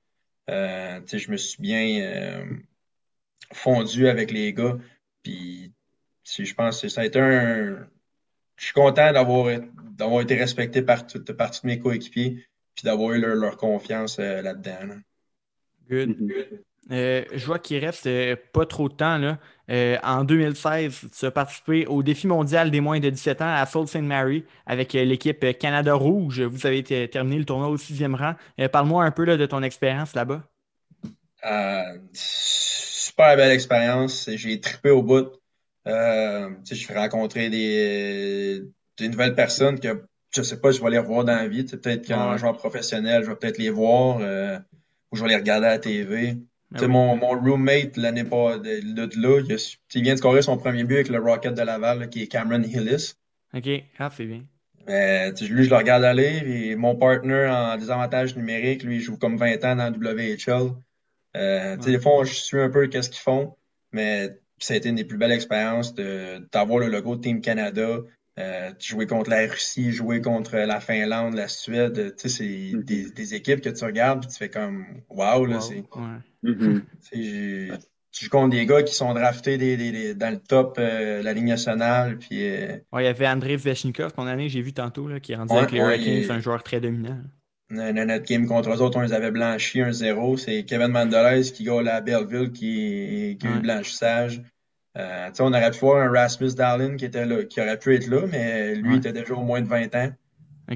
Euh, 0.49 1.01
je 1.11 1.29
me 1.29 1.35
suis 1.35 1.61
bien 1.61 2.01
euh, 2.01 2.45
fondu 3.51 4.07
avec 4.07 4.31
les 4.31 4.53
gars, 4.53 4.77
puis 5.23 5.73
je 6.23 6.53
pense 6.53 6.81
que 6.81 6.87
ça 6.87 7.01
a 7.01 7.05
été 7.05 7.19
un. 7.19 7.85
Je 8.55 8.65
suis 8.65 8.73
content 8.73 9.11
d'avoir 9.11 10.21
été 10.21 10.35
respecté 10.35 10.83
par, 10.83 11.05
par 11.37 11.51
tous 11.51 11.65
mes 11.65 11.79
coéquipiers, 11.79 12.45
puis 12.75 12.83
d'avoir 12.83 13.13
eu 13.13 13.19
leur, 13.19 13.57
confiance 13.57 14.19
euh, 14.19 14.41
là-dedans. 14.41 14.99
Good. 15.89 16.09
Mm-hmm. 16.09 16.59
Euh, 16.89 17.23
je 17.31 17.45
vois 17.45 17.59
qu'il 17.59 17.77
reste 17.77 18.07
euh, 18.07 18.35
pas 18.53 18.65
trop 18.65 18.89
de 18.89 18.93
temps. 18.93 19.17
Là. 19.17 19.37
Euh, 19.69 19.97
en 20.03 20.23
2016, 20.23 21.05
tu 21.17 21.25
as 21.25 21.31
participé 21.31 21.85
au 21.85 22.03
défi 22.03 22.27
mondial 22.27 22.71
des 22.71 22.81
moins 22.81 22.99
de 22.99 23.09
17 23.09 23.41
ans 23.41 23.53
à 23.53 23.65
Sault 23.65 23.87
Ste. 23.87 23.97
Mary 23.97 24.43
avec 24.65 24.93
l'équipe 24.93 25.57
Canada 25.57 25.93
Rouge. 25.93 26.41
Vous 26.41 26.65
avez 26.65 26.83
terminé 27.09 27.37
le 27.37 27.45
tournoi 27.45 27.69
au 27.69 27.77
sixième 27.77 28.15
rang. 28.15 28.35
Parle-moi 28.71 29.05
un 29.05 29.11
peu 29.11 29.25
de 29.25 29.45
ton 29.45 29.63
expérience 29.63 30.15
là-bas. 30.15 30.43
super 32.13 33.37
belle 33.37 33.51
expérience. 33.51 34.29
J'ai 34.33 34.59
trippé 34.59 34.89
au 34.89 35.03
bout. 35.03 35.29
j'ai 35.85 36.93
rencontré 36.93 37.49
des, 37.49 38.63
des, 38.97 39.07
nouvelles 39.07 39.35
personnes 39.35 39.79
que 39.79 40.03
je 40.31 40.41
sais 40.41 40.59
pas, 40.59 40.71
je 40.71 40.81
vais 40.81 40.89
les 40.89 40.97
revoir 40.97 41.25
dans 41.25 41.35
la 41.35 41.47
vie. 41.47 41.63
Peut-être 41.63 42.07
qu'en 42.07 42.37
joueur 42.37 42.57
professionnel, 42.57 43.23
je 43.23 43.29
vais 43.29 43.35
peut-être 43.35 43.57
les 43.57 43.69
voir 43.69 44.17
ou 45.11 45.15
je 45.15 45.21
vais 45.21 45.29
les 45.29 45.35
regarder 45.35 45.67
à 45.67 45.71
la 45.71 45.79
TV. 45.79 46.37
Ah 46.73 46.87
mon, 46.87 47.17
mon 47.17 47.31
roommate 47.31 47.97
l'année 47.97 48.23
pas 48.23 48.57
de, 48.57 48.69
là, 49.21 49.41
il, 49.93 50.01
vient 50.01 50.13
de 50.13 50.17
scorer 50.17 50.41
son 50.41 50.57
premier 50.57 50.85
but 50.85 50.95
avec 50.95 51.09
le 51.09 51.19
Rocket 51.19 51.53
de 51.53 51.61
Laval, 51.61 52.09
qui 52.09 52.23
est 52.23 52.27
Cameron 52.27 52.63
Hillis. 52.63 53.15
OK, 53.53 53.67
ah, 53.99 54.09
c'est 54.15 54.25
bien. 54.25 54.43
Mais, 54.87 55.31
lui, 55.31 55.65
je 55.65 55.69
le 55.69 55.75
regarde 55.75 56.03
aller. 56.05 56.41
Et 56.45 56.75
mon 56.75 56.95
partner 56.95 57.47
en 57.47 57.77
désavantage 57.77 58.37
numérique, 58.37 58.83
lui, 58.83 58.97
il 58.97 59.01
joue 59.01 59.17
comme 59.17 59.37
20 59.37 59.63
ans 59.65 59.75
dans 59.75 59.91
WHL. 59.91 60.71
Euh, 61.35 61.75
Des 61.77 61.99
fois, 61.99 62.23
je 62.23 62.33
suis 62.33 62.59
un 62.59 62.69
peu 62.69 62.87
qu'est-ce 62.87 63.09
qu'ils 63.09 63.21
font, 63.21 63.55
mais 63.91 64.29
ça 64.57 64.73
a 64.73 64.77
été 64.77 64.89
une 64.89 64.95
des 64.95 65.05
plus 65.05 65.17
belles 65.17 65.31
expériences 65.31 65.93
d'avoir 65.93 66.79
le 66.79 66.87
logo 66.87 67.17
de 67.17 67.21
Team 67.21 67.41
Canada, 67.41 67.99
euh, 68.39 68.71
jouer 68.79 69.07
contre 69.07 69.29
la 69.29 69.47
Russie, 69.47 69.91
jouer 69.91 70.21
contre 70.21 70.55
la 70.55 70.79
Finlande, 70.79 71.35
la 71.35 71.47
Suède. 71.47 72.15
Tu 72.17 72.29
sais, 72.29 72.29
c'est 72.29 72.43
mm-hmm. 72.43 72.83
des, 72.83 73.11
des, 73.11 73.33
équipes 73.35 73.61
que 73.61 73.69
tu 73.69 73.83
regardes 73.83 74.23
et 74.23 74.27
tu 74.27 74.37
fais 74.37 74.49
comme 74.49 74.85
wow, 75.09 75.45
là, 75.45 75.59
c'est. 75.59 75.83
Mm-hmm. 76.43 77.77
Tu 78.13 78.25
joues 78.25 78.29
contre 78.29 78.49
des 78.49 78.65
gars 78.65 78.83
qui 78.83 78.93
sont 78.93 79.13
draftés 79.13 79.57
des, 79.57 79.77
des, 79.77 80.13
dans 80.13 80.31
le 80.31 80.37
top 80.37 80.75
euh, 80.79 81.23
la 81.23 81.31
Ligue 81.31 81.45
nationale. 81.45 82.17
Puis, 82.17 82.45
euh, 82.45 82.75
il 82.99 83.03
y 83.03 83.07
avait 83.07 83.27
André 83.27 83.55
Veshnikov, 83.55 84.11
ton 84.11 84.27
année, 84.27 84.49
j'ai 84.49 84.61
vu 84.61 84.73
tantôt, 84.73 85.07
là, 85.07 85.21
qui 85.21 85.31
est 85.31 85.37
rendu 85.37 85.55
avec 85.55 85.71
les 85.71 85.79
Hurricanes, 85.79 86.23
c'est 86.23 86.31
un 86.31 86.41
joueur 86.41 86.61
très 86.61 86.81
dominant. 86.81 87.17
Notre 87.69 88.25
game 88.25 88.47
contre 88.47 88.69
eux 88.69 88.81
autres, 88.81 88.97
on 88.97 89.01
les 89.01 89.13
avait 89.13 89.31
blanchis 89.31 89.79
1-0. 89.79 90.37
C'est 90.37 90.65
Kevin 90.65 90.89
Mandelaise 90.89 91.53
qui 91.53 91.63
gagne 91.63 91.87
à 91.87 92.01
Belleville 92.01 92.51
qui, 92.51 93.37
qui 93.39 93.47
a 93.47 93.49
eu 93.49 93.53
le 93.53 93.59
blanchissage. 93.61 94.41
Euh, 94.97 95.29
on 95.39 95.53
aurait 95.53 95.71
pu 95.71 95.79
voir 95.79 96.01
un 96.01 96.11
Rasmus 96.11 96.53
Darlin 96.53 96.97
qui 96.97 97.05
était 97.05 97.25
là, 97.25 97.43
qui 97.45 97.61
aurait 97.61 97.79
pu 97.79 97.95
être 97.95 98.07
là, 98.07 98.25
mais 98.27 98.75
lui 98.75 98.97
était 98.97 99.13
déjà 99.13 99.33
au 99.33 99.41
moins 99.41 99.61
de 99.61 99.67
20 99.67 99.95
ans. 99.95 100.11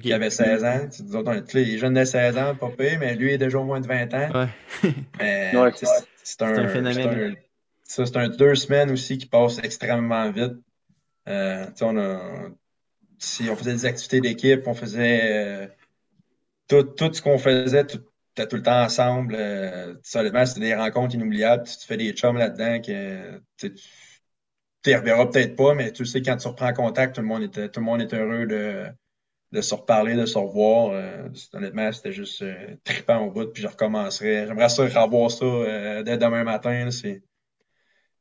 Il 0.03 0.13
avait 0.13 0.29
16 0.29 0.63
ans. 0.63 0.87
Nous 1.03 1.15
autres, 1.15 1.31
on 1.31 1.33
est 1.33 1.53
les 1.53 1.77
jeunes 1.77 1.93
de 1.93 2.03
16 2.03 2.37
ans, 2.37 2.55
pas 2.55 2.71
mais 2.77 3.15
lui 3.15 3.33
est 3.33 3.37
déjà 3.37 3.59
au 3.59 3.63
moins 3.63 3.79
de 3.79 3.87
20 3.87 4.13
ans. 4.13 4.29
Ouais. 4.33 4.91
c'est 6.23 6.41
un, 6.41 6.67
phénomène. 6.67 7.35
ça, 7.83 8.05
c'est 8.05 8.17
un 8.17 8.29
deux 8.29 8.55
semaines 8.55 8.91
aussi 8.91 9.17
qui 9.17 9.25
passent 9.25 9.59
extrêmement 9.63 10.29
vite. 10.31 10.55
Euh, 11.27 11.65
on, 11.81 11.97
a, 11.97 12.49
si 13.19 13.49
on 13.49 13.55
faisait 13.55 13.73
des 13.73 13.85
activités 13.85 14.21
d'équipe, 14.21 14.67
on 14.67 14.73
faisait 14.73 15.69
tout, 16.67 16.83
tout 16.83 17.13
ce 17.13 17.21
qu'on 17.21 17.37
faisait, 17.37 17.85
tout, 17.85 18.01
tout 18.35 18.55
le 18.55 18.63
temps 18.63 18.83
ensemble. 18.83 19.35
Euh, 19.37 19.95
honnêtement, 20.15 20.45
c'était 20.45 20.61
des 20.61 20.75
rencontres 20.75 21.15
inoubliables. 21.15 21.63
Tu, 21.63 21.87
fais 21.87 21.97
des 21.97 22.11
chums 22.11 22.37
là-dedans 22.37 22.81
que 22.81 23.41
tu 23.57 23.73
ne 24.91 24.97
reverras 24.97 25.25
peut-être 25.27 25.55
pas, 25.55 25.73
mais 25.73 25.91
tu 25.91 26.05
sais, 26.05 26.21
quand 26.21 26.37
tu 26.37 26.47
reprends 26.47 26.73
contact, 26.73 27.15
tout 27.15 27.21
le 27.21 27.27
monde 27.27 27.43
est, 27.43 27.69
tout 27.69 27.79
le 27.79 27.85
monde 27.85 28.01
est 28.01 28.13
heureux 28.13 28.45
de, 28.45 28.85
de 29.51 29.61
se 29.61 29.73
reparler, 29.73 30.15
de 30.15 30.25
se 30.25 30.37
revoir. 30.37 30.91
Euh, 30.91 31.29
honnêtement, 31.53 31.91
c'était 31.91 32.11
juste 32.11 32.41
euh, 32.41 32.75
trippant 32.83 33.19
au 33.19 33.31
bout, 33.31 33.47
puis 33.47 33.63
je 33.63 33.67
recommencerai. 33.67 34.45
J'aimerais 34.47 34.69
ça 34.69 34.83
revoir 34.83 35.31
ça 35.31 35.45
euh, 35.45 36.03
dès 36.03 36.17
demain 36.17 36.43
matin. 36.43 36.89
C'est 36.91 37.21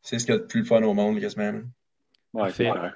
ce 0.02 0.16
qu'il 0.16 0.34
y 0.34 0.36
a 0.36 0.38
de 0.38 0.44
plus 0.44 0.64
fun 0.64 0.82
au 0.82 0.94
monde, 0.94 1.20
quasiment. 1.20 1.60
Ouais, 2.32 2.50
c'est 2.50 2.68
vrai. 2.68 2.90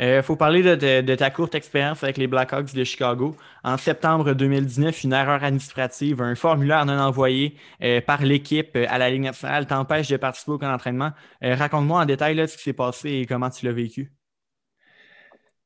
Il 0.00 0.06
euh, 0.06 0.22
faut 0.22 0.36
parler 0.36 0.62
de, 0.62 1.14
ta 1.16 1.30
courte 1.30 1.56
expérience 1.56 2.04
avec 2.04 2.18
les 2.18 2.28
Blackhawks 2.28 2.72
de 2.72 2.84
Chicago. 2.84 3.36
En 3.64 3.76
septembre 3.76 4.32
2019, 4.32 5.02
une 5.02 5.12
erreur 5.12 5.42
administrative, 5.42 6.22
un 6.22 6.36
formulaire 6.36 6.86
non 6.86 6.98
envoyé 7.00 7.56
euh, 7.82 8.00
par 8.00 8.24
l'équipe 8.24 8.76
euh, 8.76 8.86
à 8.88 8.98
la 8.98 9.10
Ligue 9.10 9.22
nationale 9.22 9.66
t'empêche 9.66 10.08
de 10.08 10.16
participer 10.16 10.52
au 10.52 10.58
camp 10.58 10.70
d'entraînement. 10.70 11.10
Raconte-moi 11.42 12.00
en 12.00 12.04
détail 12.04 12.36
ce 12.48 12.56
qui 12.56 12.62
s'est 12.62 12.72
passé 12.72 13.10
et 13.10 13.26
comment 13.26 13.50
tu 13.50 13.66
l'as 13.66 13.72
vécu. 13.72 14.12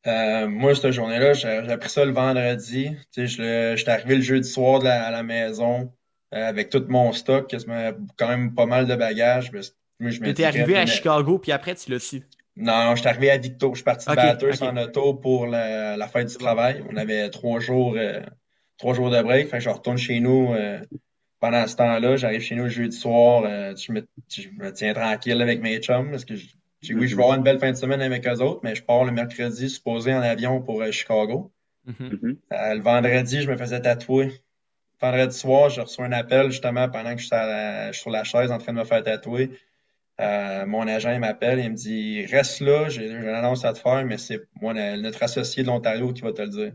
moi, 0.07 0.75
cette 0.75 0.93
journée-là, 0.93 1.35
j'ai 1.35 1.49
appris 1.49 1.91
ça 1.91 2.05
le 2.07 2.13
vendredi. 2.13 2.97
J'étais 3.15 3.91
arrivé 3.91 4.17
le 4.17 4.23
jeudi 4.23 4.49
soir 4.49 4.83
à 4.85 5.11
la 5.11 5.23
maison 5.23 5.93
avec 6.31 6.71
tout 6.71 6.85
mon 6.89 7.13
stock, 7.13 7.55
quand 8.17 8.29
même 8.29 8.55
pas 8.55 8.65
mal 8.65 8.87
de 8.87 8.97
bagages. 8.97 9.51
Tu 10.01 10.29
étais 10.29 10.45
arrivé 10.45 10.79
à 10.79 10.87
Chicago, 10.87 11.39
puis 11.39 11.53
après, 11.53 11.75
tu 11.75 11.91
l'as 11.91 11.99
su. 11.99 12.23
Non, 12.57 12.95
je 12.95 13.01
suis 13.01 13.09
arrivé 13.09 13.31
à 13.31 13.39
Victo. 13.39 13.71
Je 13.71 13.77
suis 13.77 13.85
parti 13.85 14.07
de 14.07 14.13
okay, 14.13 14.65
en 14.65 14.77
auto 14.77 15.15
pour 15.15 15.47
la, 15.47 15.97
la, 15.97 16.09
fête 16.09 16.29
du 16.29 16.37
travail. 16.37 16.85
On 16.91 16.97
avait 16.97 17.31
trois 17.31 17.61
jours, 17.61 17.95
euh, 17.97 18.21
trois 18.79 18.95
jours 18.95 19.11
de 19.11 19.23
break. 19.23 19.49
Fait 19.49 19.61
je 19.61 19.71
retourne 19.71 19.97
chez 19.97 20.21
nous 20.21 20.53
euh, 20.53 20.79
pendant 21.41 21.67
ce 21.67 21.77
temps-là. 21.77 22.17
J'arrive 22.17 22.43
chez 22.43 22.55
nous 22.55 22.65
le 22.65 22.69
jeudi 22.69 22.97
soir. 22.97 23.45
Euh, 23.47 23.75
je, 23.75 23.93
me, 23.93 24.07
je, 24.29 24.49
me, 24.51 24.71
tiens 24.73 24.93
tranquille 24.93 25.41
avec 25.41 25.63
mes 25.63 25.79
chums 25.79 26.11
parce 26.11 26.27
que 26.27 26.37
je, 26.37 26.95
oui, 26.95 27.09
je 27.09 27.17
vais 27.17 27.23
avoir 27.23 27.39
une 27.39 27.45
belle 27.45 27.59
fin 27.59 27.71
de 27.71 27.77
semaine 27.77 28.03
avec 28.03 28.27
eux 28.27 28.43
autres, 28.43 28.61
mais 28.63 28.75
je 28.75 28.83
pars 28.83 29.05
le 29.05 29.13
mercredi 29.13 29.71
supposé 29.71 30.13
en 30.13 30.21
avion 30.21 30.61
pour 30.61 30.85
Chicago. 30.93 31.53
Mm-hmm. 31.89 32.37
le 32.51 32.81
vendredi, 32.81 33.43
je 33.43 33.51
me 33.51 33.57
faisais 33.57 33.81
tatouer. 33.81 34.31
Vendredi 35.01 35.37
soir, 35.37 35.71
je 35.71 35.81
reçois 35.81 36.05
un 36.05 36.13
appel 36.13 36.51
justement 36.51 36.89
pendant 36.89 37.15
que 37.15 37.23
je 37.23 37.27
suis 37.27 37.99
sur 37.99 38.11
la 38.11 38.25
chaise 38.25 38.53
en 38.53 38.59
train 38.59 38.73
de 38.73 38.79
me 38.79 38.85
faire 38.85 39.03
tatouer. 39.03 39.51
Euh, 40.21 40.67
mon 40.67 40.87
agent 40.87 41.19
m'appelle 41.19 41.59
et 41.59 41.65
il 41.65 41.71
me 41.71 41.77
dit 41.77 42.27
Reste 42.27 42.61
là, 42.61 42.89
j'ai 42.89 43.11
une 43.11 43.29
annonce 43.29 43.65
à 43.65 43.73
te 43.73 43.79
faire, 43.79 44.05
mais 44.05 44.19
c'est 44.19 44.41
moi, 44.61 44.75
notre 44.75 45.23
associé 45.23 45.63
de 45.63 45.69
l'Ontario 45.69 46.13
qui 46.13 46.23
va 46.23 46.33
te 46.33 46.43
le 46.43 46.49
dire. 46.49 46.73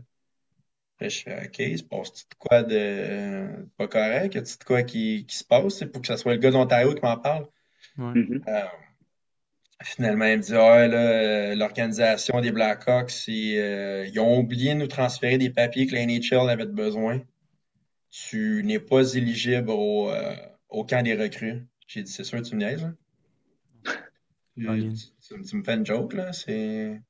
je 1.00 1.08
fais 1.08 1.46
OK, 1.46 1.58
il 1.60 1.78
se 1.78 1.84
passe 1.84 2.12
de 2.12 2.34
quoi 2.38 2.62
de 2.62 3.46
pas 3.76 3.86
correct? 3.86 4.34
Y 4.34 4.38
a 4.38 4.40
de 4.42 4.64
quoi 4.66 4.82
qui, 4.82 5.24
qui 5.26 5.36
se 5.36 5.44
passe? 5.44 5.84
pour 5.84 6.02
que 6.02 6.08
ce 6.08 6.16
soit 6.16 6.32
le 6.34 6.38
gars 6.40 6.50
de 6.50 6.54
l'Ontario 6.56 6.94
qui 6.94 7.02
m'en 7.02 7.16
parle. 7.16 7.46
Mm-hmm. 7.96 8.42
Euh, 8.48 8.66
finalement, 9.82 10.26
il 10.26 10.38
me 10.38 10.42
dit 10.42 10.54
ah, 10.54 11.54
l'organisation 11.54 12.40
des 12.40 12.50
Blackhawks, 12.50 13.12
euh, 13.28 14.06
ils 14.12 14.20
ont 14.20 14.38
oublié 14.40 14.74
de 14.74 14.80
nous 14.80 14.88
transférer 14.88 15.38
des 15.38 15.50
papiers 15.50 15.86
que 15.86 15.94
la 15.94 16.04
NHL 16.06 16.50
avait 16.50 16.66
besoin. 16.66 17.20
Tu 18.10 18.62
n'es 18.64 18.80
pas 18.80 19.14
éligible 19.14 19.70
au, 19.70 20.10
au 20.68 20.84
camp 20.84 21.02
des 21.04 21.14
recrues. 21.14 21.66
J'ai 21.86 22.02
dit, 22.02 22.10
c'est 22.10 22.24
sûr, 22.24 22.42
tu 22.42 22.54
me 22.56 22.60
niaises. 22.60 22.84
Hein? 22.84 22.96
Tu, 24.58 25.56
me 25.56 25.62
fais 25.62 25.74
une 25.74 25.86
joke, 25.86 26.14
là. 26.14 26.32
C'est. 26.32 27.00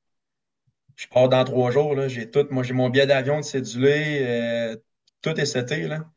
Je 0.95 1.07
pars 1.07 1.29
dans 1.29 1.43
trois 1.43 1.71
jours, 1.71 1.95
là. 1.95 2.07
J'ai 2.07 2.29
tout. 2.29 2.47
Moi, 2.51 2.63
j'ai 2.63 2.73
mon 2.73 2.89
billet 2.89 3.07
d'avion 3.07 3.37
de 3.37 3.45
cédulé. 3.45 4.19
Euh, 4.21 4.77
tout 5.21 5.39
est 5.39 5.45
seté, 5.45 5.87
là. 5.87 6.09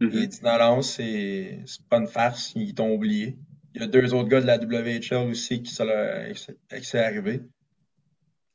Mm-hmm. 0.00 0.10
Il 0.12 0.28
dit 0.28 0.40
non, 0.42 0.58
non, 0.58 0.82
c'est 0.82 1.64
pas 1.88 1.98
une 1.98 2.08
farce. 2.08 2.52
Ils 2.56 2.74
t'ont 2.74 2.92
oublié. 2.92 3.38
Il 3.74 3.80
y 3.80 3.84
a 3.84 3.86
deux 3.86 4.12
autres 4.14 4.28
gars 4.28 4.40
de 4.40 4.46
la 4.46 4.58
WHL 4.58 5.30
aussi 5.30 5.62
qui 5.62 5.72
s'est 5.72 6.98
arrivé. 6.98 7.42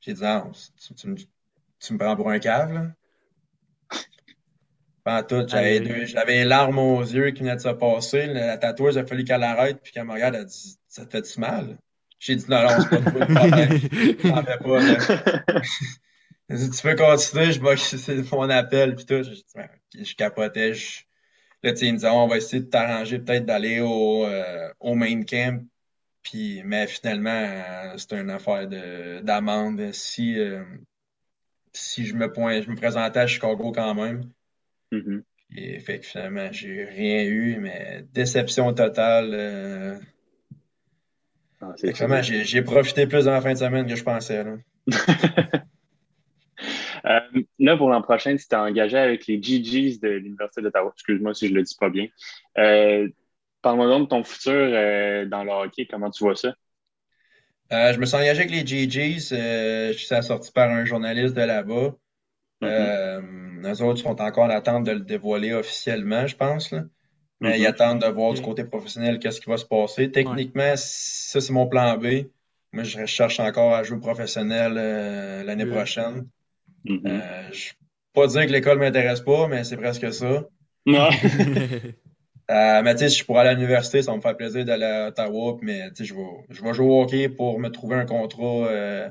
J'ai 0.02 0.14
dit 0.14 0.22
non, 0.22 0.52
tu, 0.96 1.08
me, 1.08 1.16
tu, 1.80 1.94
me 1.94 1.98
prends 1.98 2.16
pour 2.16 2.30
un 2.30 2.40
cave, 2.40 2.74
là. 2.74 2.92
Pas 5.08 5.24
tout, 5.24 5.48
j'avais 5.48 6.06
j'avais 6.06 6.40
les 6.40 6.44
larmes 6.44 6.80
aux 6.80 7.02
yeux 7.02 7.32
qui 7.32 7.40
venaient 7.40 7.56
de 7.56 7.62
se 7.62 7.70
passer. 7.70 8.26
La 8.26 8.58
tatoueuse 8.58 8.98
a 8.98 9.06
fallu 9.06 9.24
qu'elle 9.24 9.42
arrête, 9.42 9.80
puis 9.82 9.94
qu'elle 9.94 10.04
me 10.04 10.12
regarde, 10.12 10.36
elle 10.36 10.44
dit 10.44 10.78
Ça 10.90 11.06
te 11.06 11.12
fait-tu 11.12 11.40
mal? 11.40 11.78
J'ai 12.20 12.36
dit 12.36 12.44
non, 12.50 12.62
non, 12.64 12.70
c'est 12.78 12.90
pas 12.90 13.12
trop 13.12 13.20
fais 13.22 14.58
pas. 14.58 15.62
dit, 16.50 16.70
tu 16.70 16.82
peux 16.82 16.96
continuer, 16.96 17.54
je 17.54 17.60
que 17.62 17.78
c'est 17.78 18.32
mon 18.34 18.50
appel, 18.50 18.96
puis 18.96 19.06
tout. 19.06 19.24
Je, 19.24 20.04
je 20.04 20.16
capotais. 20.16 20.74
Je... 20.74 21.04
Là, 21.64 21.72
tu 21.72 21.78
sais, 21.78 21.86
il 21.86 21.94
me 21.94 21.98
disait, 22.00 22.10
on 22.10 22.28
va 22.28 22.36
essayer 22.36 22.64
de 22.64 22.70
t'arranger 22.70 23.20
peut-être 23.20 23.46
d'aller 23.46 23.80
au, 23.80 24.26
euh, 24.26 24.74
au 24.82 24.94
main 24.94 25.24
camp. 25.24 25.66
Puis, 26.22 26.64
mais 26.66 26.86
finalement, 26.86 27.30
euh, 27.30 27.94
c'est 27.96 28.12
une 28.12 28.30
affaire 28.30 28.68
d'amende. 29.24 29.90
Si, 29.94 30.38
euh, 30.38 30.66
si 31.72 32.06
je 32.06 32.14
me, 32.14 32.30
point, 32.30 32.60
je 32.60 32.70
me 32.70 32.76
présentais 32.76 33.20
à 33.22 33.28
Chicago 33.28 33.72
quand 33.72 33.96
même, 33.96 34.30
Mm-hmm. 34.92 35.24
Et 35.56 35.80
fait 35.80 36.00
que 36.00 36.06
finalement, 36.06 36.52
j'ai 36.52 36.84
rien 36.84 37.24
eu, 37.24 37.58
mais 37.58 38.06
déception 38.14 38.74
totale. 38.74 39.30
Euh... 39.34 39.98
Ah, 41.62 41.74
j'ai 42.22 42.62
profité 42.62 43.08
plus 43.08 43.26
dans 43.26 43.32
la 43.32 43.42
fin 43.42 43.54
de 43.54 43.58
semaine 43.58 43.88
que 43.88 43.96
je 43.96 44.04
pensais. 44.04 44.44
Là, 44.44 44.58
euh, 47.06 47.20
là 47.58 47.78
pour 47.78 47.90
l'an 47.90 48.02
prochain, 48.02 48.36
tu 48.36 48.48
t'es 48.48 48.56
engagé 48.56 48.98
avec 48.98 49.26
les 49.26 49.42
GGs 49.42 50.00
de 50.00 50.10
l'Université 50.10 50.62
d'Ottawa. 50.62 50.92
Excuse-moi 50.94 51.34
si 51.34 51.48
je 51.48 51.54
le 51.54 51.64
dis 51.64 51.76
pas 51.80 51.90
bien. 51.90 52.08
Euh, 52.58 53.08
Parle-moi 53.64 53.88
donc 53.88 54.04
de 54.04 54.10
ton 54.10 54.24
futur 54.24 54.54
euh, 54.54 55.26
dans 55.26 55.44
le 55.44 55.52
hockey. 55.52 55.88
Comment 55.90 56.12
tu 56.12 56.24
vois 56.24 56.36
ça? 56.36 56.54
Je 57.72 57.98
me 57.98 58.06
suis 58.06 58.16
engagé 58.16 58.42
avec 58.42 58.52
les 58.52 58.66
GGs. 58.66 59.30
je 59.30 59.98
suis 59.98 60.14
assorti 60.14 60.52
par 60.52 60.70
un 60.70 60.86
journaliste 60.86 61.36
de 61.36 61.42
là-bas. 61.42 61.96
Mm-hmm. 62.62 63.66
Euh, 63.66 63.86
autres 63.86 64.02
sont 64.02 64.22
encore 64.22 64.46
en 64.46 64.50
attente 64.50 64.84
de 64.84 64.92
le 64.92 65.00
dévoiler 65.02 65.54
officiellement, 65.54 66.28
je 66.28 66.36
pense. 66.36 66.72
Là. 66.72 66.84
Mais 67.40 67.60
ils 67.60 67.64
mm-hmm. 67.64 67.70
attendent 67.70 68.02
de 68.02 68.08
voir 68.08 68.34
du 68.34 68.42
côté 68.42 68.64
professionnel 68.64 69.20
qu'est-ce 69.20 69.42
qui 69.42 69.50
va 69.50 69.58
se 69.58 69.66
passer. 69.66 70.12
Techniquement, 70.12 70.74
ça, 70.76 71.40
c'est 71.40 71.54
mon 71.54 71.68
plan 71.68 71.98
B. 71.98 72.28
Moi, 72.74 72.84
je 72.84 73.06
cherche 73.06 73.40
encore 73.40 73.74
à 73.74 73.84
jouer 73.84 74.00
professionnel 74.00 74.74
euh, 74.78 75.44
l'année 75.44 75.66
prochaine. 75.66 76.28
Mm-hmm. 76.86 77.08
euh, 77.08 77.50
je 77.52 77.70
ne 77.70 77.74
pas 78.14 78.28
dire 78.28 78.46
que 78.48 78.52
l'école 78.52 78.80
ne 78.80 78.86
m'intéresse 78.86 79.22
pas, 79.22 79.48
mais 79.48 79.64
c'est 79.64 79.78
presque 79.78 80.12
ça. 80.14 80.46
Non. 80.86 81.10
Euh, 82.50 82.82
mais 82.82 82.94
tu 82.94 83.00
sais, 83.00 83.10
si 83.10 83.20
je 83.20 83.26
pourrais 83.26 83.42
aller 83.42 83.50
à 83.50 83.54
l'université, 83.56 84.02
ça 84.02 84.12
va 84.12 84.18
me 84.18 84.22
faire 84.22 84.38
plaisir 84.38 84.64
d'aller 84.64 84.86
à 84.86 85.08
Ottawa. 85.08 85.58
Mais 85.62 85.90
tu 85.90 85.98
sais, 85.98 86.06
je 86.06 86.14
vais, 86.16 86.22
je 86.50 86.64
vais 86.64 86.74
jouer 86.74 86.88
au 86.88 87.02
hockey 87.02 87.28
pour 87.28 87.60
me 87.60 87.70
trouver 87.70 87.98
un 87.98 88.06
contrat 88.06 88.68
euh, 88.68 89.10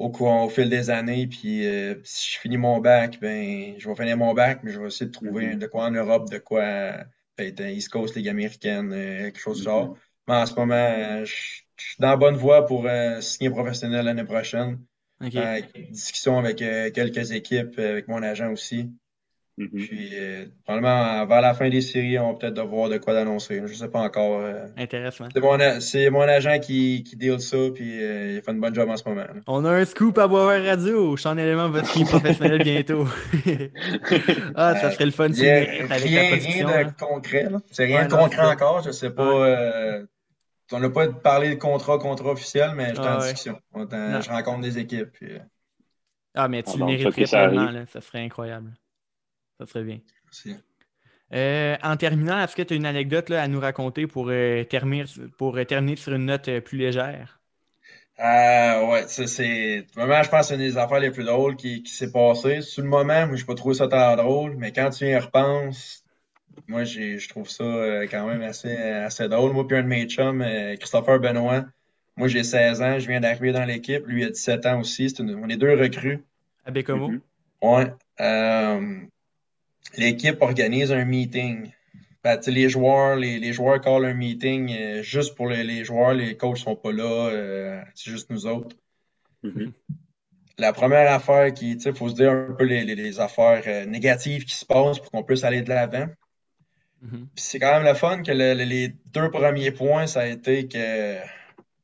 au, 0.00 0.08
au 0.08 0.48
fil 0.48 0.68
des 0.68 0.90
années. 0.90 1.26
Puis 1.26 1.66
euh, 1.66 1.94
si 2.04 2.32
je 2.32 2.38
finis 2.40 2.56
mon 2.56 2.78
bac, 2.78 3.18
ben 3.20 3.74
je 3.78 3.88
vais 3.88 3.94
finir 3.94 4.16
mon 4.16 4.34
bac, 4.34 4.60
mais 4.62 4.72
je 4.72 4.80
vais 4.80 4.88
essayer 4.88 5.06
de 5.06 5.12
trouver 5.12 5.46
mm-hmm. 5.46 5.58
de 5.58 5.66
quoi 5.66 5.84
en 5.84 5.90
Europe, 5.90 6.30
de 6.30 6.38
quoi 6.38 6.94
peut-être 7.36 7.60
East 7.60 7.90
Coast, 7.90 8.16
Ligue 8.16 8.28
américaine, 8.28 8.92
euh, 8.92 9.24
quelque 9.24 9.38
chose 9.38 9.58
du 9.58 9.64
genre. 9.64 9.90
Mm-hmm. 9.90 9.96
Mais 10.28 10.34
en 10.34 10.46
ce 10.46 10.54
moment, 10.54 11.24
je, 11.24 11.32
suis 11.32 11.96
dans 11.98 12.08
la 12.08 12.16
bonne 12.16 12.36
voie 12.36 12.66
pour 12.66 12.86
euh, 12.86 13.20
signer 13.20 13.50
professionnel 13.50 14.04
l'année 14.04 14.24
prochaine. 14.24 14.80
Okay. 15.22 15.66
discussion 15.90 16.38
avec 16.38 16.56
quelques 16.56 17.32
équipes, 17.32 17.78
avec 17.78 18.08
mon 18.08 18.22
agent 18.22 18.50
aussi. 18.50 18.90
Mm-hmm. 19.60 19.86
Puis, 19.86 20.10
euh, 20.14 20.46
probablement, 20.64 21.26
vers 21.26 21.40
la 21.42 21.52
fin 21.52 21.68
des 21.68 21.82
séries, 21.82 22.18
on 22.18 22.32
va 22.32 22.38
peut-être 22.38 22.54
devoir 22.54 22.88
de 22.88 22.96
quoi 22.96 23.12
l'annoncer. 23.12 23.56
Je 23.56 23.72
ne 23.72 23.76
sais 23.76 23.88
pas 23.88 24.00
encore. 24.00 24.40
Euh. 24.40 24.66
Intéressant. 24.78 25.26
C'est 25.80 26.08
mon, 26.08 26.22
agent 26.22 26.58
qui, 26.60 27.04
qui 27.04 27.16
deal 27.16 27.40
ça, 27.40 27.58
puis 27.74 28.02
euh, 28.02 28.36
il 28.36 28.42
fait 28.42 28.52
une 28.52 28.60
bonne 28.60 28.74
job 28.74 28.88
en 28.88 28.96
ce 28.96 29.06
moment. 29.06 29.24
On 29.46 29.64
a 29.66 29.72
un 29.72 29.84
scoop 29.84 30.16
à 30.16 30.26
boire 30.26 30.46
radio. 30.62 31.14
Sean 31.18 31.36
Élément 31.36 31.68
va 31.68 31.80
être 31.80 32.04
professionnel 32.08 32.62
bientôt. 32.62 33.06
ah, 34.54 34.76
ça 34.76 34.92
serait 34.92 35.04
le 35.04 35.10
fun 35.10 35.30
si 35.30 35.42
rien, 35.42 35.86
rien 35.90 36.84
de 36.84 36.98
concret. 36.98 37.48
C'est 37.70 37.84
rien 37.84 38.06
de 38.06 38.12
concret 38.12 38.46
encore. 38.46 38.80
Je 38.82 38.88
ne 38.88 38.92
sais 38.92 39.10
pas. 39.10 40.02
on 40.72 40.80
n'a 40.80 40.88
pas 40.88 41.08
parlé 41.08 41.50
de 41.50 41.56
contrat, 41.56 41.98
contrat 41.98 42.30
officiel, 42.30 42.70
mais 42.74 42.90
je 42.90 42.94
suis 42.94 43.06
en 43.06 43.18
discussion. 43.18 43.58
je 43.74 44.30
rencontre 44.30 44.62
des 44.62 44.78
équipes. 44.78 45.14
Ah, 46.34 46.48
mais 46.48 46.62
tu 46.62 46.78
le 46.78 46.86
mériterais 46.86 47.24
tellement. 47.24 47.84
Ça 47.92 48.00
serait 48.00 48.24
incroyable. 48.24 48.72
Ça 49.60 49.66
serait 49.66 49.84
bien. 49.84 49.98
Euh, 51.34 51.76
en 51.82 51.96
terminant, 51.96 52.42
est-ce 52.42 52.56
que 52.56 52.62
tu 52.62 52.72
as 52.72 52.76
une 52.76 52.86
anecdote 52.86 53.30
à 53.30 53.46
nous 53.46 53.60
raconter 53.60 54.06
pour, 54.06 54.28
euh, 54.30 54.64
terminer, 54.64 55.04
pour 55.36 55.56
euh, 55.56 55.64
terminer 55.64 55.96
sur 55.96 56.14
une 56.14 56.24
note 56.24 56.60
plus 56.60 56.78
légère? 56.78 57.40
ouais, 58.18 59.04
c'est. 59.06 59.86
Vraiment, 59.94 60.22
je 60.22 60.30
pense 60.30 60.40
que 60.40 60.46
c'est 60.46 60.54
une 60.54 60.60
des 60.60 60.78
affaires 60.78 61.00
les 61.00 61.10
plus 61.10 61.24
drôles 61.24 61.56
qui, 61.56 61.82
qui 61.82 61.92
s'est 61.92 62.10
passé. 62.10 62.62
Sur 62.62 62.82
le 62.82 62.88
moment, 62.88 63.26
moi, 63.26 63.36
je 63.36 63.42
n'ai 63.42 63.46
pas 63.46 63.54
trouvé 63.54 63.74
ça 63.74 63.86
tant 63.86 64.16
drôle, 64.16 64.56
mais 64.56 64.72
quand 64.72 64.88
tu 64.88 65.06
y 65.06 65.16
repenses, 65.16 66.04
moi, 66.66 66.84
je 66.84 67.28
trouve 67.28 67.50
ça 67.50 67.64
euh, 67.64 68.06
quand 68.10 68.26
même 68.26 68.42
assez, 68.42 68.74
assez 68.74 69.28
drôle. 69.28 69.52
Moi, 69.52 69.66
puis 69.66 69.76
un 69.76 69.82
de 69.82 69.88
mes 69.88 70.06
chums, 70.06 70.40
euh, 70.40 70.74
Christopher 70.76 71.20
Benoît, 71.20 71.66
moi, 72.16 72.28
j'ai 72.28 72.44
16 72.44 72.82
ans, 72.82 72.98
je 72.98 73.06
viens 73.06 73.20
d'arriver 73.20 73.52
dans 73.52 73.64
l'équipe. 73.64 74.06
Lui, 74.06 74.22
il 74.22 74.26
a 74.26 74.30
17 74.30 74.66
ans 74.66 74.80
aussi. 74.80 75.14
on 75.20 75.48
est 75.48 75.56
deux 75.56 75.74
recrues. 75.74 76.24
À 76.64 76.70
Bécomo? 76.70 77.10
Mm-hmm. 77.10 77.20
Ouais. 77.62 79.10
Euh, 79.94 80.00
l'équipe 80.00 80.40
organise 80.40 80.92
un 80.92 81.04
meeting. 81.04 81.70
Ben, 82.22 82.38
les 82.46 82.68
joueurs, 82.68 83.16
les, 83.16 83.38
les, 83.38 83.52
joueurs 83.52 83.80
callent 83.80 84.04
un 84.04 84.14
meeting 84.14 85.00
juste 85.02 85.34
pour 85.34 85.48
les, 85.48 85.84
joueurs. 85.84 86.12
Les 86.12 86.36
coachs 86.36 86.58
sont 86.58 86.76
pas 86.76 86.92
là. 86.92 87.82
c'est 87.94 88.10
juste 88.10 88.28
nous 88.28 88.46
autres. 88.46 88.76
Mm-hmm. 89.42 89.72
La 90.58 90.74
première 90.74 91.10
affaire 91.10 91.54
qui, 91.54 91.72
il 91.72 91.94
faut 91.94 92.10
se 92.10 92.14
dire 92.14 92.30
un 92.30 92.52
peu 92.52 92.64
les, 92.64 92.84
les 92.84 93.20
affaires 93.20 93.86
négatives 93.86 94.44
qui 94.44 94.54
se 94.54 94.66
passent 94.66 94.98
pour 94.98 95.10
qu'on 95.10 95.22
puisse 95.22 95.44
aller 95.44 95.62
de 95.62 95.70
l'avant. 95.70 96.08
Mhm. 97.02 97.28
C'est 97.34 97.58
quand 97.58 97.72
même 97.72 97.84
le 97.84 97.94
fun 97.94 98.22
que 98.22 98.32
les 98.32 98.94
deux 99.06 99.30
premiers 99.30 99.70
points, 99.70 100.06
ça 100.06 100.20
a 100.20 100.26
été 100.26 100.68
que 100.68 101.16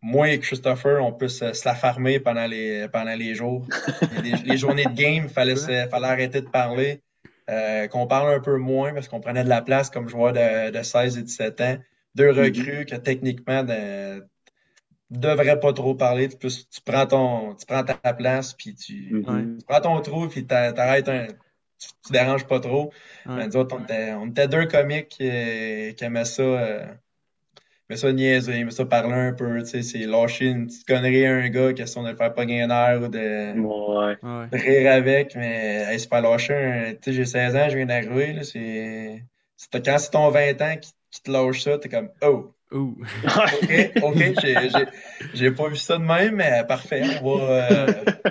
moi 0.02 0.30
et 0.30 0.38
Christopher, 0.38 1.02
on 1.02 1.12
puisse 1.12 1.38
se, 1.38 1.64
la 1.64 1.74
farmer 1.74 2.20
pendant 2.20 2.46
les, 2.46 2.86
pendant 2.88 3.14
les 3.14 3.34
jours. 3.34 3.66
les, 4.44 4.56
journées 4.56 4.84
de 4.84 4.94
game, 4.94 5.24
il 5.24 5.28
fallait, 5.28 5.56
fallait 5.56 6.06
arrêter 6.06 6.42
de 6.42 6.48
parler. 6.48 7.00
Euh, 7.48 7.86
qu'on 7.86 8.08
parle 8.08 8.34
un 8.34 8.40
peu 8.40 8.56
moins 8.56 8.92
parce 8.92 9.06
qu'on 9.06 9.20
prenait 9.20 9.44
de 9.44 9.48
la 9.48 9.62
place 9.62 9.88
comme 9.88 10.08
joueur 10.08 10.32
de, 10.32 10.70
de 10.70 10.82
16 10.82 11.18
et 11.18 11.22
17 11.22 11.60
ans. 11.60 11.78
Deux 12.16 12.32
mhm. 12.32 12.38
recrues 12.40 12.86
que 12.86 12.96
techniquement 12.96 13.62
ne 13.62 14.20
devraient 15.10 15.60
pas 15.60 15.72
trop 15.72 15.94
parler. 15.94 16.28
Tu, 16.28 16.48
tu, 16.48 16.80
prends 16.84 17.06
ton, 17.06 17.54
tu 17.54 17.64
prends 17.66 17.84
ta 17.84 17.94
place, 18.14 18.52
puis 18.54 18.74
tu, 18.74 19.10
mhm. 19.12 19.58
tu 19.58 19.64
prends 19.64 19.80
ton 19.80 20.00
trou, 20.00 20.26
puis 20.26 20.44
tu 20.44 20.54
arrêtes 20.54 21.08
un, 21.08 21.28
tu, 21.78 21.88
tu 22.04 22.12
déranges 22.12 22.46
pas 22.48 22.58
trop. 22.58 22.92
Mais 23.26 23.46
nous 23.46 23.56
autres, 23.56 23.76
on 23.78 24.28
était, 24.28 24.48
deux 24.48 24.66
comiques 24.66 25.08
qui, 25.08 25.94
qui 25.94 26.04
aimaient 26.04 26.24
ça, 26.24 26.42
euh, 26.42 26.86
aimaient 27.88 27.96
ça 27.96 28.12
niaiser, 28.12 28.52
aimaient 28.52 28.70
ça 28.70 28.84
parler 28.84 29.14
un 29.14 29.32
peu. 29.32 29.62
Tu 29.62 29.66
sais, 29.66 29.82
c'est 29.82 30.06
lâcher 30.06 30.46
une 30.46 30.66
petite 30.66 30.86
connerie 30.86 31.26
à 31.26 31.34
un 31.34 31.48
gars, 31.48 31.72
question 31.72 32.02
de 32.02 32.10
le 32.10 32.16
faire 32.16 32.34
pas 32.34 32.44
gagner 32.44 32.62
un 32.62 33.02
ou 33.02 33.08
de, 33.08 33.18
ouais. 33.18 34.16
de, 34.22 34.56
rire 34.56 34.92
avec. 34.92 35.34
Mais 35.36 35.84
hey, 35.88 36.00
c'est 36.00 36.08
pas 36.08 36.20
lâcher 36.20 36.54
un. 36.54 36.92
Tu 36.94 36.98
sais, 37.04 37.12
j'ai 37.12 37.24
16 37.24 37.56
ans, 37.56 37.68
je 37.68 37.76
viens 37.76 37.86
d'arriver. 37.86 38.38
C'est, 38.42 39.24
quand 39.72 39.98
c'est 39.98 40.10
ton 40.10 40.30
20 40.30 40.62
ans 40.62 40.76
qui, 40.80 40.92
qui 41.10 41.22
te 41.22 41.30
lâche 41.30 41.62
ça, 41.62 41.78
t'es 41.78 41.88
comme 41.88 42.10
Oh! 42.22 42.52
Ouh. 42.72 42.96
OK, 43.24 43.92
OK, 44.02 44.18
j'ai 45.34 45.50
pas 45.52 45.68
vu 45.68 45.76
ça 45.76 45.98
de 45.98 46.02
même, 46.02 46.34
mais 46.34 46.64
parfait. 46.66 47.02
On 47.22 47.36
va, 47.36 47.70
euh, 47.70 48.04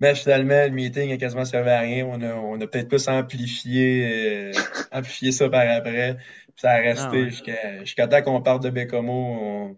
mais 0.00 0.14
finalement, 0.14 0.64
le 0.64 0.70
meeting 0.70 1.12
a 1.12 1.16
quasiment 1.16 1.46
servi 1.46 1.70
à 1.70 1.80
rien. 1.80 2.04
On 2.06 2.20
a, 2.20 2.34
on 2.34 2.60
a 2.60 2.66
peut-être 2.66 2.88
plus 2.88 3.08
amplifié, 3.08 4.52
euh, 4.52 4.52
amplifié 4.92 5.32
ça 5.32 5.48
par 5.48 5.66
après. 5.70 6.18
Ça 6.56 6.70
a 6.70 6.76
resté 6.76 7.28
ah 7.48 7.80
jusqu'à 7.80 8.06
temps 8.06 8.22
qu'on 8.22 8.42
parte 8.42 8.62
de 8.62 8.70
Bécomo. 8.70 9.12
On... 9.12 9.76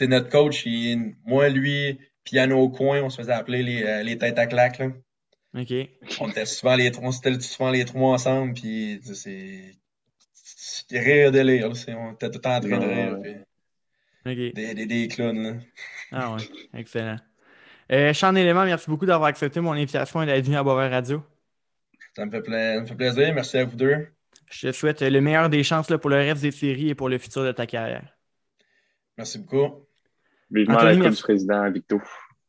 Notre 0.00 0.30
coach, 0.30 0.64
il, 0.66 1.14
moi, 1.24 1.48
lui, 1.48 1.98
piano 2.24 2.58
au 2.58 2.70
coin, 2.70 3.02
on 3.02 3.10
se 3.10 3.20
faisait 3.20 3.32
appeler 3.32 3.62
les, 3.62 3.82
euh, 3.82 4.02
les 4.02 4.16
têtes 4.18 4.38
à 4.38 4.46
claque. 4.46 4.78
Là. 4.78 4.88
OK. 5.58 5.72
On 6.20 6.30
était 6.30 6.46
souvent 6.46 6.76
les, 6.76 6.90
on 6.98 7.10
était 7.10 7.40
souvent 7.40 7.70
les 7.70 7.84
trois 7.84 8.14
ensemble. 8.14 8.54
Puis 8.54 9.00
c'est 9.14 9.74
rire 10.90 11.30
délire. 11.30 11.68
Là. 11.68 11.74
On 11.98 12.12
était 12.12 12.28
tout 12.28 12.38
le 12.38 12.40
temps 12.40 12.56
en 12.56 12.60
train 12.60 12.78
de 12.78 12.84
rire. 12.84 13.18
Puis... 14.24 14.52
Des, 14.52 14.74
des, 14.74 14.86
des 14.86 15.08
clowns. 15.08 15.42
Là. 15.42 15.52
Ah 16.12 16.34
ouais, 16.34 16.42
excellent. 16.74 17.18
Euh, 17.90 18.12
Sean 18.14 18.34
Élément, 18.34 18.64
merci 18.64 18.88
beaucoup 18.88 19.06
d'avoir 19.06 19.28
accepté 19.28 19.60
mon 19.60 19.72
invitation 19.72 20.22
et 20.22 20.26
d'être 20.26 20.44
venu 20.44 20.56
à 20.56 20.62
Boisvert 20.62 20.90
Radio. 20.90 21.22
Ça 22.14 22.24
me, 22.24 22.30
fait 22.30 22.40
plaisir. 22.94 23.34
Merci 23.34 23.58
à 23.58 23.64
vous 23.64 23.76
deux. 23.76 24.06
Je 24.52 24.68
te 24.68 24.72
souhaite 24.72 25.00
le 25.00 25.20
meilleur 25.20 25.48
des 25.48 25.62
chances 25.62 25.88
là, 25.88 25.98
pour 25.98 26.10
le 26.10 26.16
reste 26.16 26.42
des 26.42 26.50
séries 26.50 26.90
et 26.90 26.94
pour 26.94 27.08
le 27.08 27.18
futur 27.18 27.42
de 27.42 27.52
ta 27.52 27.66
carrière. 27.66 28.04
Merci 29.16 29.38
beaucoup. 29.38 29.86
Vivement 30.50 30.76
Anthony, 30.76 30.98
la 30.98 31.04
Coupe 31.06 31.16
du 31.16 31.22
Président, 31.22 31.70
Victo. 31.70 32.00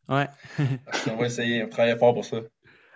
Ouais. 0.09 0.27
on 1.07 1.15
va 1.15 1.25
essayer, 1.25 1.63
on 1.63 1.69
travaille 1.69 1.97
fort 1.97 2.13
pour 2.13 2.25
ça. 2.25 2.37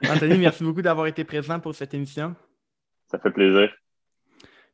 Anthony, 0.08 0.38
merci 0.40 0.64
beaucoup 0.64 0.82
d'avoir 0.82 1.08
été 1.08 1.24
présent 1.24 1.60
pour 1.60 1.74
cette 1.74 1.94
émission. 1.94 2.36
Ça 3.10 3.18
fait 3.18 3.32
plaisir. 3.32 3.74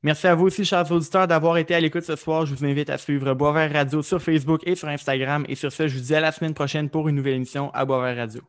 Merci 0.02 0.28
à 0.28 0.36
vous 0.36 0.48
aussi, 0.48 0.66
chers 0.66 0.92
auditeurs, 0.92 1.28
d'avoir 1.28 1.58
été 1.58 1.76
à 1.76 1.80
l'écoute 1.80 2.04
ce 2.04 2.16
soir. 2.16 2.46
Je 2.46 2.56
vous 2.56 2.66
invite 2.66 2.90
à 2.90 2.98
suivre 2.98 3.34
Boisvert 3.36 3.72
Radio 3.72 4.02
sur 4.02 4.22
Facebook 4.22 4.62
et 4.66 4.76
sur 4.76 4.88
Instagram. 4.88 5.46
Et 5.48 5.56
sur 5.56 5.72
ce, 5.72 5.88
je 5.88 5.96
vous 5.96 6.04
dis 6.04 6.16
à 6.16 6.20
la 6.20 6.32
semaine 6.32 6.54
prochaine 6.54 6.90
pour 6.90 7.08
une 7.08 7.16
nouvelle 7.16 7.36
émission 7.36 7.72
à 7.74 7.86
Boisvert 7.86 8.18
Radio. 8.18 8.42